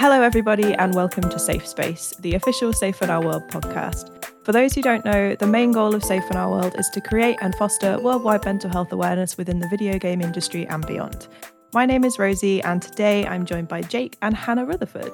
Hello, 0.00 0.22
everybody, 0.22 0.72
and 0.72 0.94
welcome 0.94 1.28
to 1.28 1.38
Safe 1.38 1.66
Space, 1.66 2.14
the 2.20 2.34
official 2.34 2.72
Safe 2.72 3.02
in 3.02 3.10
Our 3.10 3.22
World 3.22 3.46
podcast. 3.48 4.24
For 4.46 4.50
those 4.50 4.74
who 4.74 4.80
don't 4.80 5.04
know, 5.04 5.34
the 5.34 5.46
main 5.46 5.72
goal 5.72 5.94
of 5.94 6.02
Safe 6.02 6.24
in 6.30 6.38
Our 6.38 6.50
World 6.50 6.74
is 6.78 6.88
to 6.94 7.02
create 7.02 7.36
and 7.42 7.54
foster 7.56 8.00
worldwide 8.00 8.46
mental 8.46 8.70
health 8.70 8.92
awareness 8.92 9.36
within 9.36 9.58
the 9.58 9.68
video 9.68 9.98
game 9.98 10.22
industry 10.22 10.66
and 10.68 10.86
beyond. 10.86 11.28
My 11.74 11.84
name 11.84 12.02
is 12.02 12.18
Rosie, 12.18 12.62
and 12.62 12.80
today 12.80 13.26
I'm 13.26 13.44
joined 13.44 13.68
by 13.68 13.82
Jake 13.82 14.16
and 14.22 14.34
Hannah 14.34 14.64
Rutherford. 14.64 15.12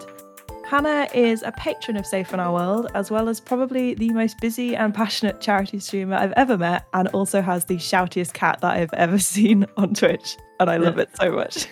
Hannah 0.64 1.08
is 1.12 1.42
a 1.42 1.50
patron 1.50 1.96
of 1.96 2.06
Safe 2.06 2.32
in 2.32 2.38
Our 2.38 2.52
World, 2.52 2.88
as 2.94 3.10
well 3.10 3.28
as 3.28 3.40
probably 3.40 3.94
the 3.94 4.10
most 4.10 4.38
busy 4.40 4.76
and 4.76 4.94
passionate 4.94 5.40
charity 5.40 5.80
streamer 5.80 6.14
I've 6.14 6.32
ever 6.36 6.56
met, 6.56 6.86
and 6.94 7.08
also 7.08 7.42
has 7.42 7.64
the 7.64 7.78
shoutiest 7.78 8.34
cat 8.34 8.60
that 8.60 8.76
I've 8.76 8.94
ever 8.94 9.18
seen 9.34 9.66
on 9.76 9.94
Twitch. 9.94 10.36
And 10.60 10.70
I 10.70 10.76
love 10.76 10.98
it 10.98 11.10
so 11.20 11.32
much. 11.32 11.66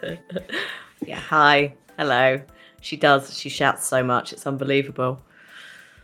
yeah, 1.04 1.18
hi. 1.18 1.74
Hello. 1.98 2.40
She 2.80 2.96
does. 2.96 3.36
She 3.38 3.48
shouts 3.48 3.86
so 3.86 4.02
much. 4.02 4.32
It's 4.32 4.46
unbelievable. 4.46 5.20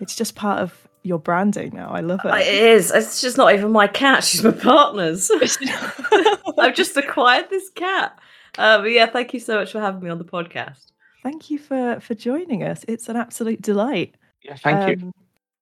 It's 0.00 0.16
just 0.16 0.34
part 0.34 0.60
of 0.60 0.88
your 1.02 1.18
branding 1.18 1.72
now. 1.74 1.90
I 1.90 2.00
love 2.00 2.20
it. 2.24 2.34
It 2.34 2.54
is. 2.54 2.90
It's 2.90 3.20
just 3.20 3.36
not 3.36 3.54
even 3.54 3.72
my 3.72 3.86
cat. 3.86 4.24
She's 4.24 4.42
my 4.42 4.52
partner's. 4.52 5.30
I've 6.58 6.74
just 6.74 6.96
acquired 6.96 7.50
this 7.50 7.68
cat. 7.70 8.18
Uh, 8.58 8.78
but 8.78 8.90
yeah, 8.90 9.06
thank 9.06 9.34
you 9.34 9.40
so 9.40 9.58
much 9.58 9.72
for 9.72 9.80
having 9.80 10.02
me 10.02 10.10
on 10.10 10.18
the 10.18 10.24
podcast. 10.24 10.92
Thank 11.22 11.50
you 11.50 11.58
for 11.58 12.00
for 12.00 12.14
joining 12.14 12.62
us. 12.62 12.84
It's 12.88 13.08
an 13.08 13.16
absolute 13.16 13.62
delight. 13.62 14.16
Yeah, 14.42 14.56
thank 14.56 14.78
um, 14.78 14.90
you. 14.90 15.12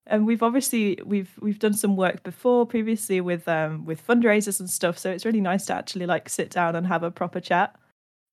And 0.06 0.26
we've 0.26 0.42
obviously 0.42 0.98
we've 1.04 1.30
we've 1.40 1.58
done 1.58 1.74
some 1.74 1.96
work 1.96 2.22
before 2.22 2.66
previously 2.66 3.20
with 3.20 3.46
um 3.46 3.84
with 3.84 4.04
fundraisers 4.04 4.60
and 4.60 4.68
stuff. 4.68 4.98
So 4.98 5.10
it's 5.10 5.24
really 5.24 5.40
nice 5.40 5.66
to 5.66 5.74
actually 5.74 6.06
like 6.06 6.28
sit 6.28 6.50
down 6.50 6.76
and 6.76 6.86
have 6.86 7.02
a 7.02 7.10
proper 7.10 7.40
chat. 7.40 7.76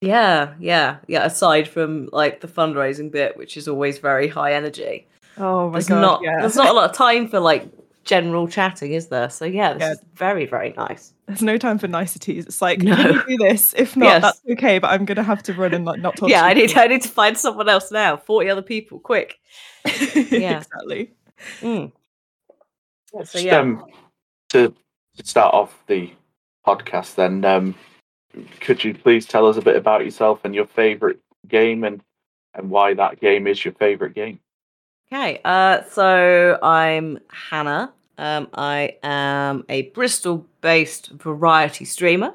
Yeah, 0.01 0.53
yeah, 0.59 0.97
yeah. 1.07 1.25
Aside 1.25 1.67
from 1.67 2.09
like 2.11 2.41
the 2.41 2.47
fundraising 2.47 3.11
bit, 3.11 3.35
which 3.35 3.57
is 3.57 3.67
always 3.67 3.97
very 3.97 4.27
high 4.27 4.53
energy. 4.53 5.07
Oh 5.37 5.67
my 5.67 5.73
there's 5.73 5.87
god! 5.87 6.01
Not, 6.01 6.21
yeah. 6.23 6.39
There's 6.39 6.55
not 6.55 6.69
a 6.69 6.73
lot 6.73 6.89
of 6.89 6.95
time 6.95 7.27
for 7.27 7.39
like 7.39 7.67
general 8.03 8.47
chatting, 8.47 8.93
is 8.93 9.07
there? 9.07 9.29
So 9.29 9.45
yeah, 9.45 9.73
this 9.73 9.81
yeah. 9.81 9.91
is 9.93 10.01
very 10.15 10.45
very 10.45 10.73
nice. 10.77 11.13
There's 11.25 11.41
no 11.41 11.57
time 11.57 11.79
for 11.79 11.87
niceties. 11.87 12.45
It's 12.45 12.61
like, 12.61 12.81
no. 12.81 12.95
can 12.95 13.13
you 13.13 13.37
do 13.37 13.37
this? 13.37 13.73
If 13.75 13.97
not, 13.97 14.05
yes. 14.05 14.21
that's 14.21 14.41
okay. 14.51 14.77
But 14.79 14.91
I'm 14.91 15.05
gonna 15.05 15.23
have 15.23 15.41
to 15.43 15.53
run 15.53 15.73
and 15.73 15.85
like 15.85 15.99
not 15.99 16.15
talk. 16.15 16.29
yeah, 16.29 16.45
I 16.45 16.53
need 16.53 16.77
I 16.77 16.87
need 16.87 17.01
to 17.01 17.09
find 17.09 17.37
someone 17.37 17.67
else 17.67 17.91
now. 17.91 18.17
Forty 18.17 18.49
other 18.49 18.61
people, 18.61 18.99
quick. 18.99 19.39
yeah, 19.85 20.59
exactly. 20.59 21.11
Mm. 21.61 21.91
So 23.23 23.39
yeah, 23.39 23.59
um, 23.59 23.83
to, 24.49 24.73
to 25.17 25.25
start 25.25 25.53
off 25.53 25.75
the 25.87 26.11
podcast, 26.65 27.15
then 27.15 27.43
um, 27.45 27.75
could 28.59 28.83
you 28.83 28.93
please 28.93 29.25
tell 29.25 29.47
us 29.47 29.57
a 29.57 29.61
bit 29.61 29.75
about 29.75 30.03
yourself 30.03 30.41
and 30.43 30.53
your 30.53 30.65
favorite 30.65 31.19
game 31.47 31.83
and 31.83 32.01
and 32.53 32.69
why 32.69 32.93
that 32.93 33.19
game 33.19 33.47
is 33.47 33.63
your 33.63 33.73
favorite 33.75 34.15
game? 34.15 34.39
Okay, 35.11 35.39
uh, 35.45 35.83
so 35.83 36.59
I'm 36.61 37.19
Hannah. 37.29 37.93
Um, 38.17 38.47
I 38.53 38.97
am 39.03 39.63
a 39.69 39.83
Bristol-based 39.91 41.11
variety 41.11 41.85
streamer 41.85 42.33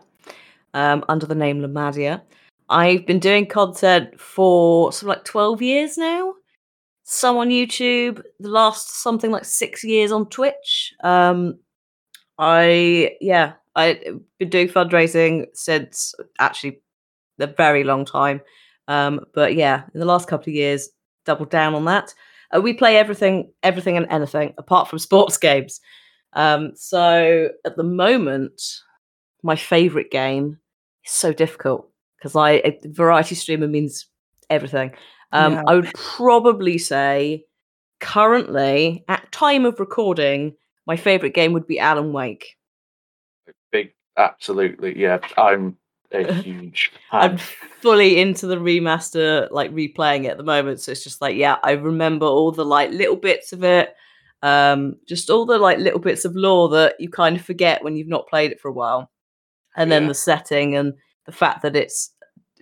um, 0.73 1.05
under 1.09 1.27
the 1.27 1.35
name 1.35 1.61
Lamadia. 1.61 2.23
I've 2.69 3.05
been 3.05 3.19
doing 3.19 3.47
content 3.47 4.19
for 4.19 4.93
something 4.93 5.09
like 5.09 5.25
12 5.25 5.61
years 5.61 5.99
now. 5.99 6.35
Some 7.03 7.37
on 7.37 7.51
YouTube, 7.51 8.23
the 8.39 8.49
last 8.49 9.03
something 9.03 9.31
like 9.31 9.45
six 9.45 9.83
years 9.85 10.13
on 10.13 10.27
Twitch. 10.27 10.95
Um, 11.03 11.59
I 12.39 13.17
yeah, 13.21 13.55
I've 13.75 14.21
been 14.39 14.51
doing 14.51 14.69
fundraising 14.69 15.47
since 15.55 16.15
actually 16.39 16.83
a 17.41 17.47
very 17.47 17.85
long 17.85 18.05
time. 18.05 18.41
Um, 18.89 19.21
but 19.35 19.55
yeah, 19.55 19.85
in 19.95 20.01
the 20.01 20.07
last 20.07 20.29
couple 20.29 20.51
of 20.51 20.55
years, 20.55 20.91
doubled 21.25 21.51
down 21.51 21.75
on 21.75 21.85
that. 21.87 22.15
Uh, 22.55 22.61
we 22.61 22.75
play 22.75 22.97
everything, 22.97 23.53
everything 23.63 23.97
and 23.97 24.07
anything 24.11 24.55
apart 24.59 24.89
from 24.89 24.99
sports 24.99 25.39
games. 25.39 25.81
Um, 26.35 26.73
so 26.75 27.49
at 27.65 27.77
the 27.77 27.83
moment, 27.83 28.61
my 29.43 29.57
favorite 29.57 30.11
game 30.11 30.59
is 31.05 31.13
so 31.13 31.33
difficult 31.33 31.89
because 32.17 32.37
I 32.37 32.51
a 32.51 32.79
variety 32.85 33.35
streamer 33.35 33.69
means 33.69 34.07
everything. 34.51 34.93
Um, 35.33 35.55
yeah. 35.55 35.63
I 35.67 35.75
would 35.75 35.93
probably 35.95 36.79
say 36.79 37.45
currently, 38.01 39.05
at 39.09 39.31
time 39.33 39.65
of 39.65 39.81
recording, 39.81 40.55
my 40.87 40.97
favorite 40.97 41.35
game 41.35 41.53
would 41.53 41.67
be 41.67 41.79
Alan 41.79 42.13
Wake. 42.13 42.57
Big, 44.17 44.25
absolutely, 44.25 44.99
yeah. 44.99 45.19
I'm 45.37 45.77
a 46.13 46.33
huge 46.43 46.93
fan. 47.11 47.31
I'm 47.33 47.39
fully 47.39 48.21
into 48.21 48.47
the 48.47 48.57
remaster, 48.57 49.51
like 49.51 49.73
replaying 49.73 50.25
it 50.25 50.29
at 50.29 50.37
the 50.37 50.43
moment. 50.43 50.81
So 50.81 50.93
it's 50.93 51.05
just 51.05 51.21
like, 51.21 51.37
yeah, 51.37 51.57
I 51.63 51.73
remember 51.73 52.27
all 52.27 52.53
the 52.53 52.65
like 52.65 52.91
little 52.91 53.17
bits 53.17 53.53
of 53.53 53.65
it, 53.65 53.95
um, 54.43 54.97
just 55.09 55.31
all 55.31 55.47
the 55.47 55.59
like 55.59 55.79
little 55.79 56.01
bits 56.01 56.25
of 56.25 56.35
lore 56.37 56.69
that 56.71 57.01
you 57.01 57.09
kind 57.09 57.37
of 57.37 57.43
forget 57.43 57.85
when 57.85 57.97
you've 57.97 58.09
not 58.09 58.29
played 58.29 58.53
it 58.53 58.61
for 58.61 58.69
a 58.69 58.73
while, 58.73 59.11
and 59.77 59.91
yeah. 59.91 59.99
then 59.99 60.09
the 60.09 60.15
setting 60.15 60.77
and 60.77 60.95
the 61.27 61.33
fact 61.33 61.63
that 61.63 61.77
it's 61.77 62.11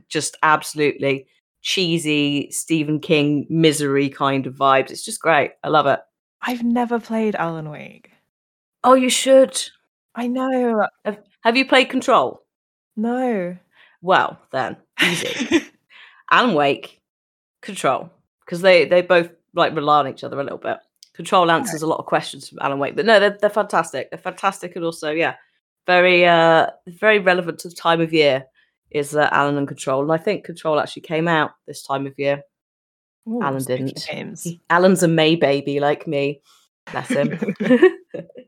just 0.09 0.37
absolutely 0.43 1.27
cheesy 1.63 2.51
Stephen 2.51 3.01
King 3.01 3.47
misery 3.49 4.09
kind 4.09 4.47
of 4.47 4.55
vibes. 4.55 4.91
It's 4.91 5.05
just 5.05 5.21
great. 5.21 5.53
I 5.63 5.69
love 5.69 5.87
it. 5.87 6.01
I've 6.43 6.63
never 6.63 6.99
played 6.99 7.35
Alan 7.37 7.71
Wake. 7.71 8.11
Oh, 8.83 8.95
you 8.95 9.11
should. 9.11 9.63
I 10.15 10.27
know. 10.27 10.87
Have, 11.05 11.19
have 11.43 11.57
you 11.57 11.67
played 11.67 11.89
Control? 11.89 12.43
No. 12.97 13.57
Well, 14.03 14.39
then 14.53 14.77
easy. 15.03 15.67
Alan 16.31 16.55
Wake, 16.55 17.01
Control, 17.63 18.11
because 18.45 18.61
they 18.61 18.85
they 18.85 19.03
both 19.03 19.31
like 19.55 19.75
rely 19.75 20.01
on 20.01 20.09
each 20.09 20.25
other 20.25 20.39
a 20.39 20.45
little 20.45 20.59
bit. 20.59 20.79
Control 21.15 21.51
answers 21.51 21.83
a 21.83 21.87
lot 21.87 21.99
of 21.99 22.07
questions 22.07 22.49
from 22.49 22.59
Alan 22.61 22.79
Wake, 22.79 22.97
but 22.97 23.05
no, 23.05 23.21
they're 23.21 23.37
they're 23.41 23.51
fantastic. 23.51 24.11
They're 24.11 24.19
fantastic, 24.19 24.77
and 24.77 24.85
also 24.85 25.11
yeah, 25.11 25.35
very 25.87 26.27
uh 26.27 26.69
very 26.87 27.19
relevant 27.19 27.59
to 27.61 27.69
the 27.69 27.75
time 27.75 28.01
of 28.01 28.13
year 28.13 28.47
is 28.91 29.15
uh, 29.15 29.29
Alan 29.31 29.57
and 29.57 29.69
Control, 29.69 30.03
and 30.03 30.13
I 30.13 30.17
think 30.17 30.45
Control 30.45 30.81
actually 30.81 31.03
came 31.03 31.29
out 31.29 31.53
this 31.67 31.83
time 31.83 32.07
of 32.07 32.15
year. 32.19 32.43
Ooh, 33.29 33.43
Alan 33.43 33.63
didn't. 33.63 34.09
Alan's 34.71 35.03
a 35.03 35.09
May 35.09 35.37
baby 35.37 35.81
like 35.81 36.07
me. 36.07 36.41
Bless 36.91 37.09
him. 37.09 37.55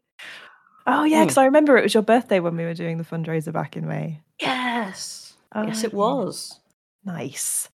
oh 0.86 1.04
yeah, 1.04 1.22
because 1.22 1.36
mm. 1.36 1.42
I 1.42 1.44
remember 1.46 1.76
it 1.76 1.82
was 1.82 1.94
your 1.94 2.02
birthday 2.02 2.40
when 2.40 2.56
we 2.56 2.64
were 2.64 2.74
doing 2.74 2.98
the 2.98 3.04
fundraiser 3.04 3.52
back 3.52 3.76
in 3.76 3.86
May. 3.86 4.20
Yes. 4.40 5.34
Oh, 5.54 5.66
yes, 5.66 5.84
it 5.84 5.92
was. 5.92 6.58
Nice. 7.04 7.68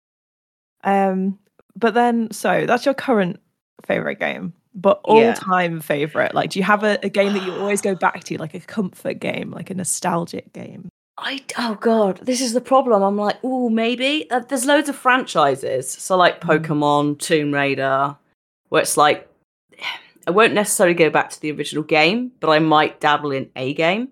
Um, 0.84 1.38
but 1.74 1.94
then 1.94 2.30
so 2.30 2.64
that's 2.66 2.84
your 2.84 2.94
current 2.94 3.40
favorite 3.84 4.18
game, 4.18 4.52
but 4.74 5.00
all-time 5.04 5.74
yeah. 5.74 5.80
favorite. 5.80 6.34
Like, 6.34 6.50
do 6.50 6.58
you 6.58 6.64
have 6.64 6.84
a, 6.84 6.98
a 7.02 7.08
game 7.08 7.32
that 7.34 7.42
you 7.42 7.52
always 7.54 7.80
go 7.82 7.94
back 7.94 8.24
to, 8.24 8.38
like 8.38 8.54
a 8.54 8.60
comfort 8.60 9.20
game, 9.20 9.50
like 9.50 9.70
a 9.70 9.74
nostalgic 9.74 10.52
game? 10.52 10.88
I 11.18 11.42
oh 11.58 11.76
god, 11.80 12.20
this 12.22 12.40
is 12.40 12.52
the 12.52 12.60
problem. 12.60 13.02
I'm 13.02 13.16
like, 13.16 13.38
oh, 13.42 13.70
maybe 13.70 14.30
uh, 14.30 14.40
there's 14.40 14.66
loads 14.66 14.88
of 14.88 14.96
franchises. 14.96 15.90
So 15.90 16.16
like 16.16 16.40
mm. 16.40 16.60
Pokemon, 16.60 17.18
Tomb 17.18 17.52
Raider, 17.52 18.16
where 18.68 18.82
it's 18.82 18.96
like 18.96 19.25
I 20.26 20.30
won't 20.30 20.54
necessarily 20.54 20.94
go 20.94 21.10
back 21.10 21.30
to 21.30 21.40
the 21.40 21.52
original 21.52 21.84
game, 21.84 22.32
but 22.40 22.50
I 22.50 22.58
might 22.58 23.00
dabble 23.00 23.30
in 23.30 23.50
a 23.54 23.74
game. 23.74 24.08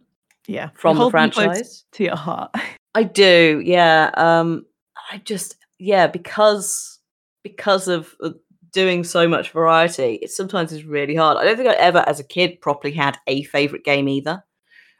Yeah, 0.46 0.70
from 0.74 0.98
the 0.98 1.10
franchise 1.10 1.84
to 1.92 2.04
your 2.04 2.16
heart. 2.16 2.54
I 2.94 3.02
do. 3.02 3.62
Yeah. 3.64 4.10
Um, 4.14 4.66
I 5.10 5.18
just 5.18 5.56
yeah 5.78 6.06
because 6.06 7.00
because 7.42 7.88
of 7.88 8.14
uh, 8.22 8.30
doing 8.72 9.04
so 9.04 9.26
much 9.26 9.50
variety, 9.50 10.14
it 10.22 10.30
sometimes 10.30 10.72
is 10.72 10.84
really 10.84 11.14
hard. 11.14 11.38
I 11.38 11.44
don't 11.44 11.56
think 11.56 11.68
I 11.68 11.74
ever, 11.74 12.04
as 12.06 12.20
a 12.20 12.24
kid, 12.24 12.60
properly 12.60 12.92
had 12.92 13.18
a 13.26 13.42
favorite 13.44 13.84
game 13.84 14.08
either. 14.08 14.44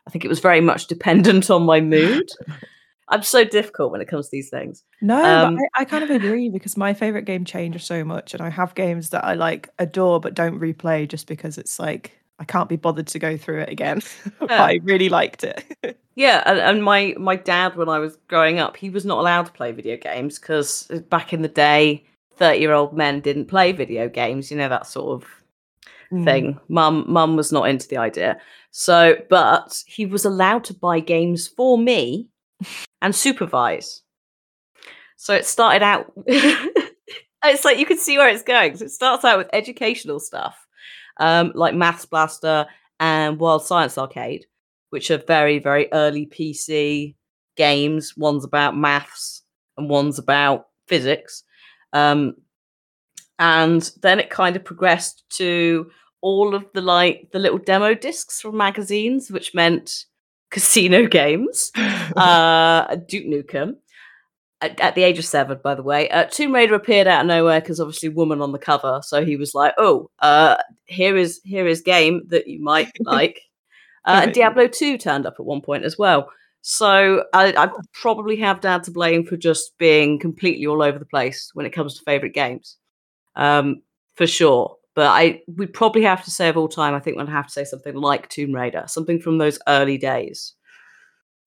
I 0.06 0.10
think 0.10 0.24
it 0.24 0.28
was 0.28 0.40
very 0.40 0.60
much 0.60 0.86
dependent 0.86 1.50
on 1.50 1.64
my 1.64 1.80
mood. 1.80 2.30
I'm 3.08 3.22
so 3.22 3.44
difficult 3.44 3.92
when 3.92 4.00
it 4.00 4.08
comes 4.08 4.26
to 4.26 4.30
these 4.32 4.50
things. 4.50 4.82
No, 5.02 5.22
um, 5.22 5.58
I, 5.74 5.82
I, 5.82 5.84
kind 5.84 6.02
of 6.02 6.10
agree 6.10 6.48
because 6.48 6.76
my 6.76 6.94
favorite 6.94 7.26
game 7.26 7.44
changes 7.44 7.84
so 7.84 8.02
much, 8.04 8.32
and 8.32 8.42
I 8.42 8.48
have 8.48 8.74
games 8.74 9.10
that 9.10 9.24
I 9.24 9.34
like 9.34 9.68
adore 9.78 10.20
but 10.20 10.34
don't 10.34 10.58
replay 10.58 11.06
just 11.06 11.26
because 11.26 11.58
it's 11.58 11.78
like 11.78 12.12
I 12.38 12.44
can't 12.44 12.68
be 12.68 12.76
bothered 12.76 13.06
to 13.08 13.18
go 13.18 13.36
through 13.36 13.60
it 13.60 13.68
again. 13.68 14.02
Yeah. 14.48 14.62
I 14.62 14.80
really 14.82 15.08
liked 15.08 15.42
it. 15.42 15.64
yeah, 16.16 16.42
and, 16.44 16.58
and, 16.58 16.84
my 16.84 17.14
my 17.18 17.36
dad, 17.36 17.76
when 17.76 17.88
I 17.88 17.98
was 17.98 18.16
growing 18.28 18.58
up, 18.58 18.76
he 18.76 18.90
was 18.90 19.04
not 19.04 19.18
allowed 19.18 19.46
to 19.46 19.52
play 19.52 19.72
video 19.72 19.96
games 19.96 20.38
because 20.38 20.86
back 21.08 21.32
in 21.32 21.42
the 21.42 21.48
day, 21.48 22.04
thirty 22.36 22.60
year 22.60 22.72
old 22.72 22.94
men 22.94 23.20
didn't 23.20 23.46
play 23.46 23.72
video 23.72 24.08
games. 24.08 24.50
You 24.50 24.58
know 24.58 24.68
that 24.68 24.86
sort 24.86 25.22
of 25.22 25.28
mm. 26.12 26.24
thing. 26.24 26.60
Mum, 26.68 27.04
mum 27.06 27.36
was 27.36 27.52
not 27.52 27.68
into 27.68 27.88
the 27.88 27.96
idea. 27.96 28.38
So, 28.70 29.16
but 29.30 29.82
he 29.86 30.04
was 30.04 30.24
allowed 30.24 30.64
to 30.64 30.74
buy 30.74 31.00
games 31.00 31.48
for 31.48 31.78
me 31.78 32.28
and 33.02 33.14
supervise. 33.14 34.02
So 35.16 35.34
it 35.34 35.46
started 35.46 35.82
out. 35.82 36.12
it's 36.26 37.64
like 37.64 37.78
you 37.78 37.86
can 37.86 37.98
see 37.98 38.18
where 38.18 38.28
it's 38.28 38.42
going. 38.42 38.76
So 38.76 38.84
it 38.84 38.90
starts 38.90 39.24
out 39.24 39.38
with 39.38 39.48
educational 39.52 40.20
stuff, 40.20 40.56
um, 41.18 41.52
like 41.54 41.74
Maths 41.74 42.06
Blaster 42.06 42.66
and 43.00 43.38
Wild 43.38 43.64
Science 43.64 43.98
Arcade, 43.98 44.46
which 44.90 45.10
are 45.10 45.18
very, 45.18 45.58
very 45.58 45.88
early 45.92 46.26
PC 46.26 47.14
games. 47.56 48.14
One's 48.16 48.44
about 48.44 48.76
maths 48.76 49.42
and 49.76 49.88
one's 49.88 50.18
about 50.18 50.66
physics. 50.88 51.42
Um, 51.92 52.34
and 53.38 53.90
then 54.02 54.20
it 54.20 54.30
kind 54.30 54.56
of 54.56 54.64
progressed 54.64 55.24
to 55.30 55.90
all 56.20 56.54
of 56.54 56.64
the 56.72 56.80
like 56.80 57.28
the 57.32 57.38
little 57.38 57.58
demo 57.58 57.94
discs 57.94 58.40
from 58.40 58.56
magazines, 58.56 59.30
which 59.30 59.54
meant 59.54 60.06
casino 60.54 61.06
games, 61.06 61.72
uh, 62.16 62.94
Duke 63.08 63.26
Nukem. 63.26 63.74
At, 64.60 64.80
at, 64.80 64.94
the 64.94 65.02
age 65.02 65.18
of 65.18 65.26
seven, 65.26 65.58
by 65.62 65.74
the 65.74 65.82
way, 65.82 66.08
uh, 66.08 66.24
Tomb 66.24 66.54
Raider 66.54 66.74
appeared 66.74 67.06
out 67.06 67.22
of 67.22 67.26
nowhere 67.26 67.60
because 67.60 67.80
obviously 67.80 68.08
woman 68.08 68.40
on 68.40 68.52
the 68.52 68.58
cover. 68.58 69.00
So 69.04 69.22
he 69.22 69.36
was 69.36 69.52
like, 69.52 69.74
"Oh, 69.76 70.08
uh, 70.20 70.56
here 70.86 71.18
is 71.18 71.40
here 71.44 71.66
is 71.66 71.82
game 71.82 72.22
that 72.28 72.46
you 72.46 72.62
might 72.62 72.90
like." 73.00 73.42
Uh, 74.06 74.22
and 74.22 74.32
Diablo 74.32 74.68
two 74.68 74.96
turned 74.96 75.26
up 75.26 75.34
at 75.38 75.44
one 75.44 75.60
point 75.60 75.84
as 75.84 75.98
well. 75.98 76.30
So 76.62 77.24
I, 77.34 77.52
I, 77.58 77.68
probably 77.92 78.36
have 78.36 78.62
Dad 78.62 78.84
to 78.84 78.90
blame 78.90 79.26
for 79.26 79.36
just 79.36 79.76
being 79.76 80.18
completely 80.18 80.66
all 80.66 80.82
over 80.82 80.98
the 80.98 81.04
place 81.04 81.50
when 81.52 81.66
it 81.66 81.74
comes 81.74 81.98
to 81.98 82.04
favorite 82.04 82.32
games, 82.32 82.78
um, 83.36 83.82
for 84.14 84.26
sure. 84.26 84.76
But 84.94 85.06
I 85.06 85.42
we 85.56 85.66
probably 85.66 86.02
have 86.02 86.24
to 86.24 86.30
say 86.30 86.48
of 86.48 86.56
all 86.56 86.68
time, 86.68 86.94
I 86.94 87.00
think 87.00 87.16
we'll 87.16 87.26
have 87.26 87.48
to 87.48 87.52
say 87.52 87.64
something 87.64 87.94
like 87.94 88.28
Tomb 88.28 88.54
Raider, 88.54 88.84
something 88.86 89.20
from 89.20 89.38
those 89.38 89.58
early 89.66 89.98
days. 89.98 90.54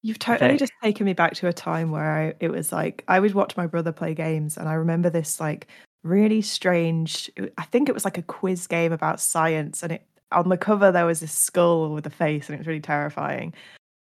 You've 0.02 0.18
totally 0.18 0.56
just 0.56 0.72
taken 0.82 1.06
me 1.06 1.12
back 1.12 1.34
to 1.36 1.48
a 1.48 1.52
time 1.52 1.90
where 1.90 2.10
I, 2.10 2.34
it 2.40 2.50
was 2.50 2.72
like 2.72 3.04
I 3.08 3.18
would 3.18 3.34
watch 3.34 3.56
my 3.56 3.66
brother 3.66 3.90
play 3.90 4.14
games, 4.14 4.56
and 4.56 4.68
I 4.68 4.74
remember 4.74 5.10
this 5.10 5.40
like 5.40 5.66
really 6.04 6.42
strange. 6.42 7.30
I 7.56 7.64
think 7.64 7.88
it 7.88 7.94
was 7.94 8.04
like 8.04 8.18
a 8.18 8.22
quiz 8.22 8.66
game 8.66 8.92
about 8.92 9.20
science, 9.20 9.82
and 9.82 9.92
it 9.92 10.06
on 10.30 10.50
the 10.50 10.58
cover 10.58 10.92
there 10.92 11.06
was 11.06 11.20
this 11.20 11.32
skull 11.32 11.92
with 11.92 12.06
a 12.06 12.10
face, 12.10 12.48
and 12.48 12.54
it 12.54 12.58
was 12.58 12.66
really 12.66 12.80
terrifying. 12.80 13.54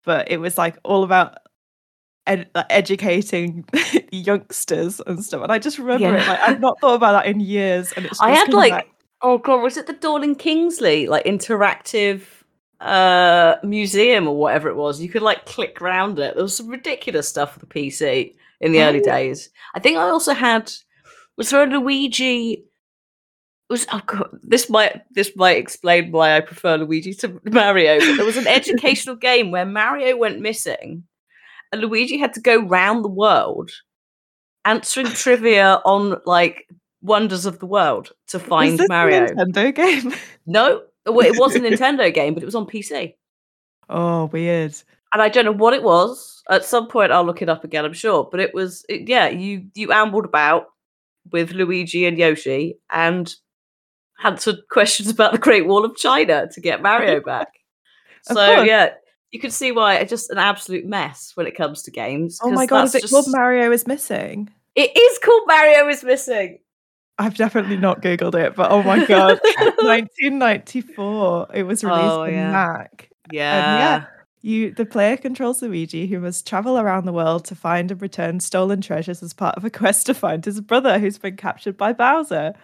But 0.04 0.30
it 0.30 0.38
was 0.38 0.58
like 0.58 0.76
all 0.84 1.04
about 1.04 1.38
ed- 2.26 2.50
like, 2.54 2.66
educating 2.68 3.64
youngsters 4.12 5.00
and 5.06 5.24
stuff, 5.24 5.42
and 5.44 5.52
I 5.52 5.58
just 5.58 5.78
remember 5.78 6.08
yeah. 6.08 6.22
it. 6.22 6.28
Like 6.28 6.40
I've 6.40 6.60
not 6.60 6.80
thought 6.80 6.96
about 6.96 7.12
that 7.12 7.26
in 7.26 7.40
years, 7.40 7.92
and 7.92 8.06
it's. 8.06 8.20
I 8.20 8.32
had 8.32 8.52
like. 8.52 8.72
Back 8.72 8.95
oh 9.22 9.38
god, 9.38 9.62
was 9.62 9.76
it 9.76 9.86
the 9.86 9.94
Dorling 9.94 10.36
Kindersley 10.36 11.08
like 11.08 11.24
interactive 11.24 12.22
uh 12.80 13.56
museum 13.62 14.28
or 14.28 14.36
whatever 14.36 14.68
it 14.68 14.76
was? 14.76 15.00
You 15.00 15.08
could 15.08 15.22
like 15.22 15.46
click 15.46 15.80
around 15.80 16.18
it. 16.18 16.34
There 16.34 16.42
was 16.42 16.56
some 16.56 16.68
ridiculous 16.68 17.28
stuff 17.28 17.54
for 17.54 17.60
the 17.60 17.66
PC 17.66 18.34
in 18.60 18.72
the 18.72 18.80
oh. 18.80 18.88
early 18.88 19.00
days. 19.00 19.50
I 19.74 19.80
think 19.80 19.98
I 19.98 20.08
also 20.08 20.34
had 20.34 20.72
was 21.36 21.50
there 21.50 21.62
a 21.62 21.66
Luigi 21.66 22.64
was 23.68 23.86
oh 23.92 24.00
god, 24.06 24.28
this 24.42 24.70
might 24.70 25.02
this 25.10 25.34
might 25.36 25.58
explain 25.58 26.12
why 26.12 26.36
I 26.36 26.40
prefer 26.40 26.76
Luigi 26.76 27.14
to 27.14 27.40
Mario. 27.44 27.98
But 27.98 28.16
there 28.16 28.24
was 28.26 28.36
an 28.36 28.46
educational 28.46 29.16
game 29.16 29.50
where 29.50 29.66
Mario 29.66 30.16
went 30.16 30.40
missing, 30.40 31.04
and 31.72 31.80
Luigi 31.80 32.18
had 32.18 32.34
to 32.34 32.40
go 32.40 32.60
round 32.62 33.04
the 33.04 33.08
world 33.08 33.70
answering 34.64 35.06
trivia 35.06 35.80
on 35.84 36.20
like 36.26 36.68
wonders 37.06 37.46
of 37.46 37.58
the 37.60 37.66
world 37.66 38.12
to 38.28 38.38
find 38.38 38.80
Mario. 38.88 39.26
Nintendo 39.26 39.74
game? 39.74 40.14
No, 40.48 40.82
well, 41.04 41.26
it 41.26 41.40
was 41.40 41.56
a 41.56 41.60
Nintendo 41.60 42.12
game, 42.14 42.32
but 42.32 42.42
it 42.42 42.46
was 42.46 42.54
on 42.54 42.66
PC. 42.66 43.14
Oh, 43.88 44.26
weird. 44.26 44.74
And 45.12 45.22
I 45.22 45.28
don't 45.28 45.44
know 45.44 45.52
what 45.52 45.74
it 45.74 45.82
was. 45.82 46.42
At 46.48 46.64
some 46.64 46.86
point, 46.86 47.10
I'll 47.10 47.24
look 47.24 47.42
it 47.42 47.48
up 47.48 47.64
again. 47.64 47.84
I'm 47.84 47.92
sure, 47.92 48.28
but 48.30 48.38
it 48.38 48.54
was 48.54 48.84
it, 48.88 49.08
yeah. 49.08 49.28
You 49.28 49.66
you 49.74 49.92
ambled 49.92 50.24
about 50.24 50.66
with 51.32 51.52
Luigi 51.52 52.06
and 52.06 52.16
Yoshi 52.16 52.78
and 52.92 53.34
answered 54.22 54.58
questions 54.70 55.10
about 55.10 55.32
the 55.32 55.38
Great 55.38 55.66
Wall 55.66 55.84
of 55.84 55.96
China 55.96 56.48
to 56.52 56.60
get 56.60 56.82
Mario 56.82 57.20
back. 57.24 57.48
so 58.22 58.62
yeah, 58.62 58.90
you 59.30 59.40
can 59.40 59.50
see 59.50 59.72
why 59.72 59.96
it's 59.96 60.10
just 60.10 60.30
an 60.30 60.38
absolute 60.38 60.86
mess 60.86 61.32
when 61.34 61.46
it 61.46 61.56
comes 61.56 61.82
to 61.82 61.90
games. 61.90 62.38
Oh 62.42 62.50
my 62.50 62.66
god, 62.66 62.84
is 62.84 62.94
it 62.94 63.02
just... 63.02 63.12
called 63.12 63.26
Mario 63.28 63.72
is 63.72 63.86
Missing? 63.86 64.50
It 64.74 64.96
is 64.96 65.18
called 65.18 65.42
Mario 65.46 65.88
is 65.88 66.04
Missing. 66.04 66.58
I've 67.18 67.36
definitely 67.36 67.78
not 67.78 68.02
Googled 68.02 68.34
it, 68.34 68.54
but 68.54 68.70
oh 68.70 68.82
my 68.82 69.04
god, 69.06 69.40
1994. 69.58 71.48
It 71.54 71.62
was 71.62 71.82
oh, 71.82 71.88
released 71.88 72.04
oh, 72.04 72.22
on 72.22 72.32
yeah. 72.32 72.52
Mac. 72.52 73.10
Yeah. 73.32 73.54
And 73.54 73.80
yeah. 73.80 74.06
You, 74.42 74.70
the 74.72 74.86
player 74.86 75.16
controls 75.16 75.60
Luigi, 75.60 76.06
who 76.06 76.20
must 76.20 76.46
travel 76.46 76.78
around 76.78 77.04
the 77.04 77.12
world 77.12 77.44
to 77.46 77.56
find 77.56 77.90
and 77.90 78.00
return 78.00 78.38
stolen 78.38 78.80
treasures 78.80 79.22
as 79.22 79.32
part 79.32 79.56
of 79.56 79.64
a 79.64 79.70
quest 79.78 80.06
to 80.06 80.14
find 80.14 80.44
his 80.44 80.60
brother, 80.60 80.98
who's 80.98 81.18
been 81.18 81.36
captured 81.36 81.76
by 81.76 81.92
Bowser. 81.92 82.54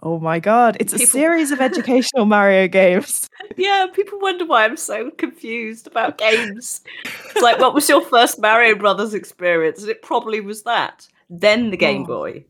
Oh 0.00 0.20
my 0.20 0.38
god, 0.38 0.76
it's 0.78 0.92
people... 0.92 1.04
a 1.04 1.08
series 1.08 1.50
of 1.50 1.60
educational 1.60 2.24
Mario 2.24 2.68
games. 2.68 3.28
Yeah, 3.56 3.86
people 3.92 4.20
wonder 4.20 4.44
why 4.44 4.64
I'm 4.64 4.76
so 4.76 5.10
confused 5.10 5.86
about 5.86 6.18
games. 6.18 6.82
It's 7.04 7.42
like, 7.42 7.58
what 7.58 7.74
was 7.74 7.88
your 7.88 8.02
first 8.02 8.38
Mario 8.38 8.76
Brothers 8.76 9.14
experience? 9.14 9.80
And 9.80 9.90
it 9.90 10.02
probably 10.02 10.40
was 10.40 10.62
that. 10.64 11.08
Then 11.30 11.70
the 11.70 11.76
Game 11.76 12.02
oh. 12.02 12.06
Boy. 12.06 12.44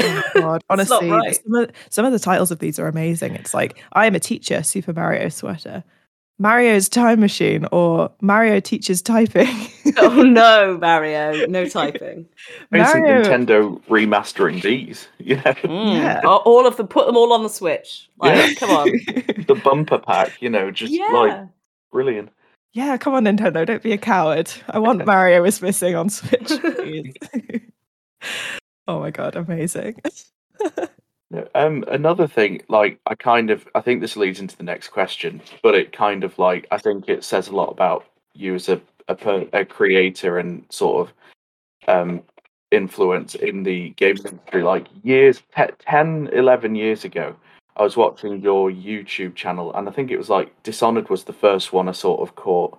Oh 0.00 0.22
God, 0.34 0.62
honestly, 0.70 1.10
right. 1.10 1.34
some, 1.34 1.54
of, 1.54 1.70
some 1.90 2.04
of 2.04 2.12
the 2.12 2.18
titles 2.18 2.50
of 2.50 2.58
these 2.58 2.78
are 2.78 2.88
amazing. 2.88 3.34
It's 3.34 3.54
like 3.54 3.82
I 3.92 4.06
am 4.06 4.14
a 4.14 4.20
teacher, 4.20 4.62
Super 4.62 4.92
Mario 4.92 5.28
sweater. 5.28 5.84
Mario's 6.40 6.88
time 6.88 7.18
machine 7.18 7.66
or 7.72 8.12
Mario 8.20 8.60
teaches 8.60 9.02
typing. 9.02 9.48
oh 9.96 10.22
no, 10.22 10.78
Mario, 10.80 11.46
no 11.46 11.68
typing. 11.68 12.26
Mario... 12.70 13.22
Nintendo 13.22 13.82
remastering 13.86 14.62
these. 14.62 15.08
Yeah. 15.18 15.42
Mm. 15.42 15.96
yeah. 15.96 16.20
All 16.24 16.66
of 16.66 16.76
them, 16.76 16.86
put 16.86 17.06
them 17.06 17.16
all 17.16 17.32
on 17.32 17.42
the 17.42 17.48
Switch. 17.48 18.08
Like, 18.18 18.36
yeah. 18.36 18.54
come 18.54 18.70
on. 18.70 18.86
the 19.46 19.60
bumper 19.64 19.98
pack, 19.98 20.40
you 20.40 20.48
know, 20.48 20.70
just 20.70 20.92
yeah. 20.92 21.08
like 21.12 21.40
brilliant. 21.90 22.30
Yeah, 22.72 22.96
come 22.98 23.14
on, 23.14 23.24
Nintendo, 23.24 23.66
don't 23.66 23.82
be 23.82 23.92
a 23.92 23.98
coward. 23.98 24.52
I 24.68 24.78
want 24.78 25.04
Mario 25.04 25.44
is 25.44 25.60
missing 25.60 25.96
on 25.96 26.08
Switch. 26.10 26.52
Oh 28.88 29.00
my 29.00 29.10
god, 29.10 29.36
amazing. 29.36 30.00
um, 31.54 31.84
another 31.88 32.26
thing, 32.26 32.62
like 32.68 32.98
I 33.06 33.14
kind 33.14 33.50
of, 33.50 33.68
I 33.74 33.82
think 33.82 34.00
this 34.00 34.16
leads 34.16 34.40
into 34.40 34.56
the 34.56 34.62
next 34.62 34.88
question, 34.88 35.42
but 35.62 35.74
it 35.74 35.92
kind 35.92 36.24
of 36.24 36.38
like 36.38 36.66
I 36.70 36.78
think 36.78 37.08
it 37.08 37.22
says 37.22 37.48
a 37.48 37.54
lot 37.54 37.70
about 37.70 38.06
you 38.34 38.54
as 38.54 38.70
a 38.70 38.80
a, 39.08 39.46
a 39.52 39.64
creator 39.64 40.38
and 40.38 40.64
sort 40.70 41.06
of 41.06 41.14
um 41.86 42.22
influence 42.70 43.34
in 43.34 43.62
the 43.62 43.90
games 43.90 44.24
industry. 44.24 44.62
Like 44.62 44.86
years, 45.02 45.42
10, 45.54 46.30
11 46.32 46.74
years 46.74 47.04
ago, 47.04 47.36
I 47.76 47.82
was 47.82 47.96
watching 47.96 48.40
your 48.40 48.70
YouTube 48.70 49.34
channel, 49.34 49.74
and 49.74 49.86
I 49.86 49.92
think 49.92 50.10
it 50.10 50.18
was 50.18 50.30
like 50.30 50.62
Dishonored 50.62 51.10
was 51.10 51.24
the 51.24 51.34
first 51.34 51.74
one 51.74 51.90
I 51.90 51.92
sort 51.92 52.20
of 52.20 52.34
caught. 52.36 52.78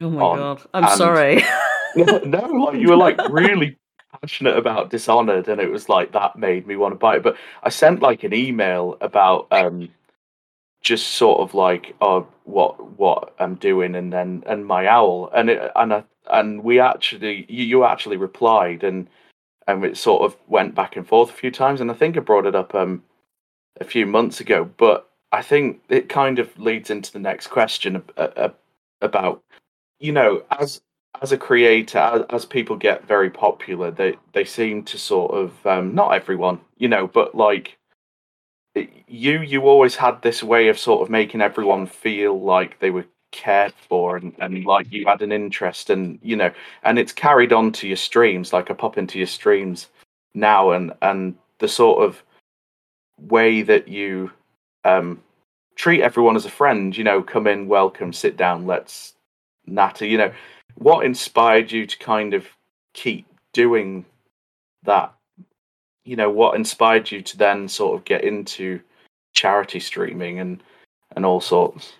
Oh 0.00 0.10
my 0.10 0.22
on, 0.22 0.38
god, 0.38 0.62
I'm 0.74 0.96
sorry. 0.96 1.42
no, 1.96 2.46
like 2.46 2.80
you 2.80 2.88
were 2.88 2.96
like 2.96 3.18
really 3.30 3.76
passionate 4.20 4.56
about 4.56 4.90
Dishonored, 4.90 5.48
and 5.48 5.60
it 5.60 5.70
was 5.70 5.88
like 5.88 6.12
that 6.12 6.36
made 6.36 6.66
me 6.66 6.76
want 6.76 6.92
to 6.92 6.98
buy 6.98 7.16
it. 7.16 7.22
But 7.22 7.36
I 7.62 7.68
sent 7.68 8.02
like 8.02 8.24
an 8.24 8.34
email 8.34 8.96
about 9.00 9.46
um, 9.50 9.88
just 10.82 11.08
sort 11.08 11.40
of 11.40 11.54
like 11.54 11.94
oh 12.00 12.26
what 12.44 12.98
what 12.98 13.34
I'm 13.38 13.56
doing, 13.56 13.94
and 13.94 14.12
then 14.12 14.42
and 14.46 14.66
my 14.66 14.86
owl, 14.86 15.30
and 15.34 15.50
it 15.50 15.70
and 15.76 15.94
I, 15.94 16.04
and 16.30 16.62
we 16.64 16.80
actually 16.80 17.46
you, 17.48 17.64
you 17.64 17.84
actually 17.84 18.16
replied, 18.16 18.84
and 18.84 19.08
and 19.66 19.84
it 19.84 19.96
sort 19.96 20.22
of 20.22 20.36
went 20.48 20.74
back 20.74 20.96
and 20.96 21.06
forth 21.06 21.30
a 21.30 21.34
few 21.34 21.50
times, 21.50 21.80
and 21.80 21.90
I 21.90 21.94
think 21.94 22.16
I 22.16 22.20
brought 22.20 22.46
it 22.46 22.54
up 22.54 22.74
um 22.74 23.02
a 23.80 23.84
few 23.84 24.06
months 24.06 24.40
ago, 24.40 24.68
but 24.76 25.08
I 25.32 25.42
think 25.42 25.80
it 25.88 26.08
kind 26.08 26.38
of 26.38 26.58
leads 26.58 26.90
into 26.90 27.12
the 27.12 27.18
next 27.20 27.48
question 27.48 28.02
about 29.00 29.42
you 29.98 30.12
know 30.12 30.42
as 30.58 30.80
as 31.22 31.32
a 31.32 31.38
creator, 31.38 32.24
as, 32.30 32.44
people 32.44 32.76
get 32.76 33.06
very 33.06 33.30
popular, 33.30 33.90
they 33.90 34.16
they 34.32 34.44
seem 34.44 34.84
to 34.84 34.98
sort 34.98 35.32
of 35.32 35.66
um, 35.66 35.94
not 35.94 36.14
everyone, 36.14 36.60
you 36.78 36.88
know, 36.88 37.06
but 37.06 37.34
like 37.34 37.76
you, 38.74 39.40
you 39.42 39.62
always 39.62 39.96
had 39.96 40.22
this 40.22 40.42
way 40.42 40.68
of 40.68 40.78
sort 40.78 41.02
of 41.02 41.10
making 41.10 41.40
everyone 41.40 41.86
feel 41.86 42.40
like 42.40 42.78
they 42.78 42.90
were 42.90 43.04
cared 43.32 43.74
for 43.88 44.16
and, 44.16 44.34
and 44.38 44.64
like 44.64 44.90
you 44.90 45.06
had 45.06 45.22
an 45.22 45.30
interest 45.30 45.88
and 45.88 46.18
you 46.20 46.34
know 46.34 46.50
and 46.82 46.98
it's 46.98 47.12
carried 47.12 47.52
on 47.52 47.70
to 47.70 47.86
your 47.86 47.96
streams 47.96 48.52
like 48.52 48.72
i 48.72 48.74
pop 48.74 48.98
into 48.98 49.18
your 49.18 49.26
streams 49.26 49.86
now 50.34 50.72
and 50.72 50.92
and 51.02 51.36
the 51.58 51.68
sort 51.68 52.02
of 52.02 52.24
way 53.28 53.62
that 53.62 53.86
you 53.86 54.32
um 54.84 55.20
treat 55.76 56.02
everyone 56.02 56.34
as 56.34 56.44
a 56.44 56.50
friend 56.50 56.96
you 56.96 57.04
know 57.04 57.22
come 57.22 57.46
in 57.46 57.68
welcome 57.68 58.12
sit 58.12 58.36
down 58.36 58.66
let's 58.66 59.14
natter 59.66 60.04
you 60.04 60.18
know 60.18 60.32
what 60.80 61.04
inspired 61.04 61.70
you 61.70 61.86
to 61.86 61.98
kind 61.98 62.34
of 62.34 62.46
keep 62.94 63.26
doing 63.52 64.04
that? 64.82 65.14
You 66.04 66.16
know, 66.16 66.30
what 66.30 66.56
inspired 66.56 67.10
you 67.10 67.20
to 67.20 67.36
then 67.36 67.68
sort 67.68 67.98
of 67.98 68.04
get 68.04 68.24
into 68.24 68.80
charity 69.32 69.78
streaming 69.78 70.40
and 70.40 70.62
and 71.14 71.24
all 71.24 71.40
sorts? 71.40 71.92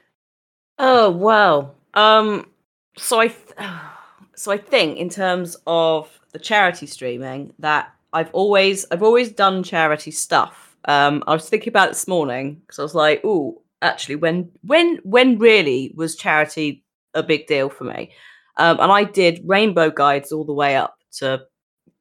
Oh 0.79 1.11
wow. 1.11 1.73
Um 1.95 2.49
so 2.97 3.21
I 3.21 3.29
th- 3.29 3.55
so 4.35 4.51
I 4.51 4.57
think 4.57 4.99
in 4.99 5.11
terms 5.11 5.57
of 5.67 6.19
the 6.33 6.39
charity 6.39 6.87
streaming 6.87 7.53
that 7.59 7.93
I've 8.13 8.33
always 8.33 8.87
I've 8.91 9.03
always 9.03 9.31
done 9.31 9.63
charity 9.63 10.11
stuff. 10.11 10.75
Um 10.87 11.23
I 11.27 11.35
was 11.35 11.49
thinking 11.49 11.69
about 11.69 11.89
it 11.89 11.93
this 11.93 12.09
morning 12.09 12.55
because 12.55 12.79
I 12.79 12.83
was 12.83 12.95
like, 12.95 13.21
"Oh, 13.25 13.61
actually 13.83 14.17
when 14.17 14.51
when 14.63 15.01
when 15.05 15.39
really 15.39 15.93
was 15.95 16.17
charity 16.17 16.83
a 17.13 17.23
big 17.23 17.47
deal 17.47 17.69
for 17.69 17.85
me?" 17.85 18.13
Um, 18.57 18.79
and 18.81 18.93
I 18.93 19.05
did 19.05 19.43
rainbow 19.45 19.91
guides 19.91 20.33
all 20.33 20.45
the 20.45 20.53
way 20.53 20.77
up 20.77 20.97
to 21.19 21.43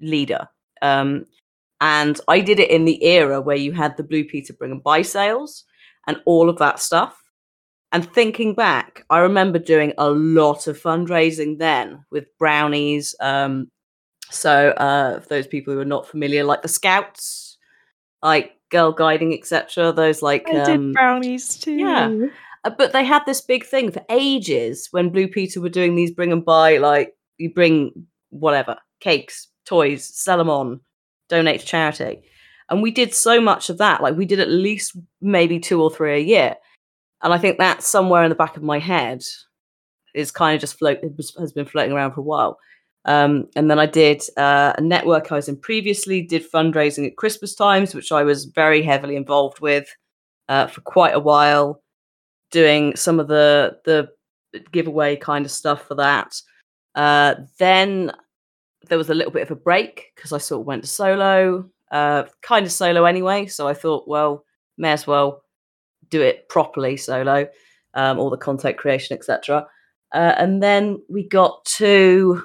leader. 0.02 0.48
Um, 0.82 1.26
And 1.82 2.20
I 2.28 2.42
did 2.42 2.60
it 2.60 2.70
in 2.70 2.84
the 2.86 3.02
era 3.04 3.40
where 3.40 3.56
you 3.56 3.72
had 3.72 3.96
the 3.96 4.04
Blue 4.04 4.26
Peter 4.26 4.54
bring 4.54 4.72
and 4.72 4.84
buy 4.84 5.02
sales 5.02 5.64
and 6.08 6.22
all 6.26 6.50
of 6.50 6.58
that 6.58 6.80
stuff. 6.80 7.24
And 7.92 8.06
thinking 8.14 8.54
back, 8.54 9.06
I 9.10 9.20
remember 9.20 9.60
doing 9.60 9.94
a 9.98 10.10
lot 10.10 10.68
of 10.68 10.82
fundraising 10.82 11.58
then 11.58 12.04
with 12.12 12.26
brownies. 12.38 13.16
Um, 13.20 13.72
so, 14.30 14.70
uh, 14.72 15.22
for 15.22 15.30
those 15.30 15.48
people 15.48 15.74
who 15.74 15.80
are 15.80 15.86
not 15.86 16.08
familiar, 16.08 16.44
like 16.44 16.62
the 16.62 16.68
Scouts, 16.68 17.58
like 18.22 18.58
Girl 18.70 18.92
Guiding, 18.92 19.34
etc. 19.34 19.92
Those 19.92 20.22
like 20.22 20.48
I 20.50 20.60
um, 20.60 20.88
did 20.88 20.94
brownies 20.94 21.58
too. 21.58 21.74
yeah. 21.74 22.12
Uh, 22.64 22.72
but 22.78 22.92
they 22.94 23.06
had 23.06 23.24
this 23.26 23.42
big 23.42 23.66
thing 23.66 23.92
for 23.92 24.04
ages 24.10 24.88
when 24.92 25.10
Blue 25.10 25.28
Peter 25.28 25.62
were 25.62 25.70
doing 25.70 25.96
these 25.96 26.12
bring 26.12 26.32
and 26.32 26.44
buy, 26.44 26.78
like 26.78 27.14
you 27.38 27.54
bring 27.54 27.92
whatever 28.30 28.78
cakes, 29.00 29.48
toys, 29.66 30.06
sell 30.06 30.38
them 30.38 30.50
on, 30.50 30.82
donate 31.30 31.62
to 31.62 31.66
charity. 31.66 32.22
And 32.70 32.82
we 32.82 32.92
did 32.92 33.14
so 33.14 33.42
much 33.42 33.70
of 33.70 33.78
that. 33.78 34.02
Like 34.02 34.16
we 34.16 34.26
did 34.26 34.40
at 34.40 34.50
least 34.50 34.98
maybe 35.22 35.60
two 35.60 35.82
or 35.82 35.90
three 35.90 36.16
a 36.16 36.24
year. 36.24 36.56
And 37.22 37.34
I 37.34 37.38
think 37.38 37.58
that 37.58 37.84
somewhere 37.84 38.24
in 38.24 38.30
the 38.30 38.36
back 38.36 38.58
of 38.58 38.64
my 38.64 38.80
head 38.80 39.24
is 40.14 40.32
kind 40.32 40.56
of 40.56 40.62
just 40.62 40.78
float 40.78 41.00
has 41.38 41.54
been 41.54 41.66
floating 41.66 41.94
around 41.94 42.14
for 42.14 42.22
a 42.22 42.24
while. 42.24 42.58
Um, 43.06 43.48
and 43.56 43.72
then 43.72 43.80
I 43.80 43.86
did 43.86 44.22
uh, 44.38 44.74
a 44.78 44.82
network 44.82 45.32
I 45.32 45.36
was 45.36 45.50
in 45.50 45.58
previously, 45.58 46.22
did 46.22 46.50
fundraising 46.50 47.08
at 47.08 47.18
Christmas 47.18 47.56
times, 47.56 47.96
which 47.96 48.12
I 48.12 48.24
was 48.24 48.46
very 48.46 48.82
heavily 48.82 49.16
involved 49.16 49.62
with 49.62 49.88
uh, 50.48 50.68
for 50.68 50.82
quite 50.82 51.16
a 51.16 51.20
while, 51.20 51.82
doing 52.52 52.96
some 52.96 53.20
of 53.20 53.28
the 53.28 53.78
the 53.86 54.10
giveaway 54.72 55.16
kind 55.16 55.46
of 55.46 55.52
stuff 55.52 55.88
for 55.88 55.96
that. 55.96 56.36
Uh, 56.96 57.36
then 57.58 58.12
there 58.88 58.98
was 58.98 59.10
a 59.10 59.14
little 59.14 59.32
bit 59.32 59.44
of 59.44 59.52
a 59.52 59.56
break 59.56 60.12
because 60.16 60.34
I 60.34 60.38
sort 60.38 60.62
of 60.62 60.68
went 60.68 60.84
to 60.84 60.90
solo, 60.90 61.70
uh, 61.92 62.24
kind 62.42 62.66
of 62.66 62.72
solo 62.72 63.06
anyway. 63.06 63.46
So 63.46 63.68
I 63.68 63.74
thought, 63.74 64.08
well, 64.08 64.46
may 64.78 64.92
as 64.92 65.06
well 65.06 65.44
do 66.10 66.22
it 66.22 66.50
properly 66.50 66.98
solo, 66.98 67.48
um, 67.94 68.20
all 68.20 68.30
the 68.30 68.38
content 68.38 68.78
creation, 68.78 69.16
etc. 69.16 69.68
Uh, 70.14 70.34
and 70.38 70.64
then 70.64 71.02
we 71.10 71.28
got 71.28 71.64
to, 71.66 72.44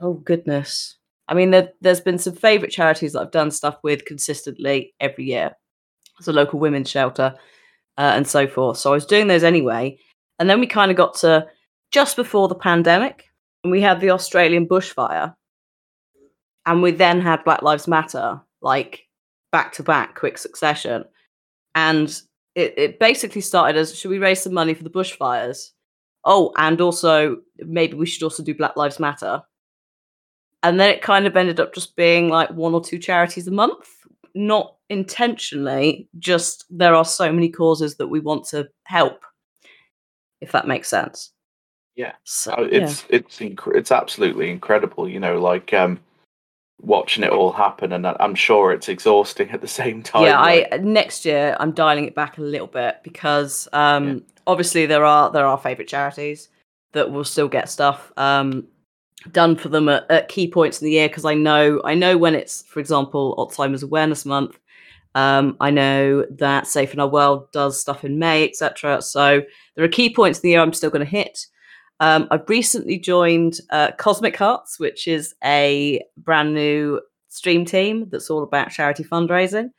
oh 0.00 0.14
goodness. 0.14 0.96
I 1.28 1.34
mean, 1.34 1.50
there, 1.50 1.72
has 1.82 2.00
been 2.00 2.18
some 2.18 2.34
favourite 2.34 2.72
charities 2.72 3.12
that 3.12 3.20
I've 3.20 3.30
done 3.30 3.50
stuff 3.50 3.78
with 3.82 4.04
consistently 4.04 4.94
every 5.00 5.24
year. 5.24 5.52
It's 6.18 6.28
a 6.28 6.32
local 6.32 6.58
women's 6.58 6.90
shelter 6.90 7.34
uh, 7.98 8.12
and 8.14 8.26
so 8.26 8.46
forth. 8.46 8.78
So 8.78 8.90
I 8.90 8.94
was 8.94 9.06
doing 9.06 9.26
those 9.26 9.44
anyway. 9.44 9.98
And 10.38 10.48
then 10.48 10.60
we 10.60 10.66
kind 10.66 10.90
of 10.90 10.96
got 10.96 11.14
to 11.18 11.46
just 11.92 12.16
before 12.16 12.48
the 12.48 12.54
pandemic, 12.54 13.26
and 13.62 13.70
we 13.70 13.80
had 13.80 14.00
the 14.00 14.10
Australian 14.10 14.66
bushfire. 14.66 15.34
And 16.64 16.82
we 16.82 16.92
then 16.92 17.20
had 17.20 17.44
Black 17.44 17.62
Lives 17.62 17.88
Matter, 17.88 18.40
like 18.60 19.02
back 19.50 19.72
to 19.74 19.82
back, 19.82 20.16
quick 20.16 20.38
succession. 20.38 21.04
And 21.74 22.08
it, 22.54 22.74
it 22.76 22.98
basically 22.98 23.40
started 23.40 23.78
as 23.78 23.96
should 23.98 24.10
we 24.10 24.18
raise 24.18 24.42
some 24.42 24.54
money 24.54 24.74
for 24.74 24.84
the 24.84 24.90
bushfires? 24.90 25.70
Oh, 26.24 26.52
and 26.56 26.80
also 26.80 27.38
maybe 27.58 27.94
we 27.94 28.06
should 28.06 28.22
also 28.22 28.42
do 28.42 28.54
Black 28.54 28.76
Lives 28.76 29.00
Matter. 29.00 29.42
And 30.62 30.78
then 30.78 30.90
it 30.90 31.02
kind 31.02 31.26
of 31.26 31.36
ended 31.36 31.58
up 31.58 31.74
just 31.74 31.96
being 31.96 32.28
like 32.28 32.50
one 32.50 32.74
or 32.74 32.82
two 32.82 32.98
charities 32.98 33.48
a 33.48 33.50
month, 33.50 33.88
not 34.34 34.76
intentionally, 34.92 36.08
just 36.18 36.64
there 36.70 36.94
are 36.94 37.04
so 37.04 37.32
many 37.32 37.48
causes 37.48 37.96
that 37.96 38.08
we 38.08 38.20
want 38.20 38.44
to 38.48 38.68
help, 38.84 39.24
if 40.40 40.52
that 40.52 40.68
makes 40.68 40.88
sense. 40.88 41.32
Yeah, 41.96 42.12
so, 42.24 42.54
it's 42.70 43.04
yeah. 43.08 43.16
it's 43.16 43.38
inc- 43.38 43.76
it's 43.76 43.92
absolutely 43.92 44.50
incredible. 44.50 45.08
You 45.08 45.20
know, 45.20 45.38
like 45.38 45.74
um, 45.74 46.00
watching 46.80 47.22
it 47.24 47.30
all 47.30 47.52
happen, 47.52 47.92
and 47.92 48.06
I'm 48.06 48.34
sure 48.34 48.72
it's 48.72 48.88
exhausting 48.88 49.50
at 49.50 49.60
the 49.60 49.68
same 49.68 50.02
time. 50.10 50.24
Yeah, 50.24 50.40
like... 50.40 50.68
I 50.72 50.76
next 50.78 51.24
year 51.24 51.56
I'm 51.60 51.72
dialing 51.72 52.06
it 52.06 52.14
back 52.14 52.38
a 52.38 52.42
little 52.42 52.66
bit 52.66 53.00
because 53.02 53.68
um, 53.72 54.08
yeah. 54.08 54.20
obviously 54.46 54.86
there 54.86 55.04
are 55.04 55.30
there 55.30 55.46
are 55.46 55.58
favorite 55.58 55.88
charities 55.88 56.48
that 56.92 57.10
will 57.10 57.24
still 57.24 57.48
get 57.48 57.68
stuff 57.68 58.12
um, 58.16 58.66
done 59.30 59.56
for 59.56 59.68
them 59.68 59.88
at, 59.88 60.10
at 60.10 60.28
key 60.28 60.48
points 60.48 60.80
in 60.80 60.86
the 60.86 60.92
year 60.92 61.08
because 61.08 61.24
I 61.24 61.34
know 61.34 61.80
I 61.84 61.94
know 61.94 62.18
when 62.18 62.34
it's 62.34 62.62
for 62.62 62.80
example 62.80 63.34
Alzheimer's 63.38 63.82
Awareness 63.82 64.24
Month. 64.24 64.58
Um, 65.14 65.56
I 65.60 65.70
know 65.70 66.24
that 66.38 66.66
Safe 66.66 66.94
in 66.94 67.00
Our 67.00 67.08
World 67.08 67.50
does 67.52 67.80
stuff 67.80 68.04
in 68.04 68.18
May, 68.18 68.48
etc. 68.48 69.02
So 69.02 69.42
there 69.76 69.84
are 69.84 69.88
key 69.88 70.14
points 70.14 70.38
in 70.38 70.42
the 70.42 70.50
year 70.50 70.60
I'm 70.60 70.72
still 70.72 70.90
going 70.90 71.04
to 71.04 71.10
hit. 71.10 71.46
Um, 72.00 72.26
I've 72.30 72.48
recently 72.48 72.98
joined 72.98 73.60
uh, 73.70 73.92
Cosmic 73.98 74.36
Hearts, 74.36 74.80
which 74.80 75.06
is 75.06 75.34
a 75.44 76.02
brand 76.16 76.54
new 76.54 77.00
stream 77.28 77.64
team 77.64 78.08
that's 78.10 78.30
all 78.30 78.42
about 78.42 78.70
charity 78.70 79.04
fundraising. 79.04 79.70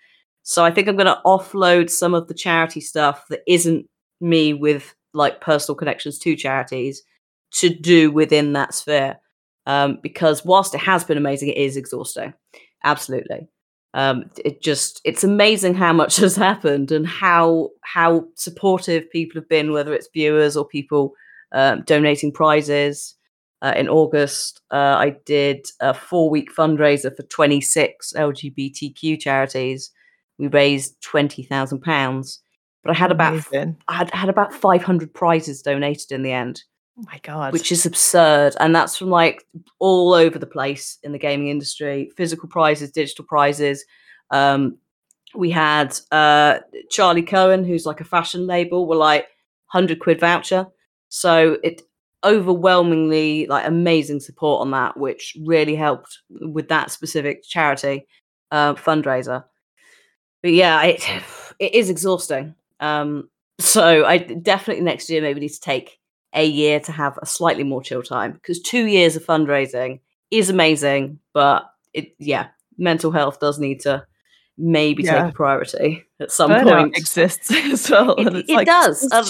So 0.44 0.63
I 0.63 0.72
think 0.72 0.88
I'm 0.88 0.96
going 0.96 1.08
to 1.08 1.22
offload 1.25 1.90
some 1.90 2.13
of 2.13 2.28
the 2.28 2.34
charity 2.34 2.82
stuff 2.82 3.25
that 3.30 3.42
isn't 3.48 3.88
me 4.22 4.54
with 4.54 4.94
like 5.13 5.42
personal 5.42 5.75
connections 5.75 6.18
to 6.20 6.36
charities 6.36 7.04
to 7.52 7.70
do 7.70 8.12
within 8.12 8.54
that 8.54 8.74
sphere. 8.74 9.18
Um, 9.66 10.00
because 10.02 10.44
whilst 10.44 10.75
it 10.75 10.82
has 10.82 11.04
been 11.04 11.18
amazing, 11.18 11.50
it 11.50 11.58
is 11.58 11.78
exhausting. 11.78 12.34
Absolutely. 12.84 13.48
Um, 13.93 14.29
it 14.43 14.62
just 14.62 15.01
it's 15.03 15.23
amazing 15.23 15.75
how 15.75 15.93
much 15.93 16.17
has 16.25 16.35
happened 16.35 16.91
and 16.91 17.07
how 17.07 17.69
how 17.81 18.25
supportive 18.35 19.09
people 19.12 19.39
have 19.39 19.50
been, 19.50 19.71
whether 19.71 19.93
it's 19.93 20.09
viewers 20.13 20.57
or 20.57 20.65
people 20.65 21.13
um, 21.51 21.83
donating 21.85 22.31
prizes. 22.31 23.15
Uh, 23.62 23.73
in 23.77 23.88
August, 23.88 24.59
uh, 24.71 24.97
I 24.97 25.15
did 25.25 25.65
a 25.79 25.93
four 25.93 26.29
week 26.29 26.53
fundraiser 26.53 27.15
for 27.15 27.23
26 27.23 28.12
LGBTQ 28.12 29.17
charities. 29.21 29.89
We 30.38 30.47
raised 30.47 31.01
£20,000. 31.01 32.39
But 32.83 32.91
I 32.91 33.00
had 33.00 33.12
about 33.12 33.41
I 33.53 33.93
had, 33.93 34.12
had 34.12 34.27
about 34.27 34.53
500 34.53 35.13
prizes 35.13 35.62
donated 35.62 36.12
in 36.12 36.23
the 36.23 36.33
end. 36.33 36.63
Oh 36.97 37.03
my 37.05 37.19
god. 37.23 37.53
Which 37.53 37.71
is 37.71 37.85
absurd. 37.85 38.55
And 38.59 38.75
that's 38.75 38.97
from 38.97 39.09
like 39.09 39.45
all 39.79 40.13
over 40.13 40.38
the 40.38 40.45
place 40.45 41.00
in 41.03 41.12
the 41.12 41.19
gaming 41.19 41.47
industry. 41.47 42.12
Physical 42.15 42.47
prizes, 42.47 42.91
digital 42.91 43.25
prizes. 43.25 43.83
Um, 44.29 44.77
we 45.35 45.50
had 45.50 45.97
uh, 46.12 46.59
Charli 46.91 47.25
Cohen, 47.25 47.63
who's 47.63 47.85
like 47.85 48.01
a 48.01 48.05
fashion 48.05 48.45
label, 48.45 48.88
were 48.88 48.95
like 48.95 49.23
100 49.71 50.00
quid 50.00 50.19
voucher. 50.19 50.67
So 51.09 51.57
it 51.63 51.81
overwhelmingly 52.23 53.47
like 53.47 53.67
amazing 53.67 54.19
support 54.19 54.62
on 54.62 54.71
that, 54.71 54.95
which 54.97 55.35
really 55.43 55.75
helped 55.75 56.19
with 56.29 56.67
that 56.69 56.91
specific 56.91 57.43
charity 57.43 58.07
uh, 58.51 58.75
fundraiser. 58.75 59.43
But 60.43 60.51
yeah, 60.51 60.83
it 60.83 61.03
it 61.59 61.73
is 61.73 61.89
exhausting. 61.89 62.53
Um, 62.79 63.29
so 63.59 64.05
I 64.05 64.17
definitely 64.19 64.83
next 64.83 65.09
year 65.09 65.21
maybe 65.21 65.39
need 65.39 65.50
to 65.50 65.59
take 65.59 66.00
a 66.34 66.46
year 66.46 66.80
to 66.82 66.92
have 66.92 67.18
a 67.22 67.25
slightly 67.25 67.63
more 67.63 67.82
chill 67.82 68.04
time 68.04 68.32
because 68.32 68.60
two 68.62 68.86
years 68.86 69.16
of 69.16 69.25
fundraising 69.25 70.00
is 70.32 70.50
amazing, 70.50 71.20
but 71.34 71.70
it 71.94 72.16
yeah, 72.20 72.48
mental 72.78 73.12
health 73.12 73.40
does 73.40 73.60
need 73.60 73.82
to 73.82 74.06
maybe 74.58 75.04
yeah. 75.04 75.24
take 75.24 75.32
a 75.32 75.36
priority 75.36 76.04
at 76.20 76.32
some 76.32 76.52
Burnout 76.52 76.82
point. 76.82 76.98
Exists 76.98 77.52
as 77.54 77.90
well. 77.90 78.16
It, 78.16 78.50
it 78.50 78.50
like, 78.50 78.68
does. 78.68 79.08
I've, 79.12 79.30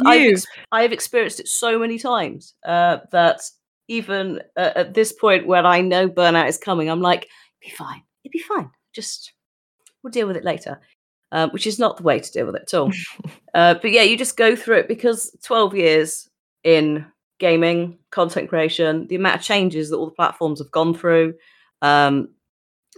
I've, 0.72 0.92
experienced 0.92 1.40
it 1.40 1.48
so 1.48 1.80
many 1.80 1.98
times 1.98 2.54
uh, 2.66 2.98
that 3.12 3.42
even 3.88 4.42
uh, 4.56 4.72
at 4.76 4.94
this 4.94 5.12
point 5.12 5.48
when 5.48 5.66
I 5.66 5.82
know 5.82 6.10
burnout 6.10 6.48
is 6.48 6.58
coming, 6.58 6.90
I'm 6.90 7.02
like, 7.02 7.28
it'd 7.62 7.72
be 7.72 7.76
fine. 7.76 8.02
It'd 8.24 8.32
be 8.32 8.40
fine. 8.40 8.70
Just 8.94 9.34
we'll 10.02 10.12
deal 10.12 10.28
with 10.28 10.38
it 10.38 10.44
later. 10.44 10.80
Um, 11.32 11.50
which 11.50 11.66
is 11.66 11.80
not 11.80 11.98
the 11.98 12.04
way 12.04 12.20
to 12.20 12.32
deal 12.32 12.46
with 12.46 12.56
it 12.56 12.72
at 12.72 12.74
all. 12.76 12.92
uh, 13.56 13.74
but 13.74 13.90
yeah, 13.90 14.04
you 14.04 14.16
just 14.16 14.38
go 14.38 14.56
through 14.56 14.78
it 14.78 14.88
because 14.88 15.36
12 15.44 15.76
years 15.76 16.30
in 16.64 17.06
gaming, 17.40 17.98
content 18.12 18.50
creation, 18.50 19.08
the 19.08 19.16
amount 19.16 19.36
of 19.36 19.42
changes 19.42 19.90
that 19.90 19.98
all 19.98 20.06
the 20.06 20.12
platforms 20.12 20.60
have 20.60 20.72
gone 20.72 20.94
through, 20.94 21.34
um, 21.82 22.30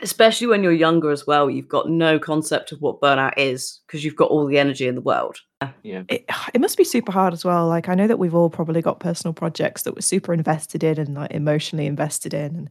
especially 0.02 0.48
when 0.48 0.62
you're 0.62 0.74
younger 0.74 1.10
as 1.10 1.26
well 1.26 1.50
you've 1.50 1.70
got 1.70 1.90
no 1.90 2.20
concept 2.20 2.72
of 2.72 2.82
what 2.82 3.00
burnout 3.00 3.34
is 3.38 3.80
because 3.88 4.04
you've 4.04 4.16
got 4.16 4.30
all 4.30 4.46
the 4.46 4.60
energy 4.60 4.88
in 4.88 4.96
the 4.96 5.02
world. 5.02 5.38
Yeah. 5.84 6.04
It, 6.10 6.30
it 6.54 6.62
must 6.62 6.78
be 6.78 6.84
super 6.84 7.12
hard 7.12 7.34
as 7.34 7.44
well 7.44 7.68
like 7.68 7.90
i 7.90 7.96
know 7.96 8.06
that 8.06 8.20
we've 8.20 8.36
all 8.36 8.52
probably 8.52 8.84
got 8.84 9.00
personal 9.00 9.34
projects 9.34 9.82
that 9.82 9.96
we're 9.96 10.02
super 10.02 10.32
invested 10.32 10.84
in 10.84 11.00
and 11.00 11.16
like 11.16 11.32
emotionally 11.32 11.88
invested 11.88 12.36
in 12.36 12.56
and 12.56 12.70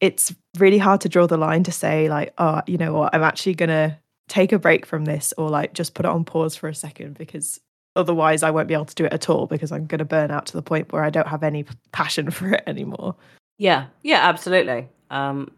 it's 0.00 0.32
really 0.56 0.78
hard 0.78 1.00
to 1.00 1.08
draw 1.08 1.26
the 1.26 1.36
line 1.36 1.64
to 1.64 1.72
say 1.72 2.08
like 2.08 2.32
oh 2.38 2.60
you 2.66 2.78
know 2.78 2.92
what? 2.92 3.14
I'm 3.14 3.22
actually 3.22 3.54
gonna 3.54 3.98
take 4.28 4.52
a 4.52 4.58
break 4.58 4.86
from 4.86 5.04
this 5.04 5.34
or 5.36 5.48
like 5.48 5.72
just 5.72 5.94
put 5.94 6.06
it 6.06 6.10
on 6.10 6.24
pause 6.24 6.54
for 6.54 6.68
a 6.68 6.74
second 6.74 7.18
because 7.18 7.60
otherwise 7.96 8.42
i 8.42 8.50
won't 8.50 8.68
be 8.68 8.74
able 8.74 8.84
to 8.84 8.94
do 8.94 9.04
it 9.04 9.12
at 9.12 9.28
all 9.28 9.46
because 9.46 9.72
i'm 9.72 9.86
gonna 9.86 10.04
burn 10.04 10.30
out 10.30 10.46
to 10.46 10.54
the 10.54 10.62
point 10.62 10.90
where 10.92 11.04
i 11.04 11.10
don't 11.10 11.28
have 11.28 11.42
any 11.42 11.64
passion 11.92 12.30
for 12.30 12.50
it 12.50 12.62
anymore 12.66 13.14
yeah 13.58 13.86
yeah 14.02 14.20
absolutely 14.28 14.88
um 15.10 15.50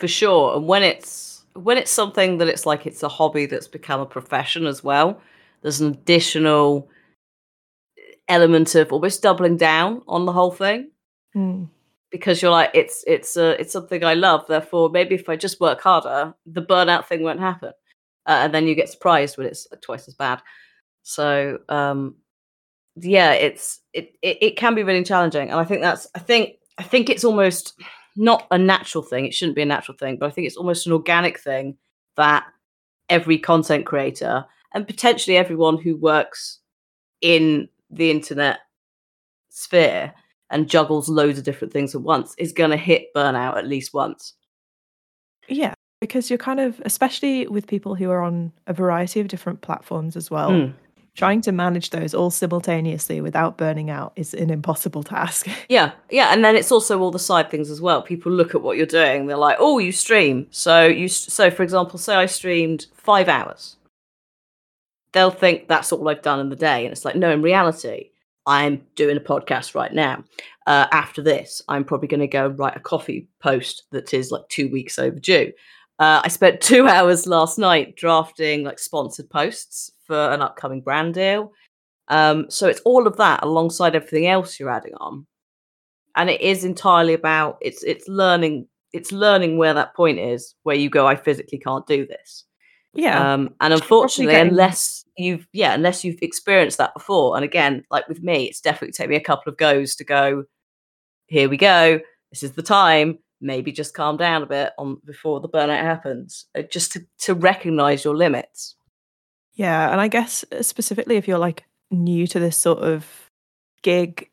for 0.00 0.08
sure. 0.08 0.56
And 0.56 0.66
when 0.66 0.82
it's 0.82 1.44
when 1.54 1.76
it's 1.76 1.90
something 1.90 2.38
that 2.38 2.48
it's 2.48 2.66
like 2.66 2.86
it's 2.86 3.02
a 3.02 3.08
hobby 3.08 3.46
that's 3.46 3.68
become 3.68 4.00
a 4.00 4.06
profession 4.06 4.66
as 4.66 4.82
well, 4.82 5.20
there's 5.62 5.80
an 5.80 5.92
additional 5.92 6.88
element 8.28 8.74
of 8.74 8.92
almost 8.92 9.22
doubling 9.22 9.56
down 9.56 10.02
on 10.08 10.24
the 10.24 10.32
whole 10.32 10.50
thing. 10.50 10.90
Mm. 11.36 11.68
because 12.10 12.42
you're 12.42 12.50
like 12.50 12.72
it's 12.74 13.04
it's 13.06 13.36
uh, 13.36 13.54
it's 13.60 13.72
something 13.72 14.02
I 14.02 14.14
love. 14.14 14.44
Therefore, 14.48 14.88
maybe 14.90 15.14
if 15.14 15.28
I 15.28 15.36
just 15.36 15.60
work 15.60 15.80
harder, 15.80 16.34
the 16.44 16.62
burnout 16.62 17.06
thing 17.06 17.22
won't 17.22 17.38
happen, 17.38 17.72
uh, 18.26 18.40
and 18.42 18.52
then 18.52 18.66
you 18.66 18.74
get 18.74 18.88
surprised 18.88 19.38
when 19.38 19.46
it's 19.46 19.68
twice 19.80 20.08
as 20.08 20.14
bad. 20.14 20.42
So 21.02 21.58
um, 21.68 22.16
yeah, 22.96 23.32
it's 23.32 23.80
it, 23.92 24.16
it 24.22 24.38
it 24.40 24.56
can 24.56 24.74
be 24.74 24.82
really 24.82 25.04
challenging, 25.04 25.50
and 25.50 25.58
I 25.58 25.64
think 25.64 25.80
that's 25.80 26.06
I 26.14 26.18
think 26.18 26.56
I 26.78 26.82
think 26.82 27.10
it's 27.10 27.24
almost 27.24 27.74
not 28.16 28.46
a 28.50 28.58
natural 28.58 29.02
thing. 29.02 29.26
It 29.26 29.34
shouldn't 29.34 29.56
be 29.56 29.62
a 29.62 29.66
natural 29.66 29.96
thing, 29.96 30.16
but 30.18 30.26
I 30.26 30.30
think 30.30 30.46
it's 30.46 30.56
almost 30.56 30.86
an 30.86 30.92
organic 30.92 31.38
thing 31.38 31.76
that 32.16 32.44
every 33.08 33.38
content 33.38 33.86
creator 33.86 34.44
and 34.72 34.86
potentially 34.86 35.36
everyone 35.36 35.78
who 35.78 35.96
works 35.96 36.60
in 37.20 37.68
the 37.90 38.10
internet 38.10 38.60
sphere 39.50 40.12
and 40.50 40.68
juggles 40.68 41.08
loads 41.08 41.38
of 41.38 41.44
different 41.44 41.72
things 41.72 41.94
at 41.94 42.02
once 42.02 42.34
is 42.38 42.52
going 42.52 42.70
to 42.70 42.76
hit 42.76 43.08
burnout 43.14 43.56
at 43.56 43.66
least 43.66 43.94
once. 43.94 44.34
Yeah, 45.48 45.74
because 46.00 46.30
you're 46.30 46.38
kind 46.38 46.60
of, 46.60 46.80
especially 46.84 47.46
with 47.46 47.66
people 47.66 47.94
who 47.94 48.10
are 48.10 48.22
on 48.22 48.52
a 48.66 48.72
variety 48.72 49.20
of 49.20 49.28
different 49.28 49.60
platforms 49.60 50.16
as 50.16 50.30
well, 50.30 50.50
mm. 50.50 50.74
Trying 51.14 51.40
to 51.42 51.52
manage 51.52 51.90
those 51.90 52.14
all 52.14 52.30
simultaneously 52.30 53.20
without 53.20 53.58
burning 53.58 53.90
out 53.90 54.12
is 54.16 54.32
an 54.32 54.50
impossible 54.50 55.02
task. 55.02 55.46
Yeah, 55.68 55.92
yeah, 56.10 56.32
and 56.32 56.44
then 56.44 56.56
it's 56.56 56.72
also 56.72 57.00
all 57.00 57.10
the 57.10 57.18
side 57.18 57.50
things 57.50 57.70
as 57.70 57.80
well. 57.80 58.02
People 58.02 58.32
look 58.32 58.54
at 58.54 58.62
what 58.62 58.76
you're 58.76 58.86
doing, 58.86 59.26
they're 59.26 59.36
like, 59.36 59.56
"Oh, 59.60 59.78
you 59.78 59.92
stream." 59.92 60.46
So 60.50 60.86
you, 60.86 61.08
so 61.08 61.50
for 61.50 61.62
example, 61.62 61.98
say 61.98 62.14
I 62.14 62.26
streamed 62.26 62.86
five 62.94 63.28
hours. 63.28 63.76
They'll 65.12 65.30
think 65.30 65.68
that's 65.68 65.92
all 65.92 66.08
I've 66.08 66.22
done 66.22 66.40
in 66.40 66.48
the 66.48 66.56
day, 66.56 66.84
and 66.84 66.92
it's 66.92 67.04
like, 67.04 67.16
no, 67.16 67.30
in 67.30 67.42
reality, 67.42 68.10
I'm 68.46 68.82
doing 68.94 69.16
a 69.16 69.20
podcast 69.20 69.74
right 69.74 69.92
now. 69.92 70.24
Uh, 70.66 70.86
after 70.92 71.22
this, 71.22 71.62
I'm 71.68 71.84
probably 71.84 72.08
going 72.08 72.20
to 72.20 72.26
go 72.26 72.48
write 72.48 72.76
a 72.76 72.80
Ko-fi 72.80 73.26
post 73.40 73.84
that 73.90 74.14
is 74.14 74.30
like 74.30 74.48
two 74.48 74.68
weeks 74.68 74.98
overdue. 74.98 75.52
Uh, 76.00 76.22
I 76.24 76.28
spent 76.28 76.60
two 76.60 76.88
hours 76.88 77.26
last 77.26 77.58
night 77.58 77.94
drafting 77.94 78.64
like 78.64 78.80
sponsored 78.80 79.30
posts 79.30 79.92
for 80.04 80.32
an 80.32 80.42
upcoming 80.42 80.80
brand 80.80 81.14
deal. 81.14 81.52
Um, 82.08 82.46
so 82.48 82.66
it's 82.66 82.80
all 82.80 83.06
of 83.06 83.16
that 83.18 83.44
alongside 83.44 83.94
everything 83.94 84.26
else 84.26 84.58
you're 84.58 84.70
adding 84.70 84.94
on, 84.94 85.26
and 86.16 86.28
it 86.28 86.40
is 86.40 86.64
entirely 86.64 87.14
about 87.14 87.58
it's 87.60 87.84
it's 87.84 88.08
learning 88.08 88.66
it's 88.92 89.12
learning 89.12 89.58
where 89.58 89.74
that 89.74 89.94
point 89.94 90.18
is 90.18 90.56
where 90.64 90.74
you 90.74 90.90
go 90.90 91.06
I 91.06 91.14
physically 91.14 91.58
can't 91.58 91.86
do 91.86 92.04
this. 92.04 92.44
Yeah. 92.94 93.34
Um, 93.34 93.54
and 93.60 93.72
unfortunately, 93.72 94.34
getting... 94.34 94.50
unless 94.50 95.04
you've 95.16 95.46
yeah, 95.52 95.74
unless 95.74 96.02
you've 96.02 96.18
experienced 96.22 96.78
that 96.78 96.94
before, 96.94 97.36
and 97.36 97.44
again, 97.44 97.84
like 97.92 98.08
with 98.08 98.22
me, 98.22 98.46
it's 98.46 98.60
definitely 98.60 98.92
taken 98.92 99.10
me 99.10 99.16
a 99.16 99.20
couple 99.20 99.52
of 99.52 99.56
goes 99.58 99.94
to 99.96 100.04
go. 100.04 100.44
Here 101.28 101.48
we 101.48 101.56
go. 101.56 102.00
This 102.32 102.42
is 102.42 102.52
the 102.52 102.62
time. 102.62 103.18
Maybe 103.40 103.72
just 103.72 103.94
calm 103.94 104.16
down 104.16 104.42
a 104.42 104.46
bit 104.46 104.72
on 104.78 105.00
before 105.04 105.40
the 105.40 105.48
burnout 105.48 105.82
happens. 105.82 106.46
Uh, 106.56 106.62
just 106.62 106.92
to 106.92 107.06
to 107.20 107.34
recognize 107.34 108.04
your 108.04 108.16
limits. 108.16 108.76
Yeah, 109.54 109.90
and 109.90 110.00
I 110.00 110.08
guess 110.08 110.44
uh, 110.52 110.62
specifically 110.62 111.16
if 111.16 111.26
you're 111.26 111.38
like 111.38 111.64
new 111.90 112.26
to 112.28 112.38
this 112.38 112.56
sort 112.56 112.78
of 112.78 113.30
gig, 113.82 114.30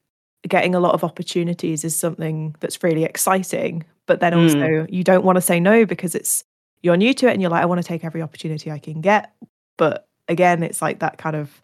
getting 0.48 0.76
a 0.76 0.80
lot 0.80 0.94
of 0.94 1.04
opportunities 1.04 1.84
is 1.84 1.96
something 1.96 2.56
that's 2.60 2.84
really 2.84 3.04
exciting. 3.04 3.86
But 4.06 4.20
then 4.20 4.34
also 4.34 4.58
mm. 4.58 4.92
you 4.92 5.04
don't 5.04 5.26
want 5.26 5.36
to 5.36 5.42
say 5.42 5.60
no 5.60 5.86
because 5.86 6.16
it's 6.16 6.46
you're 6.82 6.98
new 6.98 7.14
to 7.14 7.28
it 7.28 7.34
and 7.34 7.42
you're 7.42 7.52
like, 7.52 7.64
I 7.64 7.66
want 7.66 7.82
to 7.82 7.88
take 7.88 8.06
every 8.06 8.22
opportunity 8.22 8.72
I 8.72 8.80
can 8.80 9.02
get. 9.02 9.34
But 9.78 10.08
again, 10.28 10.64
it's 10.64 10.82
like 10.82 11.00
that 11.00 11.18
kind 11.18 11.36
of 11.36 11.62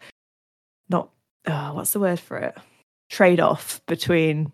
not 0.88 1.10
uh, 1.46 1.72
what's 1.72 1.92
the 1.92 2.00
word 2.00 2.20
for 2.20 2.38
it? 2.38 2.56
Trade 3.10 3.40
off 3.40 3.80
between 3.86 4.52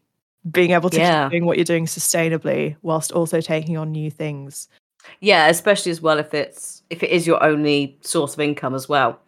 being 0.50 0.70
able 0.70 0.90
to 0.90 0.98
yeah. 0.98 1.24
keep 1.24 1.32
doing 1.32 1.46
what 1.46 1.58
you're 1.58 1.64
doing 1.64 1.86
sustainably 1.86 2.76
whilst 2.82 3.12
also 3.12 3.40
taking 3.40 3.76
on 3.76 3.92
new 3.92 4.10
things. 4.10 4.68
Yeah, 5.20 5.48
especially 5.48 5.92
as 5.92 6.00
well 6.00 6.18
if 6.18 6.34
it's 6.34 6.82
if 6.90 7.02
it 7.02 7.10
is 7.10 7.26
your 7.26 7.42
only 7.42 7.98
source 8.02 8.34
of 8.34 8.40
income 8.40 8.74
as 8.74 8.88
well. 8.88 9.18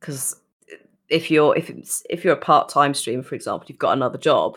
Because 0.00 0.36
if 1.08 1.30
you're 1.30 1.56
if 1.56 1.70
it's 1.70 2.04
if 2.10 2.24
you're 2.24 2.34
a 2.34 2.38
part-time 2.38 2.94
streamer, 2.94 3.22
for 3.22 3.34
example, 3.34 3.66
you've 3.68 3.78
got 3.78 3.92
another 3.92 4.18
job, 4.18 4.56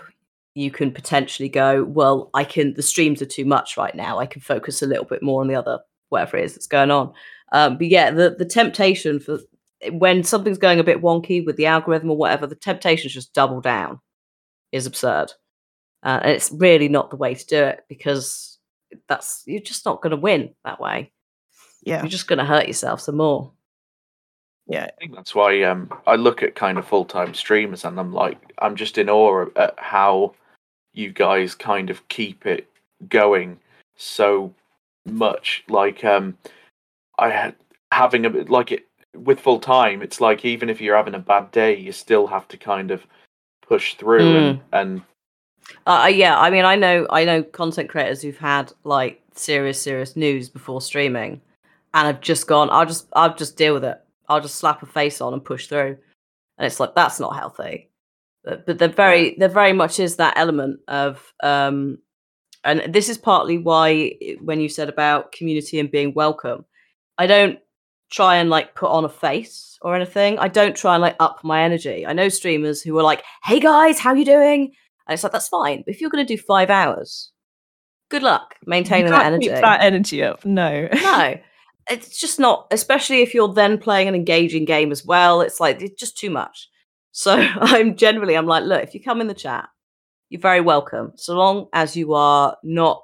you 0.56 0.72
can 0.72 0.92
potentially 0.92 1.50
go, 1.50 1.84
well, 1.84 2.30
I 2.34 2.44
can, 2.44 2.74
the 2.74 2.82
streams 2.82 3.22
are 3.22 3.28
too 3.28 3.46
much 3.46 3.78
right 3.78 3.96
now. 3.96 4.20
I 4.20 4.26
can 4.26 4.42
focus 4.42 4.82
a 4.82 4.88
little 4.88 5.06
bit 5.06 5.24
more 5.24 5.42
on 5.42 5.48
the 5.48 5.56
other, 5.56 5.80
whatever 6.10 6.38
it 6.38 6.46
is 6.46 6.54
that's 6.54 6.68
going 6.68 6.92
on. 6.92 7.14
Um, 7.52 7.78
but 7.78 7.88
yeah, 7.88 8.12
the, 8.12 8.36
the 8.38 8.46
temptation 8.46 9.20
for 9.20 9.40
when 9.92 10.24
something's 10.24 10.58
going 10.58 10.80
a 10.80 10.84
bit 10.84 11.02
wonky 11.02 11.46
with 11.46 11.56
the 11.56 11.66
algorithm 11.66 12.12
or 12.12 12.18
whatever, 12.18 12.46
the 12.46 12.56
temptation 12.56 13.08
is 13.08 13.14
just 13.14 13.34
double 13.34 13.62
down 13.62 14.00
is 14.72 14.86
absurd. 14.86 15.32
Uh, 16.04 16.20
and 16.24 16.32
it's 16.32 16.52
really 16.52 16.88
not 16.88 17.10
the 17.10 17.18
way 17.18 17.36
to 17.36 17.46
do 17.46 17.64
it 17.64 17.86
because 17.90 18.58
that's, 19.08 19.44
you're 19.46 19.62
just 19.62 19.86
not 19.86 20.02
going 20.02 20.12
to 20.12 20.18
win 20.18 20.54
that 20.64 20.80
way. 20.80 21.12
Yeah. 21.84 22.02
You're 22.02 22.10
just 22.10 22.28
going 22.28 22.40
to 22.40 22.46
hurt 22.46 22.68
yourself 22.68 23.02
some 23.02 23.18
more. 23.18 23.52
Yeah, 24.68 24.86
I 24.86 24.92
think 25.00 25.16
that's 25.16 25.34
why 25.34 25.64
um, 25.64 25.90
I 26.06 26.16
look 26.16 26.44
at 26.44 26.54
kind 26.54 26.78
of 26.78 26.88
full 26.88 27.06
time 27.06 27.34
streamers 27.34 27.86
and 27.86 28.00
I'm 28.00 28.14
like, 28.14 28.38
I'm 28.60 28.76
just 28.76 29.00
in 29.00 29.10
awe 29.10 29.48
at 29.56 29.74
how 29.78 30.36
you 30.94 31.12
guys 31.12 31.56
kind 31.56 31.90
of 31.90 32.08
keep 32.08 32.46
it 32.46 32.70
going 33.08 33.60
so 33.98 34.54
much. 35.06 35.64
Like, 35.70 36.04
um, 36.06 36.38
I 37.18 37.30
had 37.32 37.56
having 37.92 38.26
a 38.26 38.30
bit 38.30 38.50
like 38.50 38.72
it 38.72 38.88
with 39.16 39.40
full 39.40 39.60
time. 39.60 40.04
It's 40.04 40.22
like 40.22 40.46
even 40.46 40.70
if 40.70 40.80
you're 40.80 40.96
having 40.96 41.16
a 41.16 41.20
bad 41.20 41.50
day, 41.52 41.76
you 41.76 41.92
still 41.92 42.28
have 42.28 42.48
to 42.50 42.58
kind 42.58 42.92
of 42.92 43.08
push 43.70 43.94
through 43.96 44.20
mm. 44.20 44.50
and 44.50 44.62
and. 44.74 45.02
Uh, 45.86 46.10
yeah, 46.12 46.38
I 46.38 46.50
mean, 46.50 46.66
I 46.66 46.76
know, 46.76 47.06
I 47.12 47.24
know 47.24 47.44
content 47.44 47.90
creators 47.90 48.24
who've 48.24 48.38
had 48.38 48.74
like 48.84 49.22
serious, 49.36 49.80
serious 49.80 50.16
news 50.16 50.50
before 50.50 50.82
streaming, 50.82 51.42
and 51.94 52.08
have 52.08 52.22
just 52.22 52.48
gone. 52.48 52.70
I'll 52.72 52.88
just, 52.88 53.08
I'll 53.14 53.36
just 53.36 53.56
deal 53.56 53.76
with 53.76 53.86
it. 53.86 54.02
I'll 54.28 54.42
just 54.42 54.56
slap 54.56 54.82
a 54.82 54.88
face 54.88 55.22
on 55.22 55.34
and 55.34 55.46
push 55.46 55.68
through. 55.68 55.98
And 56.58 56.66
it's 56.66 56.80
like 56.80 56.96
that's 56.96 57.20
not 57.20 57.36
healthy. 57.36 57.90
But, 58.44 58.66
but 58.66 58.80
there 58.80 58.90
very 58.90 59.36
there 59.38 59.50
very 59.50 59.74
much 59.74 60.00
is 60.00 60.16
that 60.16 60.38
element 60.38 60.80
of 60.88 61.34
um 61.44 62.00
and 62.64 62.94
this 62.94 63.10
is 63.10 63.18
partly 63.18 63.58
why 63.58 64.14
when 64.42 64.60
you 64.60 64.70
said 64.70 64.90
about 64.90 65.32
community 65.32 65.80
and 65.80 65.92
being 65.92 66.14
welcome, 66.14 66.66
I 67.18 67.28
don't 67.28 67.60
try 68.10 68.38
and 68.38 68.50
like 68.50 68.76
put 68.76 68.90
on 68.90 69.06
a 69.06 69.10
face 69.10 69.78
or 69.82 69.96
anything. 69.96 70.40
I 70.40 70.48
don't 70.48 70.76
try 70.76 70.96
and 70.96 71.02
like 71.02 71.16
up 71.20 71.44
my 71.44 71.62
energy. 71.64 72.06
I 72.06 72.14
know 72.14 72.30
streamers 72.30 72.82
who 72.82 72.98
are 72.98 73.04
like, 73.04 73.24
"Hey 73.44 73.60
guys, 73.60 74.00
how 74.00 74.14
you 74.14 74.26
doing?" 74.26 74.74
And 75.08 75.14
it's 75.14 75.24
like 75.24 75.32
that's 75.32 75.48
fine. 75.48 75.84
But 75.86 75.94
if 75.94 76.02
you're 76.02 76.10
going 76.10 76.26
to 76.26 76.36
do 76.36 76.42
five 76.42 76.70
hours, 76.70 77.32
good 78.10 78.24
luck 78.24 78.56
maintaining 78.66 79.12
that 79.12 79.26
energy. 79.26 79.48
that 79.50 79.82
energy 79.82 80.24
up. 80.24 80.46
No, 80.46 80.88
no 80.92 81.36
it's 81.90 82.20
just 82.20 82.40
not, 82.40 82.68
especially 82.72 83.22
if 83.22 83.34
you're 83.34 83.54
then 83.54 83.78
playing 83.78 84.08
an 84.08 84.16
engaging 84.16 84.66
game 84.66 84.92
as 84.92 85.04
well. 85.04 85.42
It's 85.42 85.60
like 85.60 85.82
it's 85.82 86.00
just 86.00 86.18
too 86.18 86.30
much. 86.30 86.70
So 87.12 87.34
I'm 87.60 87.96
generally 87.96 88.36
I'm 88.36 88.46
like, 88.46 88.64
look, 88.64 88.84
if 88.84 88.94
you 88.94 89.02
come 89.02 89.22
in 89.22 89.28
the 89.28 89.34
chat, 89.34 89.68
you're 90.30 90.42
very 90.42 90.62
welcome, 90.62 91.14
so 91.16 91.36
long 91.36 91.68
as 91.74 91.98
you 91.98 92.14
are 92.14 92.56
not 92.64 93.04